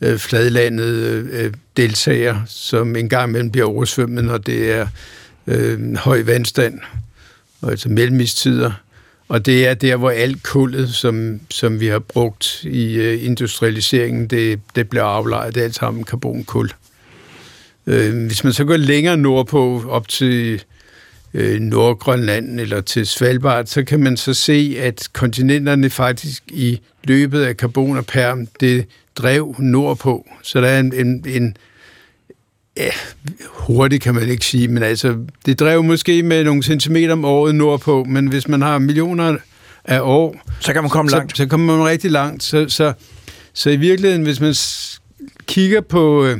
øh, 0.00 0.18
fladlandede 0.18 1.28
øh, 1.32 1.44
øh, 1.44 1.52
deltagere, 1.76 2.42
som 2.46 2.96
engang 2.96 3.28
imellem 3.28 3.50
bliver 3.50 3.66
oversvømmet, 3.66 4.24
når 4.24 4.38
det 4.38 4.72
er 4.72 4.86
øh, 5.46 5.96
høj 5.96 6.22
vandstand, 6.22 6.78
og 7.60 7.70
altså 7.70 7.88
mellemistider. 7.88 8.72
Og 9.28 9.46
det 9.46 9.66
er 9.66 9.74
der, 9.74 9.96
hvor 9.96 10.10
alt 10.10 10.42
kullet, 10.42 10.94
som, 10.94 11.40
som 11.50 11.80
vi 11.80 11.86
har 11.86 11.98
brugt 11.98 12.64
i 12.64 12.94
øh, 12.94 13.24
industrialiseringen, 13.24 14.26
det, 14.26 14.60
det 14.76 14.88
bliver 14.88 15.04
aflejet. 15.04 15.54
Det 15.54 15.60
er 15.60 15.64
alt 15.64 15.74
sammen 15.74 16.04
karbonkul. 16.04 16.70
Øh, 17.86 18.26
hvis 18.26 18.44
man 18.44 18.52
så 18.52 18.64
går 18.64 18.76
længere 18.76 19.16
nordpå, 19.16 19.84
op 19.88 20.08
til 20.08 20.62
øh, 21.34 21.60
Nordgrønland 21.60 22.60
eller 22.60 22.80
til 22.80 23.06
Svalbard, 23.06 23.66
så 23.66 23.84
kan 23.84 24.00
man 24.00 24.16
så 24.16 24.34
se, 24.34 24.76
at 24.78 25.08
kontinenterne 25.12 25.90
faktisk 25.90 26.42
i 26.48 26.80
løbet 27.04 27.42
af 27.42 27.56
karbon 27.56 27.96
og 27.96 28.06
perm, 28.06 28.46
det 28.60 28.86
drev 29.16 29.54
nordpå. 29.58 30.26
Så 30.42 30.60
der 30.60 30.68
er 30.68 30.80
en, 30.80 30.94
en, 30.94 31.24
en 31.28 31.56
ja, 32.76 32.90
hurtigt 33.46 34.02
kan 34.02 34.14
man 34.14 34.28
ikke 34.28 34.44
sige, 34.44 34.68
men 34.68 34.82
altså, 34.82 35.16
det 35.46 35.60
drev 35.60 35.84
måske 35.84 36.22
med 36.22 36.44
nogle 36.44 36.62
centimeter 36.62 37.12
om 37.12 37.24
året 37.24 37.54
nordpå, 37.54 38.04
men 38.04 38.26
hvis 38.26 38.48
man 38.48 38.62
har 38.62 38.78
millioner 38.78 39.36
af 39.84 40.00
år... 40.02 40.42
Så 40.60 40.72
kan 40.72 40.82
man 40.82 40.90
komme 40.90 41.10
så, 41.10 41.16
langt. 41.16 41.36
Så 41.36 41.46
kommer 41.46 41.76
man 41.76 41.86
rigtig 41.86 42.10
langt. 42.10 42.42
Så, 42.42 42.68
så, 42.68 42.92
så 43.52 43.70
i 43.70 43.76
virkeligheden, 43.76 44.22
hvis 44.22 44.40
man 44.40 44.54
kigger 45.46 45.80
på 45.80 46.26
øh, 46.26 46.38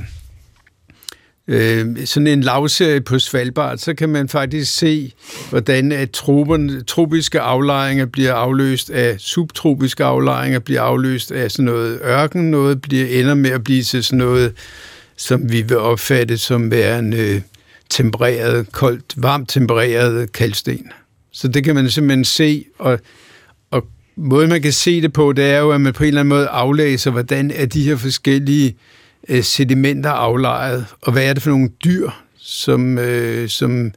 øh, 1.51 2.07
sådan 2.07 2.27
en 2.27 2.41
lavserie 2.41 3.01
på 3.01 3.19
Svalbard, 3.19 3.79
så 3.79 3.95
kan 3.95 4.09
man 4.09 4.29
faktisk 4.29 4.77
se, 4.77 5.13
hvordan 5.51 5.93
at 5.93 6.11
troberne, 6.11 6.83
tropiske 6.83 7.41
aflejringer 7.41 8.07
bliver 8.07 8.35
afløst 8.35 8.91
af 8.91 9.15
subtropiske 9.19 10.05
aflejringer, 10.05 10.59
bliver 10.59 10.83
afløst 10.83 11.33
af 11.33 11.51
sådan 11.51 11.65
noget 11.65 12.01
ørken, 12.05 12.51
noget 12.51 12.83
bliver 12.83 13.07
ender 13.21 13.35
med 13.35 13.51
at 13.51 13.65
blive 13.65 13.83
til 13.83 14.05
sådan 14.05 14.19
noget 14.19 14.53
som 15.17 15.53
vi 15.53 15.63
vil 15.63 15.79
opfatte 15.79 16.39
som 16.39 16.71
værende 16.71 17.17
øh, 17.17 17.41
tempereret, 17.91 18.73
koldt, 18.73 19.15
varmt 19.17 19.49
tempereret 19.49 20.33
kalksten. 20.33 20.91
Så 21.33 21.49
det 21.49 21.65
kan 21.65 21.75
man 21.75 21.91
simpelthen 21.91 22.25
se, 22.25 22.65
og, 22.79 22.99
og 23.71 23.87
måden 24.17 24.49
man 24.49 24.63
kan 24.63 24.73
se 24.73 25.03
det 25.03 25.13
på, 25.13 25.33
det 25.33 25.45
er 25.45 25.59
jo, 25.59 25.71
at 25.71 25.81
man 25.81 25.93
på 25.93 26.03
en 26.03 26.09
eller 26.09 26.21
anden 26.21 26.29
måde 26.29 26.47
aflæser, 26.47 27.11
hvordan 27.11 27.51
er 27.51 27.67
de 27.67 27.83
her 27.83 27.97
forskellige 27.97 28.69
øh, 28.69 28.75
sedimenter 29.43 30.11
aflejet, 30.11 30.87
og 31.03 31.13
hvad 31.13 31.25
er 31.25 31.33
det 31.33 31.43
for 31.43 31.51
nogle 31.51 31.69
dyr, 31.85 32.11
som, 32.39 32.99
øh, 32.99 33.49
som 33.49 33.93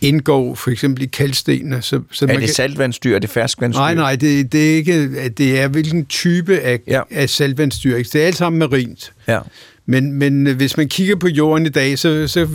indgår 0.00 0.54
for 0.54 0.70
eksempel 0.70 1.02
i 1.02 1.06
kalkstenene. 1.06 1.82
Så, 1.82 2.00
så 2.12 2.24
er 2.24 2.26
man 2.26 2.36
det 2.36 2.44
kan... 2.44 2.54
saltvandsdyr? 2.54 3.14
Er 3.14 3.18
det 3.18 3.30
ferskvandsdyr? 3.30 3.80
Nej, 3.80 3.94
nej, 3.94 4.16
det, 4.16 4.52
det 4.52 4.72
er 4.72 4.76
ikke, 4.76 5.28
det 5.28 5.60
er 5.60 5.68
hvilken 5.68 6.06
type 6.06 6.58
af, 6.58 6.80
Ja. 6.86 7.00
af 7.10 7.30
saltvandsdyr. 7.30 7.96
Det 7.96 8.14
er 8.14 8.26
alt 8.26 8.36
sammen 8.36 8.58
marint. 8.58 9.12
Ja. 9.28 9.38
Men, 9.86 10.12
men 10.12 10.46
øh, 10.46 10.56
hvis 10.56 10.76
man 10.76 10.88
kigger 10.88 11.16
på 11.16 11.28
jorden 11.28 11.66
i 11.66 11.68
dag, 11.68 11.98
så, 11.98 12.28
så 12.28 12.48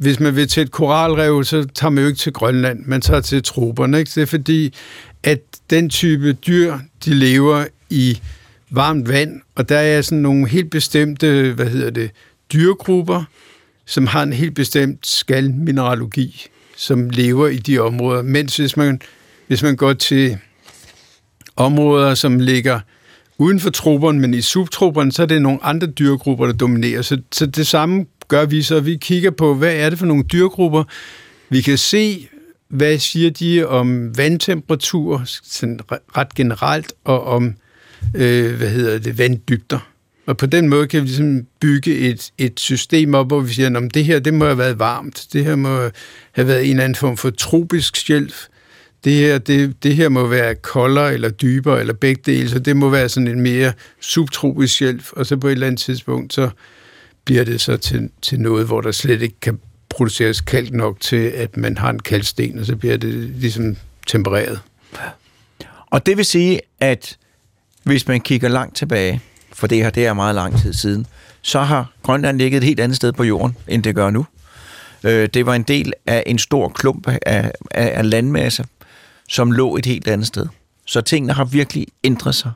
hvis 0.00 0.20
man 0.20 0.36
vil 0.36 0.48
til 0.48 0.62
et 0.62 0.70
koralrev, 0.70 1.44
så 1.44 1.66
tager 1.74 1.90
man 1.90 2.02
jo 2.04 2.08
ikke 2.08 2.18
til 2.18 2.32
Grønland, 2.32 2.82
man 2.86 3.00
tager 3.00 3.20
til 3.20 3.42
troberne. 3.42 3.98
Ikke? 3.98 4.10
Det 4.14 4.22
er 4.22 4.26
fordi, 4.26 4.74
at 5.22 5.40
den 5.70 5.90
type 5.90 6.32
dyr, 6.32 6.78
de 7.04 7.14
lever 7.14 7.64
i 7.90 8.20
varmt 8.70 9.08
vand, 9.08 9.40
og 9.54 9.68
der 9.68 9.78
er 9.78 10.02
sådan 10.02 10.18
nogle 10.18 10.48
helt 10.48 10.70
bestemte, 10.70 11.52
hvad 11.52 11.66
hedder 11.66 11.90
det, 11.90 12.10
dyregrupper, 12.52 13.24
som 13.86 14.06
har 14.06 14.22
en 14.22 14.32
helt 14.32 14.54
bestemt 14.54 15.06
skalmineralogi, 15.06 16.46
som 16.76 17.10
lever 17.10 17.48
i 17.48 17.56
de 17.56 17.78
områder. 17.78 18.22
Mens 18.22 18.56
hvis 18.56 18.76
man, 18.76 19.00
hvis 19.46 19.62
man 19.62 19.76
går 19.76 19.92
til 19.92 20.38
områder, 21.56 22.14
som 22.14 22.40
ligger 22.40 22.80
uden 23.38 23.60
for 23.60 23.70
troberne, 23.70 24.20
men 24.20 24.34
i 24.34 24.40
subtroberne, 24.40 25.12
så 25.12 25.22
er 25.22 25.26
det 25.26 25.42
nogle 25.42 25.64
andre 25.64 25.86
dyregrupper, 25.86 26.46
der 26.46 26.52
dominerer. 26.52 27.02
Så, 27.02 27.20
så 27.32 27.46
det 27.46 27.66
samme 27.66 28.06
gør 28.28 28.44
vi 28.44 28.62
så. 28.62 28.80
Vi 28.80 28.96
kigger 28.96 29.30
på, 29.30 29.54
hvad 29.54 29.74
er 29.74 29.90
det 29.90 29.98
for 29.98 30.06
nogle 30.06 30.22
dyregrupper. 30.22 30.84
Vi 31.48 31.60
kan 31.60 31.78
se, 31.78 32.28
hvad 32.68 32.98
siger 32.98 33.30
de 33.30 33.66
om 33.66 34.18
vandtemperatur 34.18 35.22
sådan 35.26 35.80
ret 36.16 36.34
generelt, 36.34 36.92
og 37.04 37.24
om 37.24 37.54
øh, 38.14 38.54
hvad 38.54 38.70
hedder 38.70 38.98
det, 38.98 39.18
vanddybder. 39.18 39.78
Og 40.26 40.36
på 40.36 40.46
den 40.46 40.68
måde 40.68 40.86
kan 40.86 41.02
vi 41.02 41.06
ligesom 41.06 41.46
bygge 41.60 41.98
et, 41.98 42.30
et 42.38 42.60
system 42.60 43.14
op, 43.14 43.26
hvor 43.26 43.40
vi 43.40 43.52
siger, 43.52 43.76
at 43.76 43.94
det 43.94 44.04
her 44.04 44.18
det 44.18 44.34
må 44.34 44.44
have 44.44 44.58
været 44.58 44.78
varmt. 44.78 45.26
Det 45.32 45.44
her 45.44 45.56
må 45.56 45.90
have 46.32 46.48
været 46.48 46.64
en 46.64 46.70
eller 46.70 46.84
anden 46.84 46.96
form 46.96 47.16
for 47.16 47.30
tropisk 47.30 47.96
sjælf, 47.96 48.46
det 49.04 49.14
her, 49.14 49.38
det, 49.38 49.82
det 49.82 49.96
her 49.96 50.08
må 50.08 50.26
være 50.26 50.54
koldere 50.54 51.14
eller 51.14 51.30
dybere, 51.30 51.80
eller 51.80 51.94
begge 51.94 52.22
dele, 52.26 52.50
så 52.50 52.58
det 52.58 52.76
må 52.76 52.88
være 52.88 53.08
sådan 53.08 53.28
en 53.28 53.40
mere 53.40 53.72
subtropisk 54.00 54.76
sjælf, 54.76 55.12
og 55.12 55.26
så 55.26 55.36
på 55.36 55.46
et 55.46 55.52
eller 55.52 55.66
andet 55.66 55.80
tidspunkt, 55.80 56.34
så 56.34 56.50
bliver 57.24 57.44
det 57.44 57.60
så 57.60 57.76
til, 57.76 58.10
til 58.22 58.40
noget, 58.40 58.66
hvor 58.66 58.80
der 58.80 58.92
slet 58.92 59.22
ikke 59.22 59.40
kan 59.40 59.58
produceres 59.88 60.40
kalk 60.40 60.72
nok 60.72 61.00
til, 61.00 61.16
at 61.16 61.56
man 61.56 61.78
har 61.78 61.90
en 61.90 61.98
kalksten, 61.98 62.58
og 62.58 62.66
så 62.66 62.76
bliver 62.76 62.96
det 62.96 63.14
ligesom 63.14 63.76
tempereret. 64.06 64.60
Og 65.86 66.06
det 66.06 66.16
vil 66.16 66.24
sige, 66.24 66.60
at 66.80 67.16
hvis 67.86 68.08
man 68.08 68.20
kigger 68.20 68.48
langt 68.48 68.76
tilbage, 68.76 69.20
for 69.52 69.66
det 69.66 69.78
her 69.78 69.90
det 69.90 70.06
er 70.06 70.12
meget 70.12 70.34
lang 70.34 70.60
tid 70.60 70.72
siden, 70.72 71.06
så 71.42 71.60
har 71.60 71.92
Grønland 72.02 72.38
ligget 72.38 72.58
et 72.58 72.64
helt 72.64 72.80
andet 72.80 72.96
sted 72.96 73.12
på 73.12 73.24
jorden, 73.24 73.56
end 73.68 73.82
det 73.82 73.94
gør 73.94 74.10
nu. 74.10 74.26
Øh, 75.04 75.28
det 75.34 75.46
var 75.46 75.54
en 75.54 75.62
del 75.62 75.92
af 76.06 76.22
en 76.26 76.38
stor 76.38 76.68
klump 76.68 77.08
af, 77.08 77.18
af, 77.22 77.52
af 77.70 78.10
landmasse, 78.10 78.64
som 79.28 79.52
lå 79.52 79.76
et 79.76 79.86
helt 79.86 80.08
andet 80.08 80.26
sted. 80.26 80.46
Så 80.86 81.00
tingene 81.00 81.32
har 81.32 81.44
virkelig 81.44 81.86
ændret 82.04 82.34
sig 82.34 82.52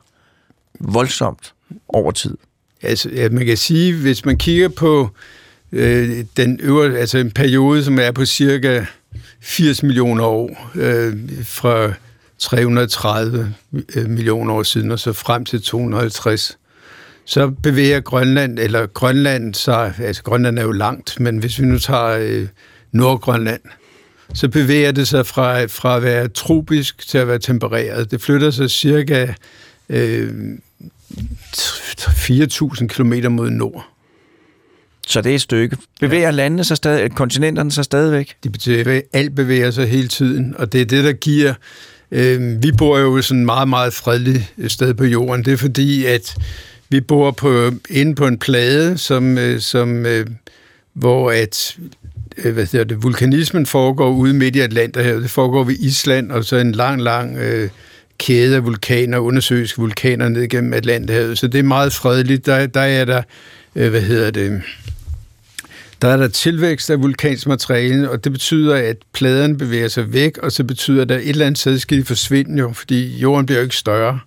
voldsomt 0.79 1.53
over 1.87 2.11
tid. 2.11 2.37
Altså, 2.81 3.09
ja, 3.09 3.29
man 3.29 3.45
kan 3.45 3.57
sige, 3.57 3.95
hvis 3.95 4.25
man 4.25 4.37
kigger 4.37 4.69
på 4.69 5.09
øh, 5.71 6.25
den 6.37 6.59
øvre, 6.63 6.97
altså 6.97 7.17
en 7.17 7.31
periode, 7.31 7.83
som 7.83 7.99
er 7.99 8.11
på 8.11 8.25
cirka 8.25 8.85
80 9.41 9.83
millioner 9.83 10.23
år, 10.23 10.71
øh, 10.75 11.13
fra 11.43 11.93
330 12.41 13.53
millioner 14.07 14.53
år 14.53 14.63
siden, 14.63 14.91
og 14.91 14.99
så 14.99 15.13
frem 15.13 15.45
til 15.45 15.61
250, 15.61 16.57
så 17.25 17.49
bevæger 17.49 17.99
Grønland, 17.99 18.59
eller 18.59 18.85
Grønland 18.85 19.53
sig, 19.53 19.93
altså 19.99 20.23
Grønland 20.23 20.59
er 20.59 20.63
jo 20.63 20.71
langt, 20.71 21.19
men 21.19 21.37
hvis 21.37 21.59
vi 21.59 21.65
nu 21.65 21.79
tager 21.79 22.17
øh, 22.19 22.47
Nordgrønland, 22.91 23.61
så 24.33 24.47
bevæger 24.47 24.91
det 24.91 25.07
sig 25.07 25.25
fra, 25.25 25.65
fra 25.65 25.97
at 25.97 26.03
være 26.03 26.27
tropisk 26.27 27.07
til 27.07 27.17
at 27.17 27.27
være 27.27 27.39
tempereret. 27.39 28.11
Det 28.11 28.21
flytter 28.21 28.51
sig 28.51 28.69
cirka 28.69 29.33
øh, 29.89 30.33
4.000 31.11 32.87
km 32.87 33.13
mod 33.29 33.49
nord. 33.49 33.87
Så 35.07 35.21
det 35.21 35.31
er 35.31 35.35
et 35.35 35.41
stykke. 35.41 35.77
Bevæger 35.99 36.23
ja. 36.23 36.31
landene 36.31 36.63
sig 36.63 36.77
stadig, 36.77 37.11
kontinenterne 37.11 37.71
sig 37.71 37.85
stadigvæk? 37.85 38.35
De 38.43 38.49
bevæger, 38.49 39.01
alt 39.13 39.35
bevæger 39.35 39.71
sig 39.71 39.87
hele 39.87 40.07
tiden, 40.07 40.55
og 40.57 40.73
det 40.73 40.81
er 40.81 40.85
det, 40.85 41.03
der 41.03 41.13
giver... 41.13 41.53
Øh, 42.11 42.63
vi 42.63 42.71
bor 42.71 42.99
jo 42.99 43.21
sådan 43.21 43.39
et 43.39 43.45
meget, 43.45 43.67
meget 43.67 43.93
fredeligt 43.93 44.53
øh, 44.57 44.69
sted 44.69 44.93
på 44.93 45.05
jorden. 45.05 45.45
Det 45.45 45.53
er 45.53 45.57
fordi, 45.57 46.05
at 46.05 46.35
vi 46.89 47.01
bor 47.01 47.31
på, 47.31 47.71
inde 47.89 48.15
på 48.15 48.27
en 48.27 48.37
plade, 48.37 48.97
som, 48.97 49.37
øh, 49.37 49.59
som, 49.59 50.05
øh, 50.05 50.27
hvor 50.93 51.31
at 51.31 51.77
hvad 52.43 52.65
hedder 52.71 52.83
det, 52.83 53.03
vulkanismen 53.03 53.65
foregår 53.65 54.09
ude 54.09 54.33
midt 54.33 54.55
i 54.55 54.59
Atlanterhavet. 54.59 55.23
Det 55.23 55.31
foregår 55.31 55.63
ved 55.63 55.75
Island, 55.79 56.31
og 56.31 56.45
så 56.45 56.55
en 56.55 56.71
lang, 56.71 57.01
lang 57.01 57.37
øh, 57.37 57.69
kæde 58.17 58.55
af 58.55 58.65
vulkaner, 58.65 59.17
undersøiske 59.17 59.81
vulkaner 59.81 60.29
ned 60.29 60.47
gennem 60.47 60.73
Atlanterhavet. 60.73 61.37
Så 61.37 61.47
det 61.47 61.59
er 61.59 61.63
meget 61.63 61.93
fredeligt. 61.93 62.45
Der, 62.45 62.67
der 62.67 62.81
er 62.81 63.05
der, 63.05 63.21
øh, 63.75 63.89
hvad 63.89 64.01
hedder 64.01 64.31
det, 64.31 64.61
der 66.01 66.07
er 66.07 66.17
der 66.17 66.27
tilvækst 66.27 66.89
af 66.89 67.01
vulkansk 67.01 67.47
materiale, 67.47 68.09
og 68.09 68.23
det 68.23 68.31
betyder, 68.31 68.75
at 68.75 68.97
pladerne 69.13 69.57
bevæger 69.57 69.87
sig 69.87 70.13
væk, 70.13 70.37
og 70.37 70.51
så 70.51 70.63
betyder 70.63 71.05
det, 71.05 71.15
at 71.15 71.21
et 71.21 71.29
eller 71.29 71.45
andet 71.45 71.59
sted 71.59 71.79
skal 71.79 71.97
de 71.97 72.03
forsvinde 72.03 72.59
jo, 72.59 72.71
fordi 72.73 73.17
jorden 73.17 73.45
bliver 73.45 73.59
jo 73.59 73.63
ikke 73.63 73.75
større. 73.75 74.19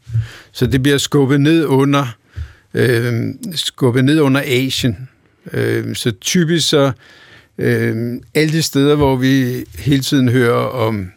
Så 0.53 0.67
det 0.67 0.83
bliver 0.83 0.99
skubbet 0.99 1.41
ned 1.41 1.65
under, 1.65 2.17
øh, 2.75 3.25
skubbet 3.55 4.05
ned 4.05 4.21
under 4.21 4.43
Asien. 4.45 5.09
Øh, 5.53 5.97
så 5.97 6.11
typisk 6.11 6.69
så 6.69 6.93
øh, 7.59 8.21
alle 8.35 8.53
de 8.53 8.63
steder, 8.63 8.95
hvor 8.95 9.17
vi 9.17 9.65
hele 9.79 10.03
tiden 10.03 10.29
hører 10.29 10.65
om 10.67 11.11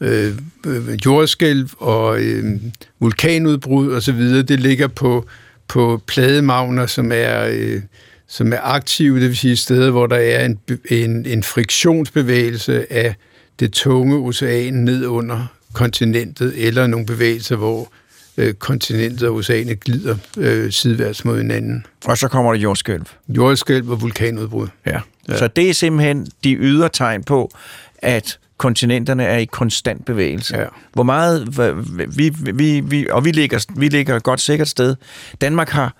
øh, 0.00 0.32
øh 0.66 1.06
jordskælv 1.06 1.68
og 1.78 2.20
øh, 2.20 2.60
vulkanudbrud 3.00 3.92
og 3.92 4.02
så 4.02 4.12
videre, 4.12 4.42
det 4.42 4.60
ligger 4.60 4.88
på, 4.88 5.26
på 5.68 6.02
plademagner, 6.06 6.86
som 6.86 7.12
er, 7.14 7.48
øh, 7.50 7.80
som 8.28 8.52
er 8.52 8.60
aktive, 8.62 9.20
det 9.20 9.28
vil 9.28 9.36
sige 9.36 9.56
steder, 9.56 9.90
hvor 9.90 10.06
der 10.06 10.16
er 10.16 10.44
en, 10.44 10.58
en, 10.90 11.26
en 11.26 11.42
friktionsbevægelse 11.42 12.92
af 12.92 13.14
det 13.60 13.72
tunge 13.72 14.16
ocean 14.16 14.74
ned 14.74 15.06
under 15.06 15.46
kontinentet, 15.72 16.66
eller 16.66 16.86
nogle 16.86 17.06
bevægelser, 17.06 17.56
hvor 17.56 17.92
øh, 18.36 18.54
kontinentet 18.54 19.28
og 19.28 19.34
oceanet 19.34 19.80
glider 19.80 20.16
øh, 20.38 20.72
sideværts 20.72 21.24
mod 21.24 21.38
hinanden. 21.38 21.86
Og 22.04 22.18
så 22.18 22.28
kommer 22.28 22.52
der 22.52 22.60
jordskælv. 22.60 23.04
Jordskælv 23.28 23.90
og 23.90 24.00
vulkanudbrud. 24.02 24.68
Ja. 24.86 25.00
ja. 25.28 25.36
Så 25.36 25.48
det 25.48 25.70
er 25.70 25.74
simpelthen 25.74 26.26
de 26.44 26.54
ydre 26.54 26.88
tegn 26.88 27.24
på, 27.24 27.50
at 27.98 28.38
kontinenterne 28.58 29.24
er 29.24 29.36
i 29.36 29.44
konstant 29.44 30.04
bevægelse. 30.04 30.58
Ja. 30.58 30.66
Hvor 30.92 31.02
meget 31.02 31.58
vi, 32.16 32.32
vi, 32.54 32.80
vi 32.80 33.06
og 33.10 33.24
vi 33.24 33.30
ligger 33.30 33.64
vi 33.76 33.88
ligger 33.88 34.16
et 34.16 34.22
godt 34.22 34.40
sikkert 34.40 34.68
sted. 34.68 34.96
Danmark 35.40 35.68
har 35.68 35.96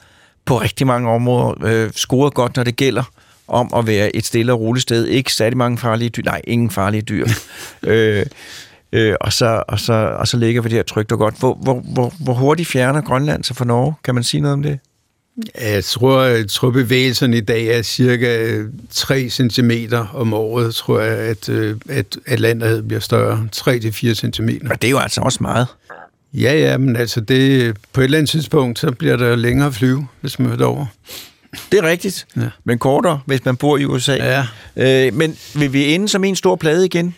på 0.48 0.60
rigtig 0.60 0.86
mange 0.86 1.10
områder 1.10 1.54
øh, 1.64 1.90
scoret 1.92 2.34
godt, 2.34 2.56
når 2.56 2.64
det 2.64 2.76
gælder 2.76 3.02
om 3.48 3.72
at 3.76 3.86
være 3.86 4.16
et 4.16 4.26
stille 4.26 4.52
og 4.52 4.60
roligt 4.60 4.82
sted. 4.82 5.06
Ikke 5.06 5.32
særlig 5.32 5.56
mange 5.56 5.78
farlige 5.78 6.08
dyr. 6.08 6.22
Nej, 6.22 6.40
ingen 6.44 6.70
farlige 6.70 7.02
dyr. 7.02 7.26
øh, 7.82 8.26
øh, 8.92 9.14
og, 9.20 9.32
så, 9.32 9.62
og, 9.68 9.80
så, 9.80 9.92
og 9.92 10.28
så 10.28 10.36
ligger 10.36 10.62
vi 10.62 10.68
der 10.68 10.82
trygt 10.82 11.12
og 11.12 11.18
godt. 11.18 11.38
Hvor, 11.38 11.54
hvor, 11.54 11.80
hvor, 11.80 12.14
hvor 12.20 12.34
hurtigt 12.34 12.68
fjerner 12.68 13.00
Grønland 13.00 13.44
sig 13.44 13.56
fra 13.56 13.64
Norge? 13.64 13.94
Kan 14.04 14.14
man 14.14 14.24
sige 14.24 14.40
noget 14.40 14.52
om 14.52 14.62
det? 14.62 14.78
Jeg 15.60 15.84
tror, 15.84 16.22
jeg 16.22 16.48
tror 16.48 16.70
bevægelserne 16.70 17.36
i 17.36 17.40
dag 17.40 17.66
er 17.66 17.82
cirka 17.82 18.62
3 18.90 19.28
cm 19.28 19.70
om 20.14 20.34
året, 20.34 20.74
tror 20.74 21.00
jeg, 21.00 21.18
at, 21.18 21.48
øh, 21.48 21.76
at, 21.88 22.18
at 22.26 22.40
landet 22.40 22.88
bliver 22.88 23.00
større. 23.00 23.48
3-4 23.56 24.14
cm. 24.14 24.48
Og 24.70 24.82
det 24.82 24.88
er 24.88 24.90
jo 24.90 24.98
altså 24.98 25.20
også 25.20 25.38
meget. 25.40 25.66
Ja, 26.34 26.54
ja, 26.54 26.78
men 26.78 26.96
altså 26.96 27.20
det, 27.20 27.76
på 27.92 28.00
et 28.00 28.04
eller 28.04 28.18
andet 28.18 28.30
tidspunkt, 28.30 28.78
så 28.78 28.90
bliver 28.90 29.16
der 29.16 29.36
længere 29.36 29.72
flyve, 29.72 30.06
hvis 30.20 30.38
man 30.38 30.50
vil 30.50 30.62
over. 30.62 30.86
Det 31.72 31.78
er 31.78 31.82
rigtigt, 31.82 32.26
ja. 32.36 32.48
men 32.64 32.78
kortere, 32.78 33.20
hvis 33.26 33.44
man 33.44 33.56
bor 33.56 33.78
i 33.78 33.84
USA. 33.84 34.14
Ja. 34.14 34.46
Øh, 34.76 35.14
men 35.14 35.36
vil 35.54 35.72
vi 35.72 35.94
ende 35.94 36.08
som 36.08 36.24
en 36.24 36.36
stor 36.36 36.56
plade 36.56 36.86
igen? 36.86 37.14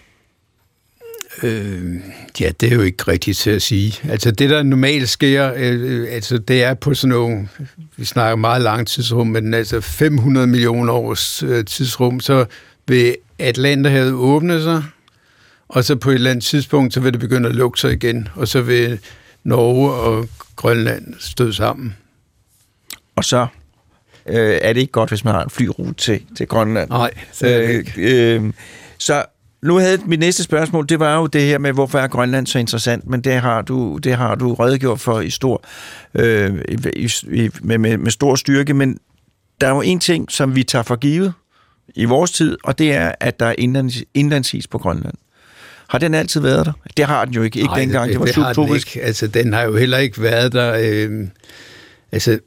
Øh, 1.43 1.95
ja, 2.41 2.51
det 2.61 2.73
er 2.73 2.77
jo 2.77 2.83
ikke 2.83 3.05
rigtigt 3.09 3.39
til 3.39 3.51
at 3.51 3.63
sige. 3.63 4.11
Altså 4.11 4.31
det, 4.31 4.51
der 4.51 4.63
normalt 4.63 5.09
sker, 5.09 5.53
øh, 5.57 6.07
altså 6.11 6.39
det 6.39 6.63
er 6.63 6.75
på 6.75 6.95
sådan 6.95 7.09
nogle, 7.09 7.49
vi 7.97 8.05
snakker 8.05 8.37
meget 8.37 8.63
lang 8.63 8.87
tidsrum, 8.87 9.27
men 9.27 9.55
altså 9.55 9.81
500 9.81 10.47
millioner 10.47 10.93
års 10.93 11.43
øh, 11.43 11.65
tidsrum, 11.65 12.21
så 12.21 12.45
vil 12.89 13.17
Atlanterhavet 13.39 14.13
åbne 14.13 14.63
sig, 14.63 14.83
og 15.71 15.85
så 15.85 15.97
på 15.97 16.11
et 16.11 16.15
eller 16.15 16.31
andet 16.31 16.45
tidspunkt, 16.45 16.95
så 16.95 17.01
vil 17.01 17.13
det 17.13 17.21
begynde 17.21 17.49
at 17.49 17.55
lukke 17.55 17.81
sig 17.81 17.93
igen, 17.93 18.29
og 18.35 18.49
så 18.49 18.61
vil 18.61 18.99
Norge 19.45 19.93
og 19.93 20.29
Grønland 20.57 21.15
støde 21.19 21.55
sammen. 21.55 21.97
Og 23.17 23.25
så 23.25 23.47
øh, 24.27 24.59
er 24.63 24.73
det 24.73 24.81
ikke 24.81 24.93
godt, 24.93 25.11
hvis 25.11 25.25
man 25.25 25.35
har 25.35 25.45
en 25.45 25.51
flyrute 25.51 25.95
til, 25.95 26.23
til 26.37 26.47
Grønland. 26.47 26.91
Nej, 26.91 27.11
det 27.41 27.55
er 27.55 27.67
det 27.67 27.75
ikke. 27.75 27.93
Øh, 27.97 28.45
øh, 28.45 28.53
så 28.99 29.25
nu 29.63 29.77
havde 29.77 29.99
mit 30.05 30.21
næste 30.21 30.43
spørgsmål, 30.43 30.89
det 30.89 31.01
var 31.01 31.17
jo 31.17 31.27
det 31.27 31.43
her 31.43 31.59
med, 31.59 31.73
hvorfor 31.73 31.99
er 31.99 32.09
Grønland 32.09 32.47
så 32.47 32.59
interessant, 32.59 33.07
men 33.07 33.21
det 33.21 33.33
har 33.33 33.63
du, 33.63 33.97
det 33.97 34.17
har 34.17 34.35
du 34.35 34.55
redegjort 34.55 35.01
for 35.01 35.21
i 35.21 35.31
stor, 35.31 35.65
øh, 36.15 36.65
i, 36.97 37.11
i, 37.33 37.51
med, 37.63 37.79
med, 37.79 37.99
med 37.99 38.11
stor 38.11 38.35
styrke, 38.35 38.75
men 38.75 38.99
der 39.61 39.67
er 39.67 39.71
jo 39.75 39.81
en 39.81 40.01
ting, 40.01 40.31
som 40.31 40.55
vi 40.55 40.63
tager 40.63 40.83
for 40.83 40.97
givet 40.97 41.33
i 41.95 42.05
vores 42.05 42.31
tid, 42.31 42.59
og 42.65 42.79
det 42.79 42.93
er, 42.93 43.13
at 43.21 43.41
der 43.41 43.47
er 43.47 43.55
indlands, 43.59 44.03
indlandsis 44.15 44.67
på 44.67 44.79
Grønland. 44.79 45.15
Har 45.91 45.99
den 45.99 46.15
altid 46.15 46.41
været 46.41 46.67
der? 46.67 46.73
Det 46.97 47.05
har 47.05 47.25
den 47.25 47.35
jo 47.35 47.43
ikke, 47.43 47.59
ikke 47.59 47.69
Nej, 47.69 47.79
dengang. 47.79 48.05
Det, 48.05 48.13
det 48.13 48.21
var 48.21 48.27
det. 48.27 48.35
Har 48.35 48.53
den, 48.53 49.03
altså, 49.03 49.27
den 49.27 49.53
har 49.53 49.63
jo 49.63 49.77
heller 49.77 49.99
ikke 49.99 50.23
været 50.23 50.53
der. 50.53 50.77
Øh, 50.81 51.27
altså, 52.13 52.39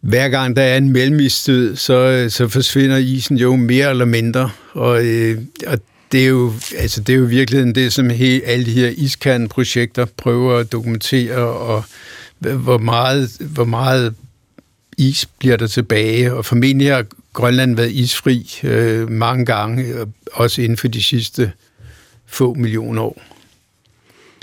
hver 0.00 0.28
gang 0.28 0.56
der 0.56 0.62
er 0.62 0.76
en 0.76 0.92
mellemistød, 0.92 1.76
så, 1.76 2.26
så 2.28 2.48
forsvinder 2.48 2.96
isen 2.96 3.36
jo 3.36 3.56
mere 3.56 3.90
eller 3.90 4.04
mindre. 4.04 4.50
Og, 4.72 5.06
øh, 5.06 5.38
og 5.66 5.78
det 6.12 6.22
er 6.22 6.26
jo, 6.28 6.52
altså 6.78 7.00
det 7.00 7.12
er 7.12 7.16
jo 7.16 7.24
virkelig 7.24 7.74
det, 7.74 7.92
som 7.92 8.10
he, 8.10 8.40
alle 8.44 8.66
de 8.66 8.72
her 8.72 8.88
iskernprojekter 8.88 10.06
prøver 10.16 10.58
at 10.58 10.72
dokumentere, 10.72 11.36
og 11.38 11.84
hvor 12.38 12.78
meget, 12.78 13.30
hvor 13.40 13.64
meget 13.64 14.14
is 14.98 15.28
bliver 15.38 15.56
der 15.56 15.66
tilbage. 15.66 16.34
Og 16.34 16.44
formentlig 16.44 16.94
har 16.94 17.04
Grønland 17.32 17.76
været 17.76 17.92
isfri 17.92 18.58
øh, 18.62 19.10
mange 19.10 19.46
gange, 19.46 19.94
også 20.32 20.62
inden 20.62 20.76
for 20.76 20.88
de 20.88 21.02
sidste 21.02 21.52
få 22.30 22.54
millioner 22.54 23.02
år. 23.02 23.22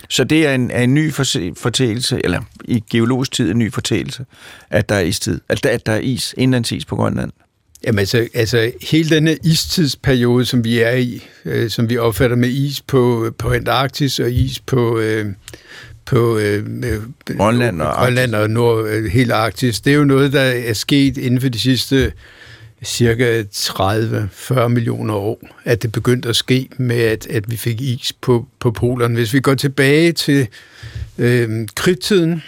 Så 0.10 0.24
det 0.24 0.48
er 0.48 0.56
en, 0.56 0.72
er 0.72 0.82
en 0.82 0.94
ny 0.94 1.14
fortælelse, 1.58 2.22
eller 2.24 2.42
i 2.66 2.84
geologisk 2.92 3.32
tid 3.32 3.52
en 3.52 3.60
ny 3.60 3.74
fortælelse, 3.74 4.26
at 4.70 4.90
der 4.90 4.96
er 4.96 5.00
istid, 5.00 5.42
at 5.50 5.64
der, 5.64 5.70
at 5.70 5.86
der 5.86 5.92
er 5.92 6.00
is, 6.00 6.36
indlandsis 6.38 6.86
på 6.86 6.96
Grønland. 6.96 7.32
Jamen 7.84 8.00
altså, 8.00 8.28
altså 8.34 8.72
hele 8.82 9.10
denne 9.10 9.38
istidsperiode, 9.44 10.46
som 10.46 10.64
vi 10.64 10.80
er 10.80 10.92
i, 10.92 11.24
øh, 11.46 11.70
som 11.70 11.90
vi 11.90 11.98
opfatter 11.98 12.38
med 12.38 12.50
is 12.50 12.82
på, 12.82 13.32
på 13.38 13.52
Antarktis 13.52 14.20
og 14.20 14.32
is 14.32 14.60
på, 14.60 15.00
øh, 15.00 15.26
på 16.06 16.38
øh, 16.38 16.66
Grønland 17.38 17.82
og, 17.82 17.94
Grønland 17.94 18.36
og 18.36 18.50
Nord, 18.50 18.88
øh, 18.88 19.06
hele 19.06 19.34
Arktis, 19.34 19.82
det 19.82 19.94
er 19.94 19.98
jo 19.98 20.04
noget, 20.04 20.34
der 20.34 20.42
er 20.42 20.74
sket 20.74 21.18
inden 21.18 21.42
for 21.42 21.50
de 21.50 21.60
sidste 21.60 22.12
cirka 22.84 23.44
30-40 23.54 24.68
millioner 24.68 25.14
år, 25.14 25.40
at 25.66 25.84
det 25.84 25.92
begyndte 25.92 26.30
at 26.30 26.36
ske 26.36 26.70
med, 26.78 27.00
at, 27.00 27.28
at 27.28 27.52
vi 27.52 27.58
fik 27.58 27.82
is 27.82 28.14
på, 28.14 28.48
på 28.60 28.72
polerne. 28.72 29.16
Hvis 29.16 29.34
vi 29.34 29.40
går 29.40 29.56
tilbage 29.56 30.12
til 30.12 30.48
øh, 31.18 31.68
kridtiden, 31.76 32.42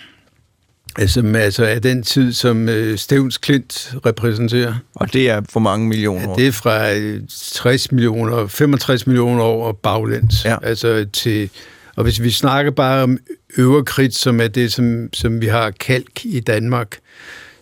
Altså, 0.97 1.32
altså 1.36 1.65
er 1.65 1.80
den 1.80 2.03
tid, 2.03 2.34
som 2.34 2.69
øh, 2.69 2.97
Stævns 2.97 3.38
Klint 3.38 3.95
repræsenterer. 4.05 4.75
Og 4.95 5.13
det 5.13 5.30
er 5.30 5.41
for 5.49 5.59
mange 5.59 5.88
millioner 5.88 6.27
år? 6.27 6.36
Ja, 6.39 6.43
det 6.43 6.47
er 6.47 6.51
fra 6.51 6.89
60 7.30 7.88
øh, 7.88 7.95
millioner, 7.95 8.47
65 8.47 9.07
millioner 9.07 9.43
år 9.43 9.67
og 9.67 9.77
baglæns. 9.77 10.45
Ja. 10.45 10.57
Altså 10.63 11.05
til, 11.13 11.49
og 11.95 12.03
hvis 12.03 12.21
vi 12.21 12.32
snakker 12.32 12.71
bare 12.71 13.03
om 13.03 13.17
øverkridt, 13.57 14.15
som 14.15 14.41
er 14.41 14.47
det, 14.47 14.73
som, 14.73 15.09
som 15.13 15.41
vi 15.41 15.47
har 15.47 15.71
kalk 15.71 16.25
i 16.25 16.39
Danmark, 16.39 16.97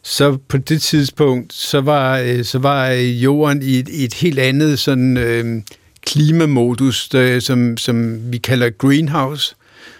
så 0.07 0.37
på 0.47 0.57
det 0.57 0.81
tidspunkt, 0.81 1.53
så 1.53 1.81
var, 1.81 2.17
øh, 2.17 2.43
så 2.43 2.59
var 2.59 2.89
øh, 2.89 3.23
jorden 3.23 3.61
i 3.61 3.79
et, 3.79 3.89
et 3.91 4.13
helt 4.13 4.39
andet 4.39 4.79
sådan, 4.79 5.17
øh, 5.17 5.61
klimamodus, 6.05 7.09
der, 7.09 7.39
som, 7.39 7.77
som 7.77 8.19
vi 8.31 8.37
kalder 8.37 8.69
greenhouse, 8.69 9.55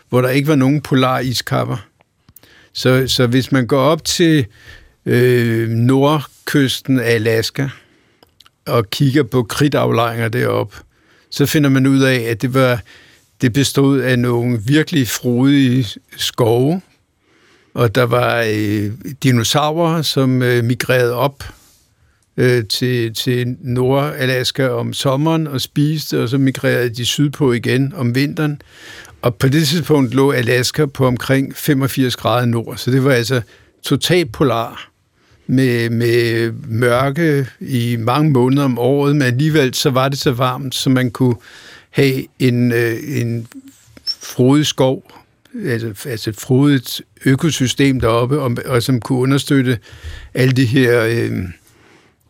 hvor 0.09 0.21
der 0.21 0.29
ikke 0.29 0.47
var 0.47 0.55
nogen 0.55 0.81
polar 0.81 1.19
iskapper. 1.19 1.87
Så, 2.73 3.07
så 3.07 3.27
hvis 3.27 3.51
man 3.51 3.67
går 3.67 3.79
op 3.79 4.05
til 4.05 4.45
øh, 5.05 5.69
nordkysten 5.69 6.99
af 6.99 7.11
Alaska 7.11 7.69
og 8.65 8.89
kigger 8.89 9.23
på 9.23 9.43
kridtaflejringer 9.43 10.29
derop, 10.29 10.75
så 11.29 11.45
finder 11.45 11.69
man 11.69 11.87
ud 11.87 12.01
af, 12.01 12.19
at 12.19 12.41
det 12.41 12.53
var 12.53 12.81
det 13.41 13.53
bestod 13.53 13.99
af 13.99 14.19
nogle 14.19 14.59
virkelig 14.65 15.07
frodige 15.07 15.87
skove, 16.17 16.81
og 17.77 17.95
der 17.95 18.03
var 18.03 18.45
øh, 18.49 18.91
dinosaurer, 19.23 20.01
som 20.01 20.41
øh, 20.41 20.63
migrerede 20.63 21.13
op 21.13 21.43
øh, 22.37 22.65
til, 22.65 23.13
til 23.13 23.55
Nordalaska 23.61 24.67
om 24.67 24.93
sommeren 24.93 25.47
og 25.47 25.61
spiste, 25.61 26.23
og 26.23 26.29
så 26.29 26.37
migrerede 26.37 26.89
de 26.89 27.05
sydpå 27.05 27.53
igen 27.53 27.93
om 27.95 28.15
vinteren. 28.15 28.61
Og 29.21 29.35
på 29.35 29.47
det 29.47 29.67
tidspunkt 29.67 30.13
lå 30.13 30.31
Alaska 30.31 30.85
på 30.85 31.07
omkring 31.07 31.55
85 31.55 32.15
grader 32.15 32.45
nord, 32.45 32.77
så 32.77 32.91
det 32.91 33.03
var 33.03 33.11
altså 33.11 33.41
totalt 33.83 34.31
polar 34.31 34.89
med, 35.47 35.89
med 35.89 36.51
mørke 36.67 37.47
i 37.59 37.95
mange 37.99 38.31
måneder 38.31 38.63
om 38.63 38.79
året, 38.79 39.15
men 39.15 39.21
alligevel 39.21 39.73
så 39.73 39.89
var 39.89 40.09
det 40.09 40.19
så 40.19 40.31
varmt, 40.31 40.75
så 40.75 40.89
man 40.89 41.11
kunne 41.11 41.35
have 41.89 42.25
en, 42.39 42.71
øh, 42.71 42.97
en 43.07 43.47
frodig 44.05 44.65
skov, 44.65 45.11
altså, 45.65 46.09
altså 46.09 46.29
et 46.29 46.35
frodigt 46.35 47.01
økosystem 47.25 47.99
deroppe, 47.99 48.39
og, 48.39 48.57
og 48.65 48.83
som 48.83 48.99
kunne 48.99 49.19
understøtte 49.19 49.79
alle 50.33 50.53
de 50.53 50.65
her 50.65 51.03
øh, 51.03 51.31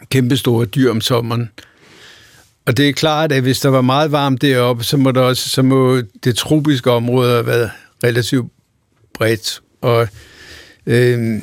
kæmpestore 0.09 0.65
dyr 0.65 0.91
om 0.91 1.01
sommeren. 1.01 1.49
Og 2.65 2.78
det 2.78 2.89
er 2.89 2.93
klart, 2.93 3.32
at 3.32 3.41
hvis 3.41 3.59
der 3.59 3.69
var 3.69 3.82
meget 3.82 4.11
varmt 4.11 4.41
deroppe, 4.41 4.84
så 4.84 4.97
må, 4.97 5.11
der 5.11 5.21
også, 5.21 5.49
så 5.49 5.61
må 5.61 6.01
det 6.23 6.36
tropiske 6.36 6.91
område 6.91 7.32
have 7.32 7.45
været 7.45 7.71
relativt 8.03 8.51
bredt. 9.13 9.61
Og 9.82 10.07
øh, 10.86 11.41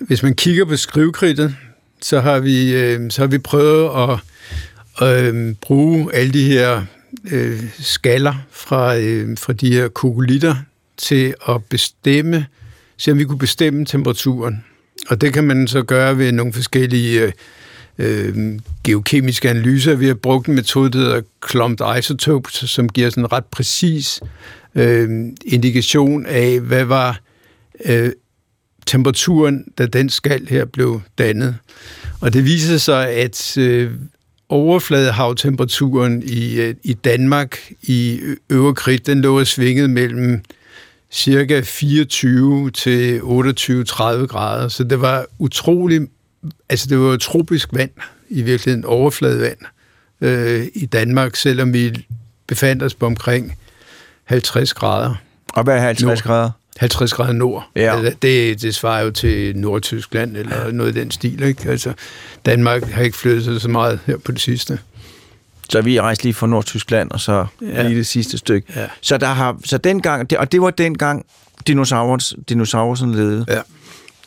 hvis 0.00 0.22
man 0.22 0.34
kigger 0.34 0.64
på 0.64 0.76
skrivekridtet, 0.76 1.56
så 2.02 2.20
har 2.20 2.40
vi, 2.40 2.74
øh, 2.74 3.10
så 3.10 3.22
har 3.22 3.26
vi 3.26 3.38
prøvet 3.38 3.90
at 5.00 5.08
øh, 5.08 5.54
bruge 5.60 6.14
alle 6.14 6.32
de 6.32 6.44
her 6.44 6.82
øh, 7.32 7.62
skaller 7.80 8.34
fra, 8.50 8.96
øh, 8.96 9.38
fra 9.38 9.52
de 9.52 9.72
her 9.72 9.88
kokolitter, 9.88 10.56
til 10.96 11.34
at 11.48 11.64
bestemme, 11.64 12.46
se 12.96 13.12
om 13.12 13.18
vi 13.18 13.24
kunne 13.24 13.38
bestemme 13.38 13.84
temperaturen. 13.84 14.64
Og 15.08 15.20
det 15.20 15.32
kan 15.32 15.44
man 15.44 15.68
så 15.68 15.82
gøre 15.82 16.18
ved 16.18 16.32
nogle 16.32 16.52
forskellige 16.52 17.20
øh, 17.20 17.32
øh 17.98 18.58
geokemiske 18.84 19.50
analyser. 19.50 19.94
Vi 19.94 20.06
har 20.06 20.14
brugt 20.14 20.48
en 20.48 20.54
metode, 20.54 20.90
der 20.90 20.98
hedder 20.98 21.22
clumped 21.50 21.98
isotopes, 21.98 22.54
som 22.54 22.88
giver 22.88 23.10
sådan 23.10 23.24
en 23.24 23.32
ret 23.32 23.44
præcis 23.44 24.20
øh, 24.74 25.08
indikation 25.44 26.26
af, 26.26 26.60
hvad 26.60 26.84
var 26.84 27.20
øh, 27.84 28.10
temperaturen, 28.86 29.64
da 29.78 29.86
den 29.86 30.08
skal 30.08 30.48
her 30.48 30.64
blev 30.64 31.00
dannet. 31.18 31.56
Og 32.20 32.32
det 32.32 32.44
viser 32.44 32.78
sig, 32.78 33.08
at 33.08 33.58
øh, 33.58 33.90
overfladehavtemperaturen 34.48 36.22
i, 36.22 36.60
øh, 36.60 36.74
i 36.82 36.92
Danmark 36.92 37.58
i 37.82 38.20
øvre 38.50 38.74
krit, 38.74 39.06
den 39.06 39.20
lå 39.20 39.44
svinget 39.44 39.90
mellem 39.90 40.40
cirka 41.10 41.60
24 41.60 42.70
til 42.70 43.20
28-30 43.20 43.22
grader. 44.26 44.68
Så 44.68 44.84
det 44.84 45.00
var 45.00 45.26
utrolig, 45.38 46.08
altså 46.68 46.86
det 46.88 46.98
var 46.98 47.16
tropisk 47.16 47.68
vand, 47.72 47.90
i 48.28 48.42
virkeligheden 48.42 48.84
overfladevand 48.84 49.58
øh, 50.20 50.66
i 50.74 50.86
Danmark, 50.86 51.36
selvom 51.36 51.72
vi 51.72 52.06
befandt 52.46 52.82
os 52.82 52.94
på 52.94 53.06
omkring 53.06 53.58
50 54.24 54.74
grader. 54.74 55.14
Og 55.52 55.64
hvad 55.64 55.74
er 55.76 55.80
50 55.80 56.22
grader? 56.22 56.50
50 56.76 57.12
grader 57.12 57.32
nord. 57.32 57.70
Ja. 57.76 57.96
Altså, 57.96 58.16
det, 58.22 58.62
det 58.62 58.74
svarer 58.74 59.02
jo 59.02 59.10
til 59.10 59.56
Nordtyskland 59.56 60.36
eller 60.36 60.72
noget 60.72 60.96
i 60.96 61.00
den 61.00 61.10
stil. 61.10 61.42
Ikke? 61.42 61.70
Altså, 61.70 61.92
Danmark 62.46 62.82
har 62.82 63.02
ikke 63.02 63.16
flyttet 63.16 63.44
sig 63.44 63.60
så 63.60 63.68
meget 63.68 63.98
her 64.06 64.16
på 64.16 64.32
det 64.32 64.40
sidste. 64.40 64.78
Så 65.68 65.80
vi 65.80 66.00
rejste 66.00 66.24
lige 66.24 66.34
fra 66.34 66.46
Nordtyskland, 66.46 67.10
og 67.10 67.20
så 67.20 67.46
ja. 67.62 67.82
lige 67.82 67.98
det 67.98 68.06
sidste 68.06 68.38
stykke. 68.38 68.72
Ja. 68.76 68.86
Så, 69.00 69.18
der 69.18 69.26
har, 69.26 69.56
så 69.64 69.78
den 69.78 70.02
gang, 70.02 70.38
og 70.38 70.52
det 70.52 70.60
var 70.60 70.70
den 70.70 70.98
gang, 70.98 71.26
dinosaurus, 71.66 72.34
dinosaurusen 72.48 73.14
levede. 73.14 73.44
Ja. 73.48 73.60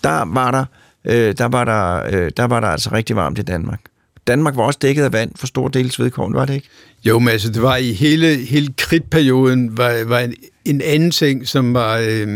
Der 0.04 0.34
var 0.34 0.52
der, 0.52 0.66
øh, 1.06 1.34
der, 1.38 1.46
var 1.46 1.66
der, 1.66 2.04
øh, 2.12 2.32
der 2.38 2.44
var 2.44 2.60
der 2.60 2.68
altså 2.68 2.90
rigtig 2.92 3.16
varmt 3.16 3.40
i 3.40 3.42
Danmark. 3.42 3.80
Danmark 4.28 4.56
var 4.56 4.64
også 4.64 4.80
dækket 4.82 5.04
af 5.04 5.14
vand 5.14 5.32
for 5.36 5.48
stor 5.48 5.68
dels 5.68 6.00
vedkommende, 6.00 6.40
var 6.40 6.46
det 6.46 6.54
ikke? 6.54 6.70
Jo, 7.04 7.20
men 7.20 7.30
altså, 7.30 7.50
det 7.50 7.62
var 7.62 7.76
i 7.76 7.94
hele, 7.94 8.36
hele 8.36 8.74
kridtperioden, 8.78 9.78
var, 9.78 10.04
var 10.06 10.20
en, 10.20 10.34
en 10.66 10.82
anden 10.82 11.12
ting, 11.12 11.48
som 11.48 11.74
var, 11.74 11.98
øh, 11.98 12.28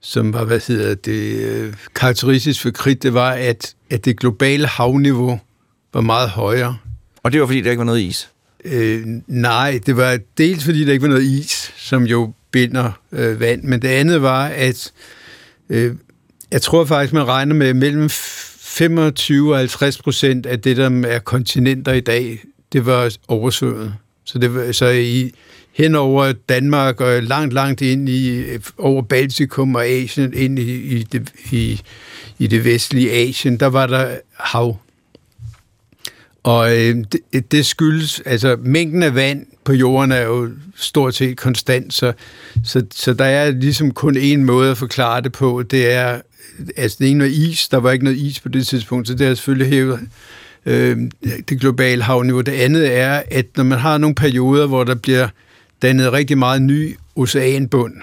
som 0.00 0.32
var, 0.32 0.44
hvad 0.44 0.60
hedder 0.68 0.94
det, 0.94 1.36
øh, 1.36 1.74
karakteristisk 1.94 2.62
for 2.62 2.70
kridt, 2.70 3.02
det 3.02 3.14
var, 3.14 3.30
at, 3.30 3.74
at 3.90 4.04
det 4.04 4.18
globale 4.18 4.66
havniveau 4.66 5.40
var 5.94 6.00
meget 6.00 6.28
højere. 6.28 6.76
Og 7.22 7.32
det 7.32 7.40
var, 7.40 7.46
fordi 7.46 7.60
der 7.60 7.70
ikke 7.70 7.78
var 7.78 7.84
noget 7.84 8.00
is? 8.00 8.28
Øh, 8.64 9.02
nej, 9.26 9.80
det 9.86 9.96
var 9.96 10.18
dels, 10.38 10.64
fordi 10.64 10.84
der 10.84 10.92
ikke 10.92 11.02
var 11.02 11.08
noget 11.08 11.22
is, 11.24 11.72
som 11.76 12.06
jo 12.06 12.32
binder 12.50 12.92
øh, 13.12 13.40
vand, 13.40 13.62
men 13.62 13.82
det 13.82 13.88
andet 13.88 14.22
var, 14.22 14.46
at 14.46 14.92
øh, 15.70 15.94
jeg 16.50 16.62
tror 16.62 16.84
faktisk, 16.84 17.12
man 17.12 17.28
regner 17.28 17.54
med 17.54 17.74
mellem 17.74 18.10
25 18.10 19.52
og 19.52 19.58
50 19.58 20.02
procent 20.02 20.46
af 20.46 20.60
det, 20.60 20.76
der 20.76 21.02
er 21.06 21.18
kontinenter 21.18 21.92
i 21.92 22.00
dag, 22.00 22.44
det 22.72 22.86
var 22.86 23.16
oversvømmet. 23.28 23.94
Så, 24.24 24.38
det 24.38 24.54
var, 24.54 24.72
så 24.72 24.88
i, 24.88 25.32
hen 25.72 25.94
over 25.94 26.32
Danmark 26.32 27.00
og 27.00 27.22
langt, 27.22 27.54
langt 27.54 27.80
ind 27.80 28.08
i, 28.08 28.44
over 28.78 29.02
Baltikum 29.02 29.74
og 29.74 29.86
Asien, 29.86 30.34
ind 30.34 30.58
i, 30.58 30.96
i, 30.96 31.02
det, 31.02 31.32
i, 31.52 31.80
i 32.38 32.46
det 32.46 32.64
vestlige 32.64 33.12
Asien, 33.12 33.56
der 33.56 33.66
var 33.66 33.86
der 33.86 34.16
hav. 34.32 34.76
Og 36.42 36.78
øh, 36.78 36.96
det, 37.12 37.52
det 37.52 37.66
skyldes, 37.66 38.22
altså 38.26 38.56
mængden 38.62 39.02
af 39.02 39.14
vand 39.14 39.46
på 39.64 39.72
jorden 39.72 40.12
er 40.12 40.22
jo 40.22 40.50
stort 40.76 41.14
set 41.14 41.36
konstant, 41.36 41.94
så, 41.94 42.12
så, 42.64 42.82
så 42.94 43.12
der 43.14 43.24
er 43.24 43.50
ligesom 43.50 43.90
kun 43.90 44.16
én 44.16 44.36
måde 44.36 44.70
at 44.70 44.78
forklare 44.78 45.20
det 45.20 45.32
på, 45.32 45.62
det 45.70 45.92
er, 45.92 46.20
altså 46.76 46.96
det 46.98 47.04
er 47.04 47.08
ikke 47.08 47.18
noget 47.18 47.32
is, 47.32 47.68
der 47.68 47.76
var 47.76 47.90
ikke 47.90 48.04
noget 48.04 48.18
is 48.18 48.40
på 48.40 48.48
det 48.48 48.66
tidspunkt, 48.66 49.08
så 49.08 49.14
det 49.14 49.26
er 49.26 49.34
selvfølgelig 49.34 49.68
hævet 49.68 50.00
øh, 50.66 50.98
det 51.48 51.60
globale 51.60 52.02
havniveau. 52.02 52.40
Det 52.40 52.52
andet 52.52 52.96
er, 52.96 53.22
at 53.30 53.46
når 53.56 53.64
man 53.64 53.78
har 53.78 53.98
nogle 53.98 54.14
perioder, 54.14 54.66
hvor 54.66 54.84
der 54.84 54.94
bliver 54.94 55.28
dannet 55.82 56.12
rigtig 56.12 56.38
meget 56.38 56.62
ny 56.62 56.96
oceanbund, 57.16 57.94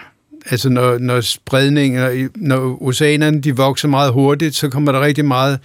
altså 0.45 0.69
når, 0.69 0.97
når 0.97 1.21
spredninger, 1.21 2.27
når 2.35 2.83
oceanerne 2.83 3.41
de 3.41 3.55
vokser 3.55 3.87
meget 3.87 4.13
hurtigt, 4.13 4.55
så 4.55 4.69
kommer 4.69 4.91
der 4.91 5.01
rigtig 5.01 5.25
meget 5.25 5.59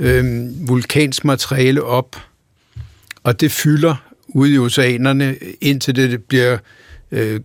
øh, 0.00 0.68
vulkansk 0.68 1.24
materiale 1.24 1.82
op, 1.82 2.16
og 3.22 3.40
det 3.40 3.52
fylder 3.52 3.94
ude 4.28 4.54
i 4.54 4.58
oceanerne, 4.58 5.36
indtil 5.60 5.96
det 5.96 6.22
bliver 6.22 6.58
øh, 7.12 7.40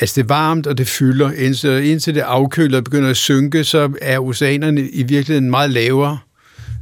altså 0.00 0.12
det 0.16 0.22
er 0.22 0.34
varmt, 0.34 0.66
og 0.66 0.78
det 0.78 0.88
fylder. 0.88 1.32
Indtil, 1.32 1.84
indtil 1.84 2.14
det 2.14 2.20
afkøler 2.20 2.78
og 2.78 2.84
begynder 2.84 3.10
at 3.10 3.16
synke, 3.16 3.64
så 3.64 3.92
er 4.02 4.18
oceanerne 4.18 4.88
i 4.90 5.02
virkeligheden 5.02 5.50
meget 5.50 5.70
lavere 5.70 6.18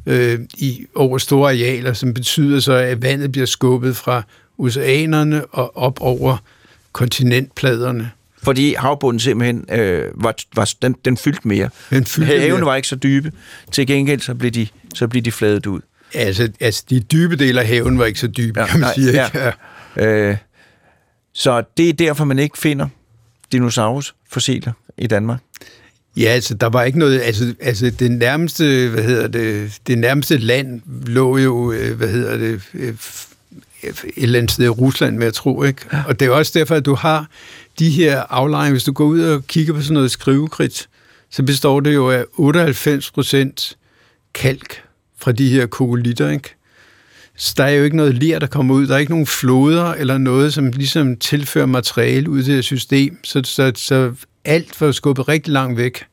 øh, 0.06 0.38
i, 0.56 0.86
over 0.94 1.18
store 1.18 1.50
arealer, 1.50 1.92
som 1.92 2.14
betyder 2.14 2.60
så, 2.60 2.72
at 2.72 3.02
vandet 3.02 3.32
bliver 3.32 3.46
skubbet 3.46 3.96
fra 3.96 4.22
oceanerne 4.58 5.46
og 5.46 5.76
op 5.76 6.00
over 6.00 6.36
kontinentpladerne. 6.92 8.10
Fordi 8.42 8.74
havbunden 8.74 9.20
simpelthen 9.20 9.64
øh, 9.72 10.04
var, 10.14 10.34
var, 10.54 10.74
den, 10.82 10.96
den 11.04 11.16
fyldte 11.16 11.48
mere. 11.48 11.70
Den 11.90 12.04
fyldte 12.04 12.26
Havene 12.26 12.54
mere. 12.54 12.66
var 12.66 12.76
ikke 12.76 12.88
så 12.88 12.96
dybe. 12.96 13.32
Til 13.72 13.86
gengæld 13.86 14.20
så 14.20 14.34
blev 14.34 14.50
de, 14.50 14.66
så 14.94 15.08
blev 15.08 15.22
de 15.22 15.32
fladet 15.32 15.66
ud. 15.66 15.80
Altså, 16.14 16.48
altså, 16.60 16.84
de 16.90 17.00
dybe 17.00 17.36
dele 17.36 17.60
af 17.60 17.66
haven 17.66 17.98
var 17.98 18.04
ikke 18.04 18.20
så 18.20 18.26
dybe, 18.26 18.60
ja, 18.60 18.66
kan 18.66 18.80
man 18.80 18.86
nej, 18.86 18.94
sige. 18.94 19.12
ja. 19.12 19.26
Ikke? 19.26 19.52
Ja. 19.96 20.06
Øh, 20.06 20.36
så 21.32 21.62
det 21.76 21.88
er 21.88 21.92
derfor, 21.92 22.24
man 22.24 22.38
ikke 22.38 22.58
finder 22.58 22.88
dinosaurusfossiler 23.52 24.72
i 24.98 25.06
Danmark. 25.06 25.40
Ja, 26.16 26.28
altså, 26.28 26.54
der 26.54 26.66
var 26.66 26.82
ikke 26.82 26.98
noget, 26.98 27.20
altså, 27.20 27.54
altså 27.60 27.90
det 27.90 28.10
nærmeste, 28.10 28.88
hvad 28.88 29.02
hedder 29.02 29.28
det, 29.28 29.78
det 29.86 29.98
nærmeste 29.98 30.36
land 30.36 30.82
lå 31.06 31.38
jo, 31.38 31.72
øh, 31.72 31.96
hvad 31.96 32.08
hedder 32.08 32.36
det, 32.36 32.62
øh, 32.74 32.94
et 33.82 34.12
eller 34.16 34.38
andet 34.38 34.50
sted 34.50 34.64
i 34.64 34.68
Rusland, 34.68 35.16
med 35.16 35.24
jeg 35.26 35.34
tro, 35.34 35.62
ikke? 35.62 35.80
Ja. 35.92 36.02
Og 36.06 36.20
det 36.20 36.26
er 36.26 36.30
også 36.30 36.58
derfor, 36.58 36.74
at 36.74 36.84
du 36.84 36.94
har 36.94 37.26
de 37.78 37.90
her 37.90 38.22
aflejringer, 38.30 38.72
hvis 38.72 38.84
du 38.84 38.92
går 38.92 39.04
ud 39.04 39.20
og 39.20 39.46
kigger 39.46 39.72
på 39.72 39.82
sådan 39.82 39.94
noget 39.94 40.10
skrivekridt, 40.10 40.88
så 41.30 41.42
består 41.42 41.80
det 41.80 41.94
jo 41.94 42.10
af 42.10 42.24
98 42.34 43.10
procent 43.10 43.76
kalk 44.34 44.83
fra 45.24 45.32
de 45.32 45.48
her 45.48 45.66
kogolitter, 45.66 46.30
ikke? 46.30 46.54
Så 47.36 47.54
der 47.56 47.64
er 47.64 47.70
jo 47.70 47.84
ikke 47.84 47.96
noget 47.96 48.14
ler, 48.14 48.38
der 48.38 48.46
kommer 48.46 48.74
ud. 48.74 48.86
Der 48.86 48.94
er 48.94 48.98
ikke 48.98 49.12
nogen 49.12 49.26
floder 49.26 49.92
eller 49.92 50.18
noget, 50.18 50.54
som 50.54 50.70
ligesom 50.70 51.16
tilfører 51.16 51.66
materiale 51.66 52.30
ud 52.30 52.40
i 52.40 52.56
det 52.56 52.64
system. 52.64 53.18
Så, 53.24 53.42
så, 53.44 53.72
så 53.74 54.12
alt 54.44 54.80
var 54.80 54.92
skubbet 54.92 55.28
rigtig 55.28 55.52
langt 55.52 55.78
væk. 55.78 56.06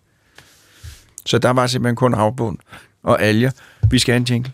Så 1.26 1.38
der 1.38 1.50
var 1.50 1.68
simpelthen 1.68 1.96
kun 1.96 2.14
havbund 2.14 2.58
og 3.04 3.22
alger. 3.22 3.52
Vi 3.92 4.00
skal 4.00 4.14
have 4.14 4.18
en 4.18 4.28
jingle. 4.30 4.52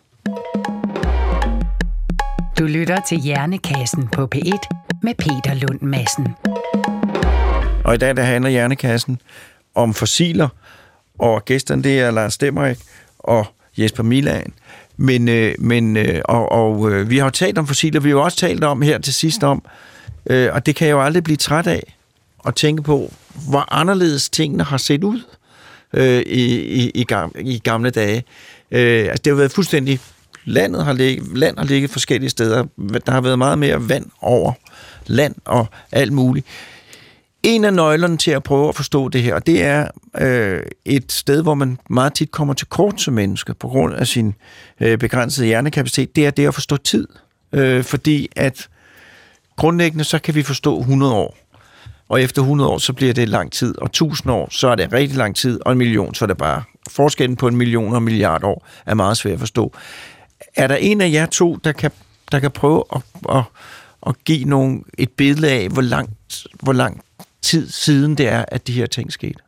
Du 2.60 2.64
lytter 2.64 3.00
til 3.08 3.18
Hjernekassen 3.18 4.08
på 4.08 4.30
P1 4.36 5.00
med 5.04 5.14
Peter 5.16 5.54
Lund 5.54 5.82
Madsen. 5.82 6.28
Og 7.84 7.96
i 7.96 7.98
dag 7.98 8.16
der 8.16 8.24
handler 8.24 8.50
Hjernekassen 8.50 9.22
om 9.76 9.94
fossiler, 9.94 10.48
og 11.20 11.46
gæsterne 11.46 11.84
det 11.84 12.00
er 12.00 12.12
Lars 12.12 12.34
Stemmerik 12.34 12.78
og 13.20 13.46
Jesper 13.78 14.04
Milan. 14.04 14.54
Men, 14.98 15.30
øh, 15.30 15.56
men 15.60 15.98
øh, 15.98 16.22
og, 16.26 16.52
og 16.52 16.92
øh, 16.92 17.10
vi 17.10 17.18
har 17.18 17.26
jo 17.26 17.30
talt 17.30 17.58
om 17.58 17.68
fossiler, 17.68 18.00
vi 18.00 18.10
har 18.10 18.16
jo 18.16 18.24
også 18.24 18.38
talt 18.38 18.64
om 18.64 18.82
her 18.82 18.98
til 18.98 19.14
sidst 19.14 19.44
om, 19.44 19.66
øh, 20.30 20.50
og 20.54 20.66
det 20.66 20.76
kan 20.76 20.88
jeg 20.88 20.94
jo 20.94 21.02
aldrig 21.02 21.24
blive 21.24 21.38
træt 21.38 21.68
af, 21.68 21.96
at 22.48 22.56
tænke 22.56 22.84
på, 22.84 23.14
hvor 23.50 23.74
anderledes 23.74 24.30
tingene 24.30 24.64
har 24.64 24.78
set 24.78 25.04
ud 25.04 25.22
øh, 25.94 26.22
i, 26.22 26.62
i, 26.62 26.90
i, 26.90 27.04
gamle, 27.04 27.44
i 27.44 27.60
gamle 27.60 27.90
dage. 27.90 28.24
Øh, 28.72 29.02
altså, 29.02 29.22
det 29.24 29.32
har 29.32 29.38
været 29.38 29.52
fuldstændig... 29.52 30.00
Landet 30.50 30.86
har 30.86 30.94
ligget, 30.94 31.38
land 31.38 31.58
har 31.58 31.66
ligget 31.66 31.90
forskellige 31.90 32.30
steder. 32.30 32.66
Der 33.06 33.12
har 33.12 33.22
været 33.22 33.38
meget 33.38 33.60
mere 33.60 33.90
vand 33.90 34.06
over 34.22 34.54
land 35.08 35.36
og 35.46 35.68
alt 35.92 36.14
muligt. 36.14 36.46
En 37.48 37.66
af 37.66 37.74
nøglerne 37.74 38.18
til 38.18 38.32
at 38.32 38.44
prøve 38.44 38.70
at 38.70 38.76
forstå 38.76 39.10
det 39.10 39.24
her, 39.24 39.36
og 39.36 39.48
det 39.48 39.64
er 39.64 39.88
øh, 40.20 40.62
et 40.86 41.12
sted, 41.12 41.44
hvor 41.44 41.54
man 41.54 41.80
meget 41.90 42.14
tit 42.14 42.32
kommer 42.32 42.54
til 42.54 42.68
kort 42.68 43.02
som 43.02 43.14
menneske 43.14 43.54
på 43.54 43.68
grund 43.68 43.96
af 43.96 44.08
sin 44.08 44.36
øh, 44.80 44.98
begrænsede 44.98 45.48
hjernekapacitet, 45.48 46.16
det 46.16 46.26
er 46.26 46.32
det 46.32 46.48
at 46.48 46.54
forstå 46.54 46.78
tid. 46.78 47.08
Øh, 47.52 47.84
fordi 47.84 48.30
at 48.36 48.70
grundlæggende, 49.56 50.04
så 50.04 50.20
kan 50.20 50.36
vi 50.36 50.44
forstå 50.44 50.80
100 50.80 51.14
år. 51.14 51.38
Og 52.10 52.22
efter 52.22 52.42
100 52.42 52.70
år, 52.70 52.78
så 52.78 52.94
bliver 52.94 53.14
det 53.14 53.30
lang 53.30 53.52
tid. 53.52 53.78
Og 53.78 53.86
1000 53.86 54.32
år, 54.32 54.48
så 54.52 54.68
er 54.68 54.76
det 54.76 54.94
rigtig 54.94 55.18
lang 55.18 55.36
tid. 55.36 55.60
Og 55.66 55.72
en 55.72 55.78
million, 55.78 56.16
så 56.16 56.26
er 56.26 56.28
det 56.28 56.38
bare... 56.38 56.64
Forskellen 56.90 57.36
på 57.36 57.48
en 57.48 57.56
million 57.56 57.92
og 57.92 57.98
en 57.98 58.04
milliard 58.04 58.44
år 58.44 58.68
er 58.86 58.94
meget 58.94 59.18
svært 59.18 59.34
at 59.34 59.40
forstå. 59.40 59.74
Er 60.56 60.68
der 60.68 60.76
en 60.76 61.02
af 61.02 61.12
jer 61.12 61.26
to, 61.26 61.56
der 61.56 61.72
kan, 61.72 61.92
der 62.32 62.40
kan 62.40 62.52
prøve 62.52 62.84
at, 62.96 63.02
at, 63.30 63.44
at 64.08 64.24
give 64.26 64.46
nogle, 64.46 64.82
et 64.98 65.10
billede 65.10 65.52
af, 65.52 65.70
hvor 65.70 65.82
langt, 65.82 66.48
hvor 66.62 66.74
langt 66.74 67.02
tid 67.42 67.70
siden 67.70 68.16
det 68.16 68.28
er, 68.28 68.46
at 68.48 68.68
de 68.68 68.74
her 68.74 68.86
ting 68.86 69.14
skete? 69.14 69.40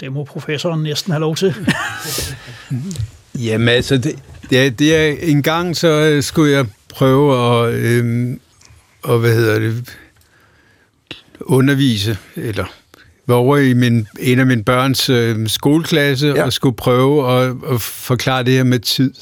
Det 0.00 0.12
må 0.12 0.24
professoren 0.24 0.82
næsten 0.82 1.12
have 1.12 1.20
lov 1.20 1.36
til. 1.36 1.54
Jamen 3.46 3.68
altså, 3.68 3.96
det, 3.96 4.18
det, 4.50 4.78
det 4.78 4.96
er, 4.96 5.16
en 5.20 5.42
gang 5.42 5.76
så 5.76 5.88
øh, 5.88 6.22
skulle 6.22 6.52
jeg 6.52 6.66
prøve 6.88 7.64
at, 7.66 7.74
øhm, 7.74 8.40
og 9.02 9.18
hvad 9.18 9.34
hedder 9.34 9.58
det, 9.58 9.96
undervise, 11.40 12.18
eller 12.36 12.64
var 13.26 13.34
over 13.34 13.56
i 13.56 13.72
min, 13.72 14.06
en 14.18 14.38
af 14.38 14.46
mine 14.46 14.64
børns 14.64 15.10
øh, 15.10 15.48
skoleklasse 15.48 16.26
ja. 16.26 16.44
og 16.44 16.52
skulle 16.52 16.76
prøve 16.76 17.32
at, 17.32 17.56
at 17.72 17.82
forklare 17.82 18.42
det 18.42 18.52
her 18.52 18.64
med 18.64 18.78
tid. 18.78 19.14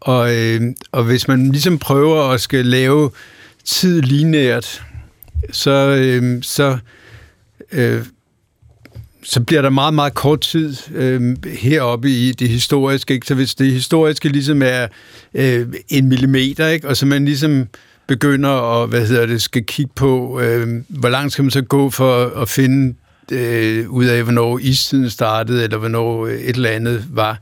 Og, 0.00 0.36
øh, 0.36 0.62
og 0.92 1.04
hvis 1.04 1.28
man 1.28 1.50
ligesom 1.52 1.78
prøver 1.78 2.30
at 2.30 2.40
skal 2.40 2.66
lave 2.66 3.10
tid 3.64 4.02
linært, 4.02 4.82
så, 5.52 5.70
øh, 5.70 6.42
så, 6.42 6.78
øh, 7.72 8.04
så 9.22 9.40
bliver 9.40 9.62
der 9.62 9.70
meget, 9.70 9.94
meget 9.94 10.14
kort 10.14 10.40
tid 10.40 10.76
øh, 10.94 11.36
heroppe 11.46 12.10
i 12.10 12.32
det 12.32 12.48
historiske. 12.48 13.14
Ikke? 13.14 13.26
Så 13.26 13.34
hvis 13.34 13.54
det 13.54 13.72
historiske 13.72 14.28
ligesom 14.28 14.62
er 14.62 14.86
øh, 15.34 15.66
en 15.88 16.08
millimeter, 16.08 16.68
ikke? 16.68 16.88
og 16.88 16.96
så 16.96 17.06
man 17.06 17.24
ligesom 17.24 17.66
begynder 18.06 18.82
at, 18.82 18.88
hvad 18.88 19.06
hedder 19.06 19.26
det, 19.26 19.42
skal 19.42 19.64
kigge 19.64 19.92
på, 19.96 20.40
øh, 20.40 20.82
hvor 20.88 21.08
langt 21.08 21.32
skal 21.32 21.44
man 21.44 21.50
så 21.50 21.62
gå 21.62 21.90
for 21.90 22.24
at 22.42 22.48
finde 22.48 22.94
øh, 23.32 23.90
ud 23.90 24.04
af, 24.04 24.22
hvornår 24.22 24.58
istiden 24.58 25.10
startede, 25.10 25.64
eller 25.64 25.78
hvornår 25.78 26.26
øh, 26.26 26.32
et 26.32 26.56
eller 26.56 26.70
andet 26.70 27.04
var, 27.10 27.40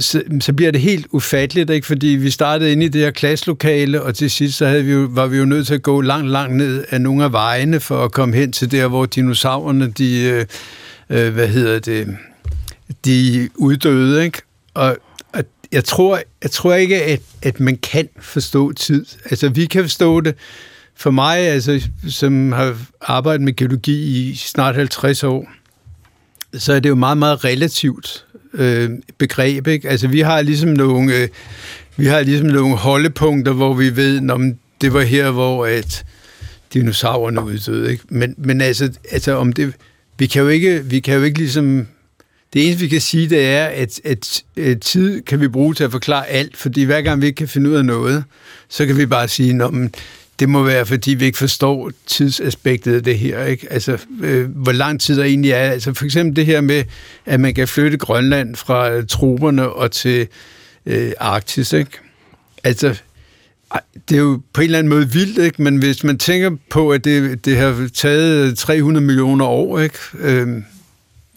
så, 0.00 0.22
så 0.40 0.52
bliver 0.52 0.70
det 0.70 0.80
helt 0.80 1.06
ufatteligt, 1.10 1.70
ikke? 1.70 1.86
fordi 1.86 2.06
vi 2.06 2.30
startede 2.30 2.72
inde 2.72 2.86
i 2.86 2.88
det 2.88 3.00
her 3.00 3.10
klasselokale, 3.10 4.02
og 4.02 4.14
til 4.14 4.30
sidst 4.30 4.58
så 4.58 4.66
havde 4.66 4.84
vi 4.84 4.92
jo, 4.92 5.08
var 5.10 5.26
vi 5.26 5.36
jo 5.36 5.44
nødt 5.44 5.66
til 5.66 5.74
at 5.74 5.82
gå 5.82 6.00
langt, 6.00 6.30
langt 6.30 6.56
ned 6.56 6.84
af 6.90 7.00
nogle 7.00 7.24
af 7.24 7.32
vejene, 7.32 7.80
for 7.80 8.04
at 8.04 8.12
komme 8.12 8.36
hen 8.36 8.52
til 8.52 8.70
der, 8.70 8.88
hvor 8.88 9.06
dinosaurerne, 9.06 9.90
de, 9.90 10.22
øh, 10.22 10.46
øh 11.10 11.34
hvad 11.34 11.48
hedder 11.48 11.78
det, 11.78 12.16
de 13.04 13.48
uddøde, 13.54 14.24
ikke? 14.24 14.42
Og, 14.74 14.96
og 15.32 15.44
jeg 15.72 15.84
tror, 15.84 16.20
jeg 16.42 16.50
tror 16.50 16.74
ikke, 16.74 17.02
at, 17.02 17.20
at 17.42 17.60
man 17.60 17.76
kan 17.76 18.08
forstå 18.20 18.72
tid. 18.72 19.06
Altså, 19.24 19.48
vi 19.48 19.66
kan 19.66 19.82
forstå 19.82 20.20
det. 20.20 20.34
For 20.98 21.10
mig, 21.10 21.38
altså, 21.38 21.88
som 22.08 22.52
har 22.52 22.76
arbejdet 23.00 23.42
med 23.42 23.56
geologi 23.56 24.30
i 24.30 24.34
snart 24.34 24.74
50 24.74 25.24
år, 25.24 25.48
så 26.54 26.72
er 26.72 26.80
det 26.80 26.88
jo 26.88 26.94
meget, 26.94 27.18
meget 27.18 27.44
relativt 27.44 28.25
øh, 28.56 28.90
begreb. 29.18 29.66
Ikke? 29.66 29.88
Altså, 29.88 30.08
vi 30.08 30.20
har 30.20 30.42
ligesom 30.42 30.68
nogle, 30.68 31.14
øh, 31.14 31.28
vi 31.96 32.06
har 32.06 32.20
ligesom 32.20 32.46
nogle 32.46 32.76
holdepunkter, 32.76 33.52
hvor 33.52 33.74
vi 33.74 33.96
ved, 33.96 34.30
om 34.30 34.54
det 34.80 34.92
var 34.92 35.02
her, 35.02 35.30
hvor 35.30 35.66
at 35.66 36.04
dinosaurerne 36.74 37.44
uddøde. 37.44 37.92
Ikke? 37.92 38.04
Men, 38.08 38.34
men 38.38 38.60
altså, 38.60 38.92
altså, 39.10 39.32
om 39.32 39.52
det, 39.52 39.74
vi 40.18 40.26
kan 40.26 40.42
jo 40.42 40.48
ikke, 40.48 40.84
vi 40.84 41.00
kan 41.00 41.14
jo 41.14 41.22
ikke 41.22 41.38
ligesom 41.38 41.86
det 42.52 42.66
eneste, 42.66 42.82
vi 42.82 42.88
kan 42.88 43.00
sige, 43.00 43.28
det 43.28 43.46
er, 43.46 43.64
at, 43.64 44.00
at, 44.04 44.42
at 44.56 44.80
tid 44.80 45.22
kan 45.22 45.40
vi 45.40 45.48
bruge 45.48 45.74
til 45.74 45.84
at 45.84 45.92
forklare 45.92 46.28
alt, 46.28 46.56
fordi 46.56 46.82
hver 46.82 47.02
gang 47.02 47.22
vi 47.22 47.26
ikke 47.26 47.36
kan 47.36 47.48
finde 47.48 47.70
ud 47.70 47.74
af 47.74 47.84
noget, 47.84 48.24
så 48.68 48.86
kan 48.86 48.96
vi 48.96 49.06
bare 49.06 49.28
sige, 49.28 49.64
at 49.64 49.90
det 50.38 50.48
må 50.48 50.62
være, 50.62 50.86
fordi 50.86 51.14
vi 51.14 51.24
ikke 51.24 51.38
forstår 51.38 51.90
tidsaspektet 52.06 52.94
af 52.94 53.02
det 53.02 53.18
her. 53.18 53.44
Ikke? 53.44 53.72
Altså, 53.72 53.98
øh, 54.22 54.50
hvor 54.50 54.72
lang 54.72 55.00
tid 55.00 55.16
der 55.16 55.24
egentlig 55.24 55.50
er. 55.50 55.70
Altså, 55.70 55.94
for 55.94 56.04
eksempel 56.04 56.36
det 56.36 56.46
her 56.46 56.60
med, 56.60 56.84
at 57.26 57.40
man 57.40 57.54
kan 57.54 57.68
flytte 57.68 57.98
Grønland 57.98 58.56
fra 58.56 58.90
øh, 58.90 59.06
troberne 59.06 59.68
og 59.68 59.90
til 59.92 60.28
øh, 60.86 61.12
Arktis. 61.20 61.72
Ikke? 61.72 61.90
Altså, 62.64 62.96
det 64.08 64.16
er 64.16 64.20
jo 64.20 64.40
på 64.52 64.60
en 64.60 64.64
eller 64.64 64.78
anden 64.78 64.90
måde 64.90 65.12
vildt, 65.12 65.38
ikke? 65.38 65.62
men 65.62 65.76
hvis 65.76 66.04
man 66.04 66.18
tænker 66.18 66.50
på, 66.70 66.90
at 66.90 67.04
det, 67.04 67.44
det 67.44 67.56
har 67.56 67.88
taget 67.94 68.58
300 68.58 69.06
millioner 69.06 69.44
år, 69.44 69.80
ikke? 69.80 69.98
Øh, 70.18 70.62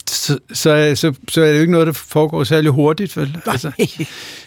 så, 0.10 0.40
så, 0.54 0.92
så, 0.96 1.14
så 1.28 1.42
er 1.42 1.48
det 1.48 1.56
jo 1.56 1.62
ikke 1.62 1.72
noget, 1.72 1.88
der 1.88 1.94
foregår 1.94 2.44
særlig 2.44 2.72
hurtigt. 2.72 3.18
Vel? 3.18 3.38
Altså, 3.46 3.72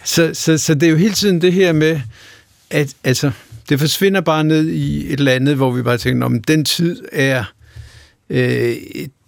så, 0.04 0.30
så, 0.34 0.58
så 0.58 0.74
det 0.74 0.82
er 0.82 0.90
jo 0.90 0.96
hele 0.96 1.14
tiden 1.14 1.42
det 1.42 1.52
her 1.52 1.72
med, 1.72 2.00
at 2.70 2.94
altså, 3.04 3.30
det 3.72 3.80
forsvinder 3.80 4.20
bare 4.20 4.44
ned 4.44 4.68
i 4.68 5.12
et 5.12 5.18
eller 5.18 5.32
andet, 5.32 5.56
hvor 5.56 5.70
vi 5.70 5.82
bare 5.82 5.98
tænker, 5.98 6.26
om 6.26 6.42
den 6.42 6.64
tid 6.64 7.02
er... 7.12 7.44
Øh, 8.30 8.76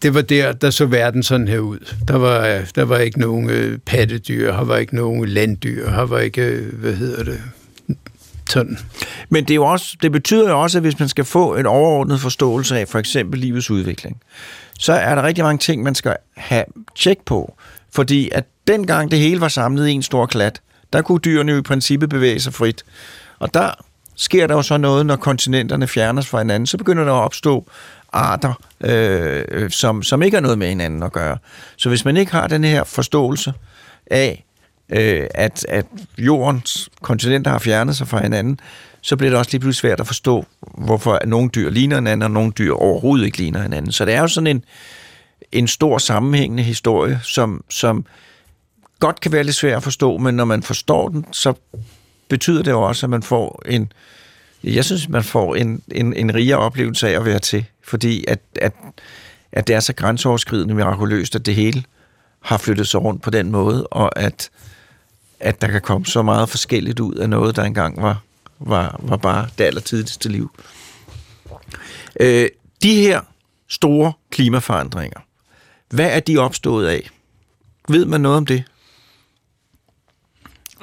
det 0.02 0.14
var 0.14 0.20
der, 0.20 0.52
der 0.52 0.70
så 0.70 0.86
verden 0.86 1.22
sådan 1.22 1.48
her 1.48 1.58
ud. 1.58 1.78
Der 2.08 2.16
var, 2.16 2.62
der 2.74 2.84
var 2.84 2.98
ikke 2.98 3.20
nogen 3.20 3.50
øh, 3.50 3.78
pattedyr, 3.78 4.52
der 4.52 4.64
var 4.64 4.76
ikke 4.76 4.96
nogen 4.96 5.28
landdyr, 5.28 5.90
der 5.90 6.06
var 6.06 6.18
ikke, 6.18 6.42
øh, 6.42 6.74
hvad 6.74 6.94
hedder 6.94 7.24
det, 7.24 7.40
sådan. 8.50 8.78
Men 9.28 9.44
det, 9.44 9.50
er 9.50 9.54
jo 9.54 9.64
også, 9.64 9.96
det 10.02 10.12
betyder 10.12 10.50
jo 10.50 10.62
også, 10.62 10.78
at 10.78 10.82
hvis 10.82 10.98
man 10.98 11.08
skal 11.08 11.24
få 11.24 11.56
en 11.56 11.66
overordnet 11.66 12.20
forståelse 12.20 12.78
af 12.78 12.88
for 12.88 12.98
eksempel 12.98 13.40
livets 13.40 13.70
udvikling, 13.70 14.20
så 14.78 14.92
er 14.92 15.14
der 15.14 15.22
rigtig 15.22 15.44
mange 15.44 15.58
ting, 15.58 15.82
man 15.82 15.94
skal 15.94 16.16
have 16.36 16.64
tjek 16.96 17.18
på. 17.26 17.56
Fordi 17.92 18.30
at 18.32 18.44
dengang 18.66 19.10
det 19.10 19.18
hele 19.18 19.40
var 19.40 19.48
samlet 19.48 19.88
i 19.88 19.92
en 19.92 20.02
stor 20.02 20.26
klat, 20.26 20.60
der 20.92 21.02
kunne 21.02 21.18
dyrene 21.18 21.52
jo 21.52 21.58
i 21.58 21.62
princippet 21.62 22.08
bevæge 22.08 22.40
sig 22.40 22.54
frit. 22.54 22.84
Og 23.38 23.54
der 23.54 23.70
sker 24.16 24.46
der 24.46 24.54
jo 24.54 24.62
så 24.62 24.76
noget, 24.76 25.06
når 25.06 25.16
kontinenterne 25.16 25.86
fjernes 25.86 26.26
fra 26.26 26.38
hinanden, 26.38 26.66
så 26.66 26.76
begynder 26.76 27.04
der 27.04 27.12
at 27.12 27.24
opstå 27.24 27.70
arter, 28.12 28.52
øh, 28.80 29.70
som, 29.70 30.02
som 30.02 30.22
ikke 30.22 30.36
har 30.36 30.42
noget 30.42 30.58
med 30.58 30.68
hinanden 30.68 31.02
at 31.02 31.12
gøre. 31.12 31.38
Så 31.76 31.88
hvis 31.88 32.04
man 32.04 32.16
ikke 32.16 32.32
har 32.32 32.46
den 32.46 32.64
her 32.64 32.84
forståelse 32.84 33.52
af, 34.06 34.44
øh, 34.88 35.26
at, 35.34 35.66
at 35.68 35.86
jordens 36.18 36.88
kontinenter 37.02 37.50
har 37.50 37.58
fjernet 37.58 37.96
sig 37.96 38.08
fra 38.08 38.22
hinanden, 38.22 38.60
så 39.00 39.16
bliver 39.16 39.30
det 39.30 39.38
også 39.38 39.50
lige 39.50 39.60
pludselig 39.60 39.80
svært 39.80 40.00
at 40.00 40.06
forstå, 40.06 40.44
hvorfor 40.60 41.18
nogle 41.26 41.50
dyr 41.54 41.70
ligner 41.70 41.96
hinanden, 41.96 42.22
og 42.22 42.30
nogle 42.30 42.52
dyr 42.52 42.72
overhovedet 42.72 43.26
ikke 43.26 43.38
ligner 43.38 43.62
hinanden. 43.62 43.92
Så 43.92 44.04
det 44.04 44.14
er 44.14 44.20
jo 44.20 44.28
sådan 44.28 44.46
en, 44.46 44.64
en 45.52 45.68
stor 45.68 45.98
sammenhængende 45.98 46.62
historie, 46.62 47.20
som, 47.22 47.64
som 47.70 48.06
godt 49.00 49.20
kan 49.20 49.32
være 49.32 49.44
lidt 49.44 49.56
svær 49.56 49.76
at 49.76 49.82
forstå, 49.82 50.18
men 50.18 50.34
når 50.34 50.44
man 50.44 50.62
forstår 50.62 51.08
den, 51.08 51.26
så 51.32 51.54
betyder 52.28 52.62
det 52.62 52.70
jo 52.70 52.82
også, 52.82 53.06
at 53.06 53.10
man 53.10 53.22
får 53.22 53.62
en, 53.66 53.92
jeg 54.64 54.84
synes, 54.84 55.08
man 55.08 55.24
får 55.24 55.54
en, 55.54 55.82
en, 55.90 56.14
en 56.14 56.34
rigere 56.34 56.58
oplevelse 56.58 57.08
af 57.08 57.12
at 57.12 57.24
være 57.24 57.38
til, 57.38 57.64
fordi 57.82 58.24
at, 58.28 58.40
at, 58.56 58.72
at 59.52 59.66
det 59.66 59.76
er 59.76 59.80
så 59.80 59.92
grænseoverskridende 59.94 60.74
mirakuløst, 60.74 61.34
at 61.34 61.46
det 61.46 61.54
hele 61.54 61.84
har 62.40 62.58
flyttet 62.58 62.88
sig 62.88 63.02
rundt 63.02 63.22
på 63.22 63.30
den 63.30 63.50
måde, 63.50 63.86
og 63.86 64.18
at, 64.18 64.50
at 65.40 65.60
der 65.60 65.68
kan 65.68 65.80
komme 65.80 66.06
så 66.06 66.22
meget 66.22 66.48
forskelligt 66.48 67.00
ud 67.00 67.14
af 67.14 67.30
noget, 67.30 67.56
der 67.56 67.62
engang 67.62 68.02
var, 68.02 68.22
var, 68.58 69.00
var 69.02 69.16
bare 69.16 69.48
det 69.58 69.64
allertidligste 69.64 70.28
liv. 70.28 70.50
Øh, 72.20 72.48
de 72.82 72.94
her 72.94 73.20
store 73.68 74.12
klimaforandringer, 74.30 75.20
hvad 75.88 76.10
er 76.10 76.20
de 76.20 76.38
opstået 76.38 76.88
af? 76.88 77.10
Ved 77.88 78.04
man 78.04 78.20
noget 78.20 78.36
om 78.36 78.46
det? 78.46 78.64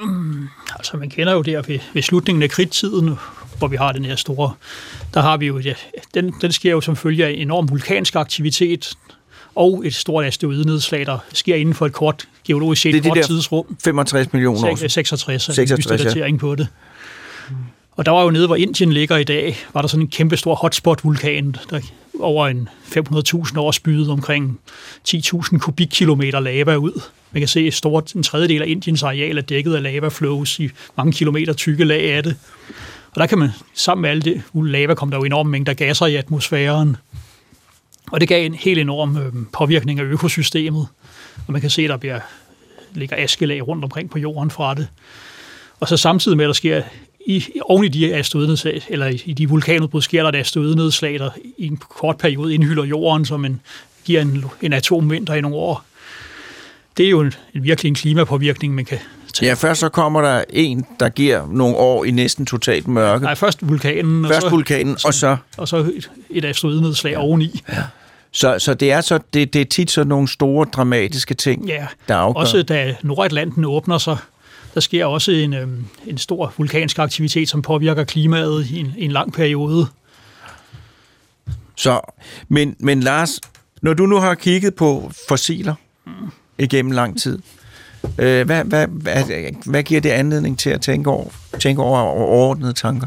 Mm, 0.02 0.48
altså, 0.76 0.96
man 0.96 1.10
kender 1.10 1.32
jo 1.32 1.42
der 1.42 1.62
ved, 1.62 1.78
ved 1.94 2.02
slutningen 2.02 2.42
af 2.42 2.50
kridtiden, 2.50 3.18
hvor 3.58 3.68
vi 3.68 3.76
har 3.76 3.92
den 3.92 4.04
her 4.04 4.16
store, 4.16 4.52
der 5.14 5.20
har 5.20 5.36
vi 5.36 5.46
jo, 5.46 5.58
ja, 5.58 5.74
den, 6.14 6.34
den 6.40 6.52
sker 6.52 6.70
jo 6.70 6.80
som 6.80 6.96
følge 6.96 7.26
af 7.26 7.30
enorm 7.30 7.70
vulkansk 7.70 8.16
aktivitet, 8.16 8.94
og 9.54 9.82
et 9.86 9.94
stort 9.94 10.24
asteroidenedslag, 10.24 11.06
der 11.06 11.18
sker 11.32 11.54
inden 11.54 11.74
for 11.74 11.86
et 11.86 11.92
kort 11.92 12.28
geologisk 12.44 12.82
set 12.82 12.94
det 12.94 13.04
kort 13.04 13.16
de 13.16 13.22
tidsrum. 13.22 13.76
65 13.84 14.32
millioner 14.32 14.70
år. 14.70 14.76
66, 14.76 15.42
66 15.42 16.16
ja. 16.16 16.36
på 16.40 16.54
det. 16.54 16.68
Og 17.96 18.06
der 18.06 18.12
var 18.12 18.22
jo 18.22 18.30
nede, 18.30 18.46
hvor 18.46 18.56
Indien 18.56 18.92
ligger 18.92 19.16
i 19.16 19.24
dag, 19.24 19.56
var 19.74 19.80
der 19.80 19.88
sådan 19.88 20.04
en 20.04 20.08
kæmpe 20.08 20.36
stor 20.36 20.54
hotspot-vulkan, 20.54 21.56
der 21.70 21.80
over 22.22 22.48
en 22.48 22.68
500.000 22.84 23.58
år 23.58 23.70
spydet 23.70 24.08
omkring 24.08 24.60
10.000 25.08 25.58
kubikkilometer 25.58 26.40
lava 26.40 26.76
ud. 26.76 27.02
Man 27.32 27.40
kan 27.40 27.48
se, 27.48 27.60
at 27.60 27.74
stort, 27.74 28.12
en 28.12 28.22
tredjedel 28.22 28.62
af 28.62 28.66
Indiens 28.68 29.02
areal 29.02 29.38
er 29.38 29.42
dækket 29.42 29.74
af 29.74 29.82
lava 29.82 30.08
flows 30.08 30.58
i 30.58 30.70
mange 30.96 31.12
kilometer 31.12 31.52
tykke 31.52 31.84
lag 31.84 32.12
af 32.12 32.22
det. 32.22 32.36
Og 33.10 33.20
der 33.20 33.26
kan 33.26 33.38
man, 33.38 33.50
sammen 33.74 34.02
med 34.02 34.10
alt 34.10 34.24
det 34.24 34.42
uh, 34.52 34.64
lava, 34.64 34.94
kom 34.94 35.10
der 35.10 35.18
jo 35.18 35.24
enorme 35.24 35.50
mængder 35.50 35.74
gasser 35.74 36.06
i 36.06 36.16
atmosfæren. 36.16 36.96
Og 38.12 38.20
det 38.20 38.28
gav 38.28 38.46
en 38.46 38.54
helt 38.54 38.78
enorm 38.78 39.16
øh, 39.16 39.32
påvirkning 39.52 40.00
af 40.00 40.04
økosystemet. 40.04 40.86
Og 41.46 41.52
man 41.52 41.60
kan 41.60 41.70
se, 41.70 41.82
at 41.82 41.90
der 41.90 41.96
bliver, 41.96 42.20
ligger 42.94 43.16
askelag 43.18 43.68
rundt 43.68 43.84
omkring 43.84 44.10
på 44.10 44.18
jorden 44.18 44.50
fra 44.50 44.74
det. 44.74 44.88
Og 45.80 45.88
så 45.88 45.96
samtidig 45.96 46.36
med, 46.36 46.44
at 46.44 46.48
der 46.48 46.52
sker 46.52 46.82
i, 47.26 47.44
oven 47.62 47.84
i 47.84 47.88
de 47.88 48.14
asteroidnedslag, 48.14 48.82
eller 48.88 49.06
i, 49.06 49.22
i 49.24 49.32
de 49.32 49.48
vulkanudbrud, 49.48 50.02
sker 50.02 50.22
der 50.22 50.28
et 50.28 50.36
asteroidnedslag, 50.36 51.18
der 51.18 51.30
i 51.58 51.66
en 51.66 51.76
kort 51.76 52.16
periode 52.16 52.54
indhylder 52.54 52.84
jorden, 52.84 53.24
som 53.24 53.44
en, 53.44 53.60
giver 54.04 54.22
en, 54.22 54.44
en 54.62 54.72
atomvinter 54.72 55.34
i 55.34 55.40
nogle 55.40 55.56
år. 55.56 55.84
Det 56.96 57.06
er 57.06 57.10
jo 57.10 57.20
en, 57.20 57.32
en 57.54 57.64
virkelig 57.64 57.88
en 57.88 57.94
klimapåvirkning, 57.94 58.74
man 58.74 58.84
kan 58.84 58.98
tage. 59.34 59.48
Ja, 59.48 59.54
først 59.54 59.80
så 59.80 59.88
kommer 59.88 60.20
der 60.20 60.44
en, 60.50 60.86
der 61.00 61.08
giver 61.08 61.46
nogle 61.50 61.76
år 61.76 62.04
i 62.04 62.10
næsten 62.10 62.46
totalt 62.46 62.88
mørke. 62.88 63.24
Nej, 63.24 63.34
først 63.34 63.68
vulkanen. 63.68 64.26
Først 64.26 64.36
og 64.36 64.42
så, 64.42 64.48
vulkanen, 64.50 64.96
og 65.04 65.14
så... 65.14 65.36
Og 65.56 65.68
så 65.68 65.76
et, 65.76 66.10
et 66.30 66.44
asteroidnedslag 66.44 67.12
ja. 67.12 67.18
oveni. 67.18 67.60
Ja. 67.68 67.82
Så, 68.32 68.58
så 68.58 68.74
det 68.74 68.92
er 68.92 69.00
så 69.00 69.20
det, 69.34 69.52
det 69.52 69.60
er 69.60 69.64
tit 69.64 69.90
sådan 69.90 70.08
nogle 70.08 70.28
store 70.28 70.66
dramatiske 70.72 71.34
ting, 71.34 71.66
ja. 71.66 71.86
der 72.08 72.16
afgør. 72.16 72.40
Også 72.40 72.62
da 72.62 72.94
Nordatlanten 73.02 73.64
åbner 73.64 73.98
sig, 73.98 74.16
der 74.74 74.80
sker 74.80 75.04
også 75.04 75.32
en, 75.32 75.54
øhm, 75.54 75.84
en 76.06 76.18
stor 76.18 76.54
vulkansk 76.58 76.98
aktivitet, 76.98 77.48
som 77.48 77.62
påvirker 77.62 78.04
klimaet 78.04 78.66
i 78.70 78.78
en, 78.78 78.94
en 78.98 79.12
lang 79.12 79.32
periode. 79.32 79.86
Så, 81.76 82.00
men, 82.48 82.76
men 82.78 83.00
Lars, 83.00 83.40
når 83.82 83.94
du 83.94 84.06
nu 84.06 84.16
har 84.16 84.34
kigget 84.34 84.74
på 84.74 85.12
fossiler 85.28 85.74
mm. 86.06 86.12
igennem 86.58 86.92
lang 86.92 87.20
tid, 87.20 87.38
øh, 88.18 88.46
hvad, 88.46 88.64
hvad, 88.64 88.86
hvad, 88.86 89.24
hvad 89.66 89.82
giver 89.82 90.00
det 90.00 90.10
anledning 90.10 90.58
til 90.58 90.70
at 90.70 90.80
tænke 90.80 91.10
over, 91.10 91.30
tænke 91.60 91.82
over 91.82 92.00
overordnede 92.00 92.72
tanker? 92.72 93.06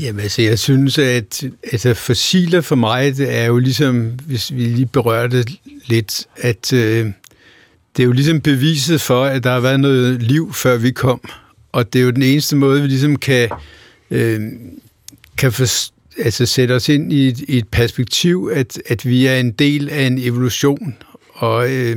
Jamen 0.00 0.20
altså, 0.20 0.42
jeg 0.42 0.58
synes, 0.58 0.98
at 0.98 1.44
altså, 1.72 1.94
fossiler 1.94 2.60
for 2.60 2.76
mig, 2.76 3.16
det 3.16 3.38
er 3.38 3.44
jo 3.44 3.58
ligesom, 3.58 4.10
hvis 4.26 4.54
vi 4.54 4.60
lige 4.60 4.86
berørte 4.86 5.44
lidt, 5.86 6.26
at 6.36 6.72
øh, 6.72 7.12
det 7.96 8.02
er 8.02 8.06
jo 8.06 8.12
ligesom 8.12 8.40
beviset 8.40 9.00
for, 9.00 9.24
at 9.24 9.44
der 9.44 9.52
har 9.52 9.60
været 9.60 9.80
noget 9.80 10.22
liv, 10.22 10.52
før 10.54 10.76
vi 10.76 10.90
kom. 10.90 11.20
Og 11.72 11.92
det 11.92 11.98
er 11.98 12.04
jo 12.04 12.10
den 12.10 12.22
eneste 12.22 12.56
måde, 12.56 12.82
vi 12.82 12.88
ligesom 12.88 13.16
kan, 13.16 13.48
øh, 14.10 14.40
kan 15.36 15.52
for, 15.52 15.66
altså 16.22 16.46
sætte 16.46 16.72
os 16.72 16.88
ind 16.88 17.12
i 17.12 17.28
et, 17.28 17.38
i 17.38 17.58
et 17.58 17.68
perspektiv, 17.68 18.50
at, 18.54 18.78
at 18.86 19.06
vi 19.06 19.26
er 19.26 19.36
en 19.36 19.52
del 19.52 19.90
af 19.90 20.02
en 20.02 20.18
evolution. 20.18 20.96
Og 21.28 21.72
øh, 21.72 21.96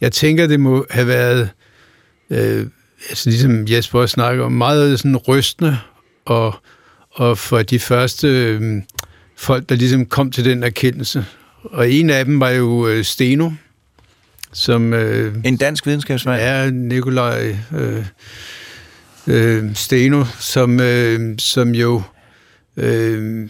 jeg 0.00 0.12
tænker, 0.12 0.46
det 0.46 0.60
må 0.60 0.86
have 0.90 1.06
været, 1.06 1.50
øh, 2.30 2.66
altså 3.10 3.30
ligesom 3.30 3.66
Jesper 3.68 4.00
også 4.00 4.12
snakker 4.12 4.44
om, 4.44 4.52
meget 4.52 5.00
sådan 5.00 5.16
rystende 5.16 5.78
og 6.24 6.54
og 7.10 7.38
for 7.38 7.62
de 7.62 7.78
første 7.78 8.28
øh, 8.28 8.82
folk, 9.36 9.68
der 9.68 9.74
ligesom 9.74 10.06
kom 10.06 10.30
til 10.30 10.44
den 10.44 10.62
erkendelse. 10.62 11.24
Og 11.62 11.90
en 11.90 12.10
af 12.10 12.24
dem 12.24 12.40
var 12.40 12.50
jo 12.50 12.88
øh, 12.88 13.04
Steno, 13.04 13.50
som... 14.52 14.92
Øh, 14.92 15.34
en 15.44 15.56
dansk 15.56 15.86
videnskabsmand? 15.86 16.40
Ja, 16.40 16.70
Nikolaj 16.70 17.56
øh, 17.76 18.04
øh, 19.26 19.74
Steno, 19.74 20.24
som, 20.38 20.80
øh, 20.80 21.38
som 21.38 21.74
jo 21.74 22.02
øh, 22.76 23.48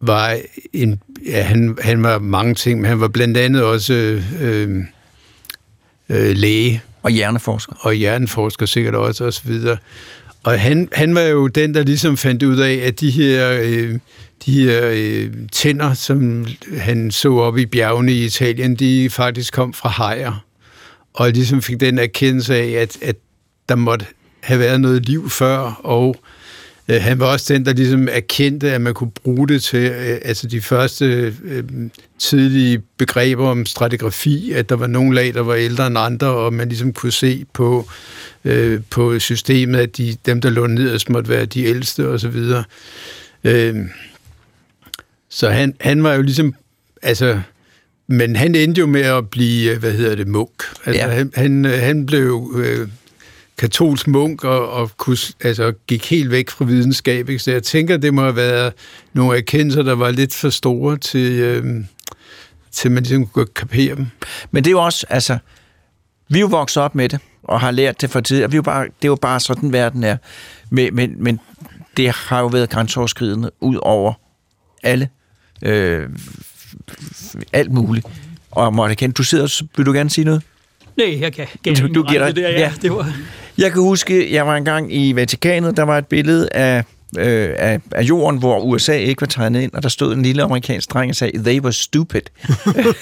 var 0.00 0.38
en... 0.72 1.00
Ja, 1.26 1.42
han, 1.42 1.78
han 1.80 2.02
var 2.02 2.18
mange 2.18 2.54
ting, 2.54 2.80
men 2.80 2.88
han 2.88 3.00
var 3.00 3.08
blandt 3.08 3.36
andet 3.36 3.62
også 3.62 3.94
øh, 4.40 4.84
øh, 6.08 6.36
læge. 6.36 6.82
Og 7.02 7.10
hjerneforsker. 7.10 7.72
Og 7.80 7.94
hjerneforsker 7.94 8.66
sikkert 8.66 8.94
også, 8.94 9.24
og 9.24 9.32
så 9.32 9.42
videre. 9.44 9.76
Og 10.44 10.60
han, 10.60 10.88
han 10.92 11.14
var 11.14 11.20
jo 11.20 11.46
den, 11.46 11.74
der 11.74 11.82
ligesom 11.82 12.16
fandt 12.16 12.42
ud 12.42 12.58
af, 12.58 12.74
at 12.74 13.00
de 13.00 13.10
her, 13.10 13.60
øh, 13.62 13.98
de 14.46 14.64
her 14.64 14.90
øh, 14.92 15.32
tænder, 15.52 15.94
som 15.94 16.46
han 16.76 17.10
så 17.10 17.34
op 17.34 17.58
i 17.58 17.66
bjergene 17.66 18.12
i 18.12 18.24
Italien, 18.24 18.74
de 18.74 19.10
faktisk 19.10 19.52
kom 19.52 19.72
fra 19.72 19.88
hajer. 19.88 20.44
Og 21.14 21.30
ligesom 21.30 21.62
fik 21.62 21.80
den 21.80 21.98
erkendelse 21.98 22.54
af, 22.54 22.70
at, 22.70 22.98
at 23.02 23.16
der 23.68 23.74
måtte 23.74 24.06
have 24.40 24.60
været 24.60 24.80
noget 24.80 25.06
liv 25.06 25.30
før, 25.30 25.58
og 25.84 26.16
øh, 26.88 27.02
han 27.02 27.20
var 27.20 27.26
også 27.26 27.54
den, 27.54 27.66
der 27.66 27.72
ligesom 27.72 28.08
erkendte, 28.12 28.72
at 28.72 28.80
man 28.80 28.94
kunne 28.94 29.10
bruge 29.10 29.48
det 29.48 29.62
til, 29.62 29.90
øh, 29.90 30.18
altså 30.24 30.46
de 30.46 30.60
første 30.60 31.34
øh, 31.44 31.64
tidlige 32.18 32.82
begreber 32.96 33.48
om 33.48 33.66
stratigrafi, 33.66 34.52
at 34.52 34.68
der 34.68 34.76
var 34.76 34.86
nogle 34.86 35.14
lag, 35.14 35.34
der 35.34 35.40
var 35.40 35.54
ældre 35.54 35.86
end 35.86 35.98
andre, 35.98 36.26
og 36.26 36.52
man 36.52 36.68
ligesom 36.68 36.92
kunne 36.92 37.12
se 37.12 37.44
på 37.52 37.88
øh, 38.44 38.80
på 38.90 39.18
systemet, 39.18 39.78
at 39.78 39.96
de, 39.96 40.16
dem, 40.26 40.40
der 40.40 40.50
lå 40.50 40.66
nederst, 40.66 41.10
måtte 41.10 41.30
være 41.30 41.44
de 41.44 41.64
ældste 41.64 42.08
og 42.08 42.20
så 42.20 42.28
videre. 42.28 42.64
Øh, 43.44 43.76
så 45.28 45.50
han, 45.50 45.74
han 45.80 46.02
var 46.02 46.14
jo 46.14 46.22
ligesom, 46.22 46.54
altså, 47.02 47.40
men 48.06 48.36
han 48.36 48.54
endte 48.54 48.78
jo 48.78 48.86
med 48.86 49.00
at 49.00 49.30
blive, 49.30 49.78
hvad 49.78 49.92
hedder 49.92 50.14
det, 50.14 50.28
munk. 50.28 50.62
Altså, 50.84 51.06
ja. 51.06 51.10
han, 51.10 51.32
han, 51.34 51.64
han 51.64 52.06
blev 52.06 52.54
øh, 52.56 52.88
katolsk 53.58 54.08
munk 54.08 54.44
og, 54.44 54.70
og 54.70 54.90
kunne, 54.96 55.16
altså, 55.40 55.72
gik 55.86 56.10
helt 56.10 56.30
væk 56.30 56.50
fra 56.50 56.64
videnskab. 56.64 57.28
Ikke? 57.28 57.42
Så 57.42 57.50
jeg 57.50 57.62
tænker, 57.62 57.96
det 57.96 58.14
må 58.14 58.22
have 58.22 58.36
været 58.36 58.72
nogle 59.12 59.38
erkendelser, 59.38 59.82
der 59.82 59.94
var 59.94 60.10
lidt 60.10 60.34
for 60.34 60.50
store 60.50 60.96
til, 60.96 61.32
øh, 61.32 61.84
til 62.72 62.90
man 62.90 63.02
ligesom 63.02 63.26
kunne 63.26 63.46
kapere 63.46 63.96
dem. 63.96 64.06
Men 64.50 64.64
det 64.64 64.70
er 64.70 64.72
jo 64.72 64.84
også, 64.84 65.06
altså, 65.10 65.38
vi 66.28 66.38
er 66.38 66.40
jo 66.40 66.46
vokset 66.46 66.82
op 66.82 66.94
med 66.94 67.08
det 67.08 67.20
og 67.42 67.60
har 67.60 67.70
lært 67.70 68.00
det 68.00 68.10
for 68.10 68.20
tid, 68.20 68.44
og 68.44 68.52
vi 68.52 68.54
er 68.54 68.58
jo 68.58 68.62
bare, 68.62 68.84
det 68.84 69.04
er 69.04 69.08
jo 69.08 69.16
bare 69.16 69.40
sådan, 69.40 69.72
verden 69.72 70.04
er. 70.04 70.16
Men, 70.70 70.94
men, 70.94 71.22
men 71.22 71.40
det 71.96 72.10
har 72.10 72.40
jo 72.40 72.46
været 72.46 72.70
grænseoverskridende 72.70 73.50
ud 73.60 73.78
over 73.82 74.12
alle, 74.82 75.08
øh, 75.62 76.08
alt 77.52 77.72
muligt. 77.72 78.06
Og 78.50 78.74
Morten 78.74 79.12
du 79.12 79.22
sidder, 79.22 79.62
vil 79.76 79.86
du 79.86 79.92
gerne 79.92 80.10
sige 80.10 80.24
noget? 80.24 80.42
Nej, 80.96 81.20
jeg 81.20 81.32
kan 81.32 81.46
du, 81.64 81.86
du 81.94 82.02
giver 82.02 82.26
dig, 82.26 82.36
det 82.36 82.44
der, 82.44 82.50
ja. 82.50 82.60
ja. 82.60 82.72
Det 82.82 82.90
var... 82.90 83.12
Jeg 83.58 83.72
kan 83.72 83.82
huske, 83.82 84.34
jeg 84.34 84.46
var 84.46 84.56
engang 84.56 84.94
i 84.94 85.16
Vatikanet, 85.16 85.76
der 85.76 85.82
var 85.82 85.98
et 85.98 86.06
billede 86.06 86.48
af 86.52 86.84
øh, 87.18 87.50
af, 87.58 87.80
af 87.90 88.02
jorden, 88.02 88.38
hvor 88.38 88.60
USA 88.60 88.96
ikke 88.96 89.20
var 89.20 89.26
tegnet 89.26 89.60
ind, 89.62 89.72
og 89.72 89.82
der 89.82 89.88
stod 89.88 90.14
en 90.14 90.22
lille 90.22 90.42
amerikansk 90.42 90.92
dreng 90.92 91.10
og 91.10 91.16
sagde, 91.16 91.38
they 91.38 91.60
were 91.60 91.72
stupid. 91.72 92.20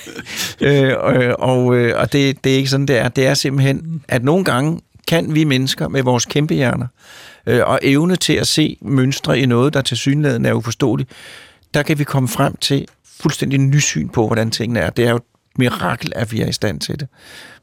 øh, 0.60 0.92
og 1.38 1.76
øh, 1.76 2.00
og 2.00 2.12
det, 2.12 2.44
det 2.44 2.52
er 2.52 2.56
ikke 2.56 2.70
sådan, 2.70 2.86
det 2.86 2.98
er. 2.98 3.08
Det 3.08 3.26
er 3.26 3.34
simpelthen, 3.34 4.02
at 4.08 4.24
nogle 4.24 4.44
gange 4.44 4.80
kan 5.08 5.34
vi 5.34 5.44
mennesker 5.44 5.88
med 5.88 6.02
vores 6.02 6.24
kæmpe 6.24 6.54
hjerner 6.54 6.86
øh, 7.46 7.60
og 7.64 7.78
evne 7.82 8.16
til 8.16 8.32
at 8.32 8.46
se 8.46 8.76
mønstre 8.80 9.38
i 9.38 9.46
noget, 9.46 9.74
der 9.74 9.82
til 9.82 9.96
synligheden 9.96 10.46
er 10.46 10.52
uforståeligt, 10.52 11.10
der 11.74 11.82
kan 11.82 11.98
vi 11.98 12.04
komme 12.04 12.28
frem 12.28 12.56
til 12.56 12.86
fuldstændig 13.20 13.58
nysyn 13.58 14.08
på, 14.08 14.26
hvordan 14.26 14.50
tingene 14.50 14.80
er. 14.80 14.90
Det 14.90 15.06
er 15.06 15.10
jo 15.10 15.20
mirakel, 15.58 16.12
at 16.16 16.32
vi 16.32 16.40
er 16.40 16.46
i 16.46 16.52
stand 16.52 16.80
til 16.80 17.00
det. 17.00 17.08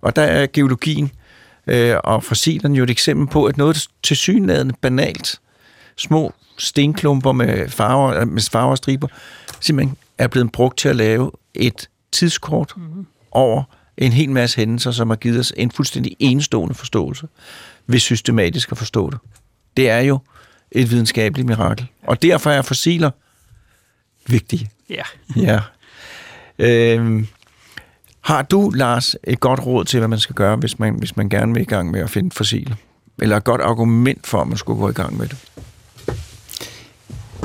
Og 0.01 0.15
der 0.15 0.21
er 0.21 0.47
geologien 0.53 1.11
øh, 1.67 1.95
og 2.03 2.23
fossilerne 2.23 2.77
jo 2.77 2.83
et 2.83 2.89
eksempel 2.89 3.27
på, 3.27 3.45
at 3.45 3.57
noget 3.57 3.87
til 4.03 4.17
synligheden 4.17 4.73
banalt, 4.81 5.39
små 5.95 6.33
stenklumper 6.57 7.31
med 7.31 7.69
farver, 7.69 8.25
med 8.25 8.41
farver 8.51 8.71
og 8.71 8.77
striber, 8.77 9.07
simpelthen 9.59 9.97
er 10.17 10.27
blevet 10.27 10.51
brugt 10.51 10.77
til 10.77 10.89
at 10.89 10.95
lave 10.95 11.31
et 11.53 11.89
tidskort 12.11 12.73
mm-hmm. 12.77 13.07
over 13.31 13.63
en 13.97 14.11
hel 14.11 14.29
masse 14.29 14.57
hændelser, 14.57 14.91
som 14.91 15.09
har 15.09 15.15
givet 15.15 15.39
os 15.39 15.53
en 15.57 15.71
fuldstændig 15.71 16.15
enestående 16.19 16.75
forståelse, 16.75 17.27
hvis 17.85 18.01
systematisk 18.01 18.71
at 18.71 18.77
forstå 18.77 19.09
det. 19.09 19.19
Det 19.77 19.89
er 19.89 19.99
jo 19.99 20.19
et 20.71 20.91
videnskabeligt 20.91 21.47
mirakel. 21.47 21.87
Og 22.03 22.21
derfor 22.21 22.51
er 22.51 22.61
fossiler 22.61 23.11
vigtige. 24.27 24.69
Ja. 24.89 25.03
ja. 25.35 25.59
Øhm, 26.61 27.27
har 28.29 28.41
du, 28.41 28.69
Lars, 28.69 29.15
et 29.23 29.39
godt 29.39 29.65
råd 29.65 29.85
til, 29.85 29.99
hvad 29.99 30.07
man 30.07 30.19
skal 30.19 30.35
gøre, 30.35 30.55
hvis 30.55 30.79
man, 30.79 30.95
hvis 30.95 31.17
man 31.17 31.29
gerne 31.29 31.53
vil 31.53 31.61
i 31.61 31.65
gang 31.65 31.91
med 31.91 31.99
at 31.99 32.09
finde 32.09 32.31
fossiler? 32.31 32.75
Eller 33.21 33.37
et 33.37 33.43
godt 33.43 33.61
argument 33.61 34.27
for, 34.27 34.41
at 34.41 34.47
man 34.47 34.57
skulle 34.57 34.79
gå 34.79 34.89
i 34.89 34.93
gang 34.93 35.17
med 35.17 35.27
det? 35.27 35.37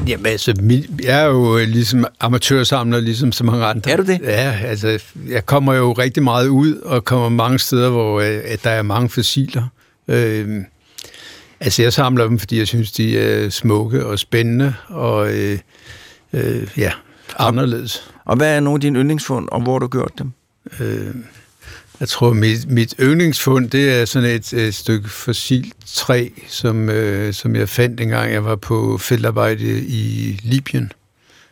Jamen 0.07 0.27
altså, 0.27 0.55
jeg 1.03 1.21
er 1.21 1.27
jo 1.27 1.59
øh, 1.59 1.69
ligesom 1.69 2.05
amatørsamler, 2.21 3.01
ligesom 3.01 3.33
så 3.33 3.45
mange 3.45 3.65
andre. 3.65 3.91
Er 3.91 3.97
du 3.97 4.03
det? 4.03 4.21
Ja, 4.23 4.59
altså, 4.65 5.03
jeg 5.29 5.47
kommer 5.47 5.75
jo 5.75 5.93
rigtig 5.93 6.23
meget 6.23 6.49
ud, 6.49 6.77
og 6.77 7.05
kommer 7.05 7.29
mange 7.29 7.59
steder, 7.59 7.91
hvor 7.91 8.21
øh, 8.21 8.41
at 8.45 8.65
der 8.65 8.71
er 8.71 8.83
mange 8.83 9.09
fossiler. 9.09 9.69
Øh, 10.09 10.61
altså, 11.61 11.83
jeg 11.83 11.93
samler 11.93 12.25
dem, 12.25 12.39
fordi 12.39 12.59
jeg 12.59 12.67
synes, 12.67 12.93
de 12.93 13.19
er 13.19 13.51
smukke 13.51 14.07
og 14.07 14.19
spændende, 14.19 14.75
og 14.89 15.33
øh, 15.33 15.59
øh, 16.33 16.69
ja, 16.77 16.93
anderledes. 17.39 18.13
Og 18.25 18.37
hvad 18.37 18.57
er 18.57 18.61
nogle 18.61 18.77
af 18.77 18.81
dine 18.81 18.99
yndlingsfund, 18.99 19.49
og 19.53 19.61
hvor 19.61 19.73
har 19.73 19.79
du 19.79 19.89
gjort 19.89 20.13
dem? 20.19 20.33
Øh, 20.81 21.15
jeg 22.01 22.09
tror, 22.09 22.33
mit, 22.33 22.71
mit 22.71 22.95
yndlingsfund, 23.01 23.71
det 23.71 23.93
er 23.93 24.05
sådan 24.05 24.31
et, 24.31 24.53
et 24.53 24.75
stykke 24.75 25.09
fossil 25.09 25.73
træ, 25.87 26.29
som, 26.49 26.89
øh, 26.91 27.35
som 27.35 27.57
jeg 27.57 27.69
fandt 27.69 28.01
engang, 28.01 28.33
jeg 28.33 28.45
var 28.45 28.57
på 28.57 28.99
feltarbejde 28.99 29.85
i 29.85 30.41
Libyen, 30.43 30.93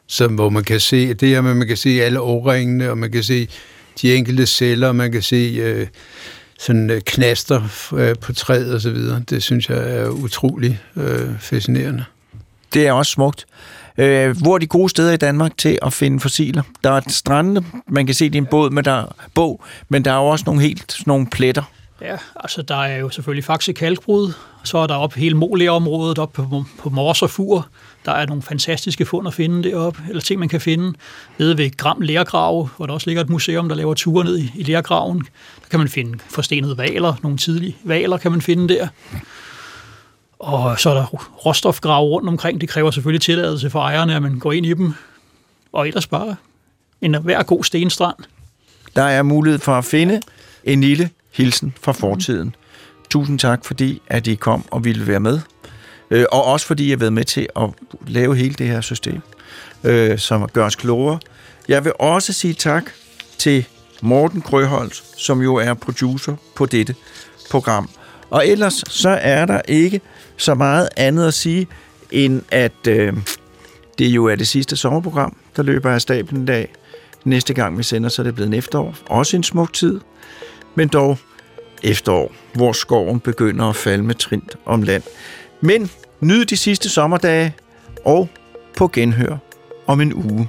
som, 0.07 0.35
hvor 0.35 0.49
man 0.49 0.65
kan 0.65 0.81
se, 0.81 1.15
det 1.15 1.29
her 1.29 1.41
med, 1.41 1.55
man 1.55 1.69
kan 1.69 1.77
se 1.77 2.03
alle 2.03 2.21
årringene, 2.21 2.91
og 2.91 2.99
man 2.99 3.13
kan 3.13 3.23
se 3.23 3.49
de 4.03 4.15
enkelte 4.15 4.47
celler, 4.47 4.89
og 4.89 4.97
man 4.97 5.13
kan 5.13 5.23
se 5.23 5.57
øh, 5.61 5.87
sådan 6.59 6.91
øh, 6.91 7.01
knaster 7.01 7.63
øh, 7.95 8.15
på 8.21 8.33
træet 8.33 8.75
og 8.75 8.81
så 8.81 8.91
videre. 8.91 9.23
Det 9.31 9.43
synes 9.43 9.69
jeg 9.69 9.97
er 9.97 10.09
utrolig 10.09 10.81
øh, 10.97 11.31
fascinerende. 11.41 12.05
Det 12.75 12.87
er 12.87 12.93
også 12.93 13.13
smukt. 13.13 13.47
Øh, 13.99 14.37
hvor 14.43 14.55
er 14.55 14.59
de 14.59 14.67
gode 14.67 14.89
steder 14.89 15.13
i 15.13 15.17
Danmark 15.17 15.57
til 15.59 15.79
at 15.83 15.93
finde 15.93 16.21
fossiler? 16.21 16.63
Der 16.85 16.91
er 16.91 17.01
strandene, 17.09 17.65
man 17.89 18.07
kan 18.07 18.15
se 18.15 18.25
det 18.25 18.35
i 18.35 18.39
en 18.39 18.47
båd, 18.47 18.71
men 18.71 18.85
der, 18.85 19.15
bog, 19.35 19.65
men 19.89 20.05
der 20.05 20.13
er 20.13 20.17
jo 20.17 20.27
også 20.27 20.45
nogle 20.47 20.63
helt 20.63 20.93
sådan 20.93 21.11
nogle 21.11 21.27
pletter. 21.27 21.63
Ja, 22.01 22.17
altså 22.37 22.63
der 22.63 22.77
er 22.77 22.97
jo 22.97 23.11
selvfølgelig 23.11 23.45
Faxe 23.45 23.73
Kalkbrud, 23.73 24.33
så 24.65 24.79
er 24.79 24.87
der 24.87 24.95
op 24.95 25.15
hele 25.15 25.37
Molia-området, 25.37 26.19
op 26.19 26.33
på, 26.33 26.65
på 26.79 26.91
Mors 26.91 27.23
og 27.23 27.31
Fur. 27.31 27.69
Der 28.05 28.13
er 28.13 28.27
nogle 28.27 28.43
fantastiske 28.43 29.07
fund 29.07 29.29
at 29.29 29.35
finde 29.35 29.71
deroppe, 29.71 30.03
eller 30.09 30.21
ting, 30.21 30.41
man 30.41 30.49
kan 30.49 30.61
finde. 30.61 30.95
Nede 31.39 31.59
ved 31.59 31.77
Gram 31.77 32.01
Lærgrave, 32.01 32.69
hvor 32.77 32.87
der 32.87 32.93
også 32.93 33.07
ligger 33.07 33.23
et 33.23 33.29
museum, 33.31 33.69
der 33.69 33.77
laver 33.77 33.95
ture 33.95 34.25
ned 34.25 34.39
i, 34.39 34.53
i 34.55 34.63
Lærgraven. 34.63 35.19
Der 35.63 35.69
kan 35.71 35.79
man 35.79 35.89
finde 35.89 36.19
forstenede 36.31 36.79
valer, 36.79 37.15
nogle 37.23 37.39
tidlige 37.39 37.77
valer 37.85 38.17
kan 38.17 38.31
man 38.31 38.43
finde 38.43 38.75
der. 38.75 38.89
Og 40.43 40.81
så 40.81 40.91
er 40.91 40.95
der 40.95 41.05
råstofgrave 41.47 42.09
rundt 42.09 42.29
omkring. 42.29 42.61
Det 42.61 42.69
kræver 42.69 42.91
selvfølgelig 42.91 43.23
tilladelse 43.23 43.71
for 43.71 43.81
ejerne, 43.81 44.15
at 44.15 44.23
man 44.23 44.39
går 44.39 44.53
ind 44.53 44.67
i 44.67 44.75
dem. 44.75 44.95
Og 45.73 45.89
ellers 45.89 46.07
bare 46.07 46.37
en 47.01 47.15
hver 47.15 47.43
god 47.43 47.65
stenstrand. 47.65 48.17
Der 48.97 49.03
er 49.03 49.23
mulighed 49.23 49.59
for 49.59 49.73
at 49.73 49.85
finde 49.85 50.21
en 50.65 50.81
lille 50.81 51.11
hilsen 51.33 51.75
fra 51.81 51.93
fortiden. 51.93 52.47
Mm. 52.47 52.55
Tusind 53.11 53.39
tak, 53.39 53.65
fordi 53.65 54.03
at 54.07 54.27
I 54.27 54.35
kom 54.35 54.65
og 54.71 54.85
ville 54.85 55.07
være 55.07 55.21
med. 55.21 55.41
Øh, 56.11 56.25
og 56.33 56.45
også 56.45 56.67
fordi 56.67 56.87
I 56.87 56.91
har 56.91 56.97
været 56.97 57.13
med 57.13 57.25
til 57.25 57.49
at 57.57 57.71
lave 58.07 58.37
hele 58.37 58.55
det 58.55 58.67
her 58.67 58.81
system, 58.81 59.21
øh, 59.85 60.19
som 60.19 60.49
gør 60.49 60.67
os 60.67 60.77
klogere. 60.77 61.19
Jeg 61.69 61.85
vil 61.85 61.93
også 61.99 62.33
sige 62.33 62.55
tak 62.55 62.91
til 63.39 63.65
Morten 64.01 64.41
Grøholt, 64.41 65.03
som 65.17 65.43
jo 65.43 65.55
er 65.55 65.75
producer 65.75 66.37
på 66.57 66.67
dette 66.67 66.95
program. 67.51 67.89
Og 68.31 68.49
ellers 68.49 68.85
så 68.89 69.09
er 69.11 69.47
der 69.47 69.61
ikke 69.69 70.01
så 70.43 70.55
meget 70.55 70.89
andet 70.97 71.29
at 71.29 71.35
sige, 71.35 71.67
end 72.11 72.43
at 72.51 72.87
øh, 72.89 73.13
det 73.99 74.07
jo 74.07 74.25
er 74.25 74.37
det 74.37 74.49
sidste 74.49 74.77
sommerprogram, 74.77 75.37
der 75.57 75.63
løber 75.63 75.91
af 75.91 76.01
stablen 76.01 76.43
i 76.43 76.47
dag. 76.47 76.73
Næste 77.25 77.55
gang 77.55 77.79
vi 77.79 77.83
sender, 77.83 78.09
så 78.09 78.23
er 78.23 78.25
det 78.25 78.35
blevet 78.35 78.49
en 78.49 78.55
efterår. 78.55 78.95
Også 79.07 79.37
en 79.37 79.43
smuk 79.43 79.73
tid, 79.73 80.01
men 80.75 80.89
dog 80.89 81.19
efterår, 81.83 82.33
hvor 82.55 82.73
skoven 82.73 83.21
begynder 83.21 83.65
at 83.65 83.77
falde 83.77 84.05
med 84.05 84.15
trint 84.15 84.57
om 84.65 84.83
land. 84.83 85.03
Men 85.61 85.91
nyd 86.21 86.45
de 86.45 86.57
sidste 86.57 86.89
sommerdage, 86.89 87.55
og 88.05 88.29
på 88.77 88.89
genhør 88.89 89.37
om 89.87 90.01
en 90.01 90.15
uge. 90.15 90.49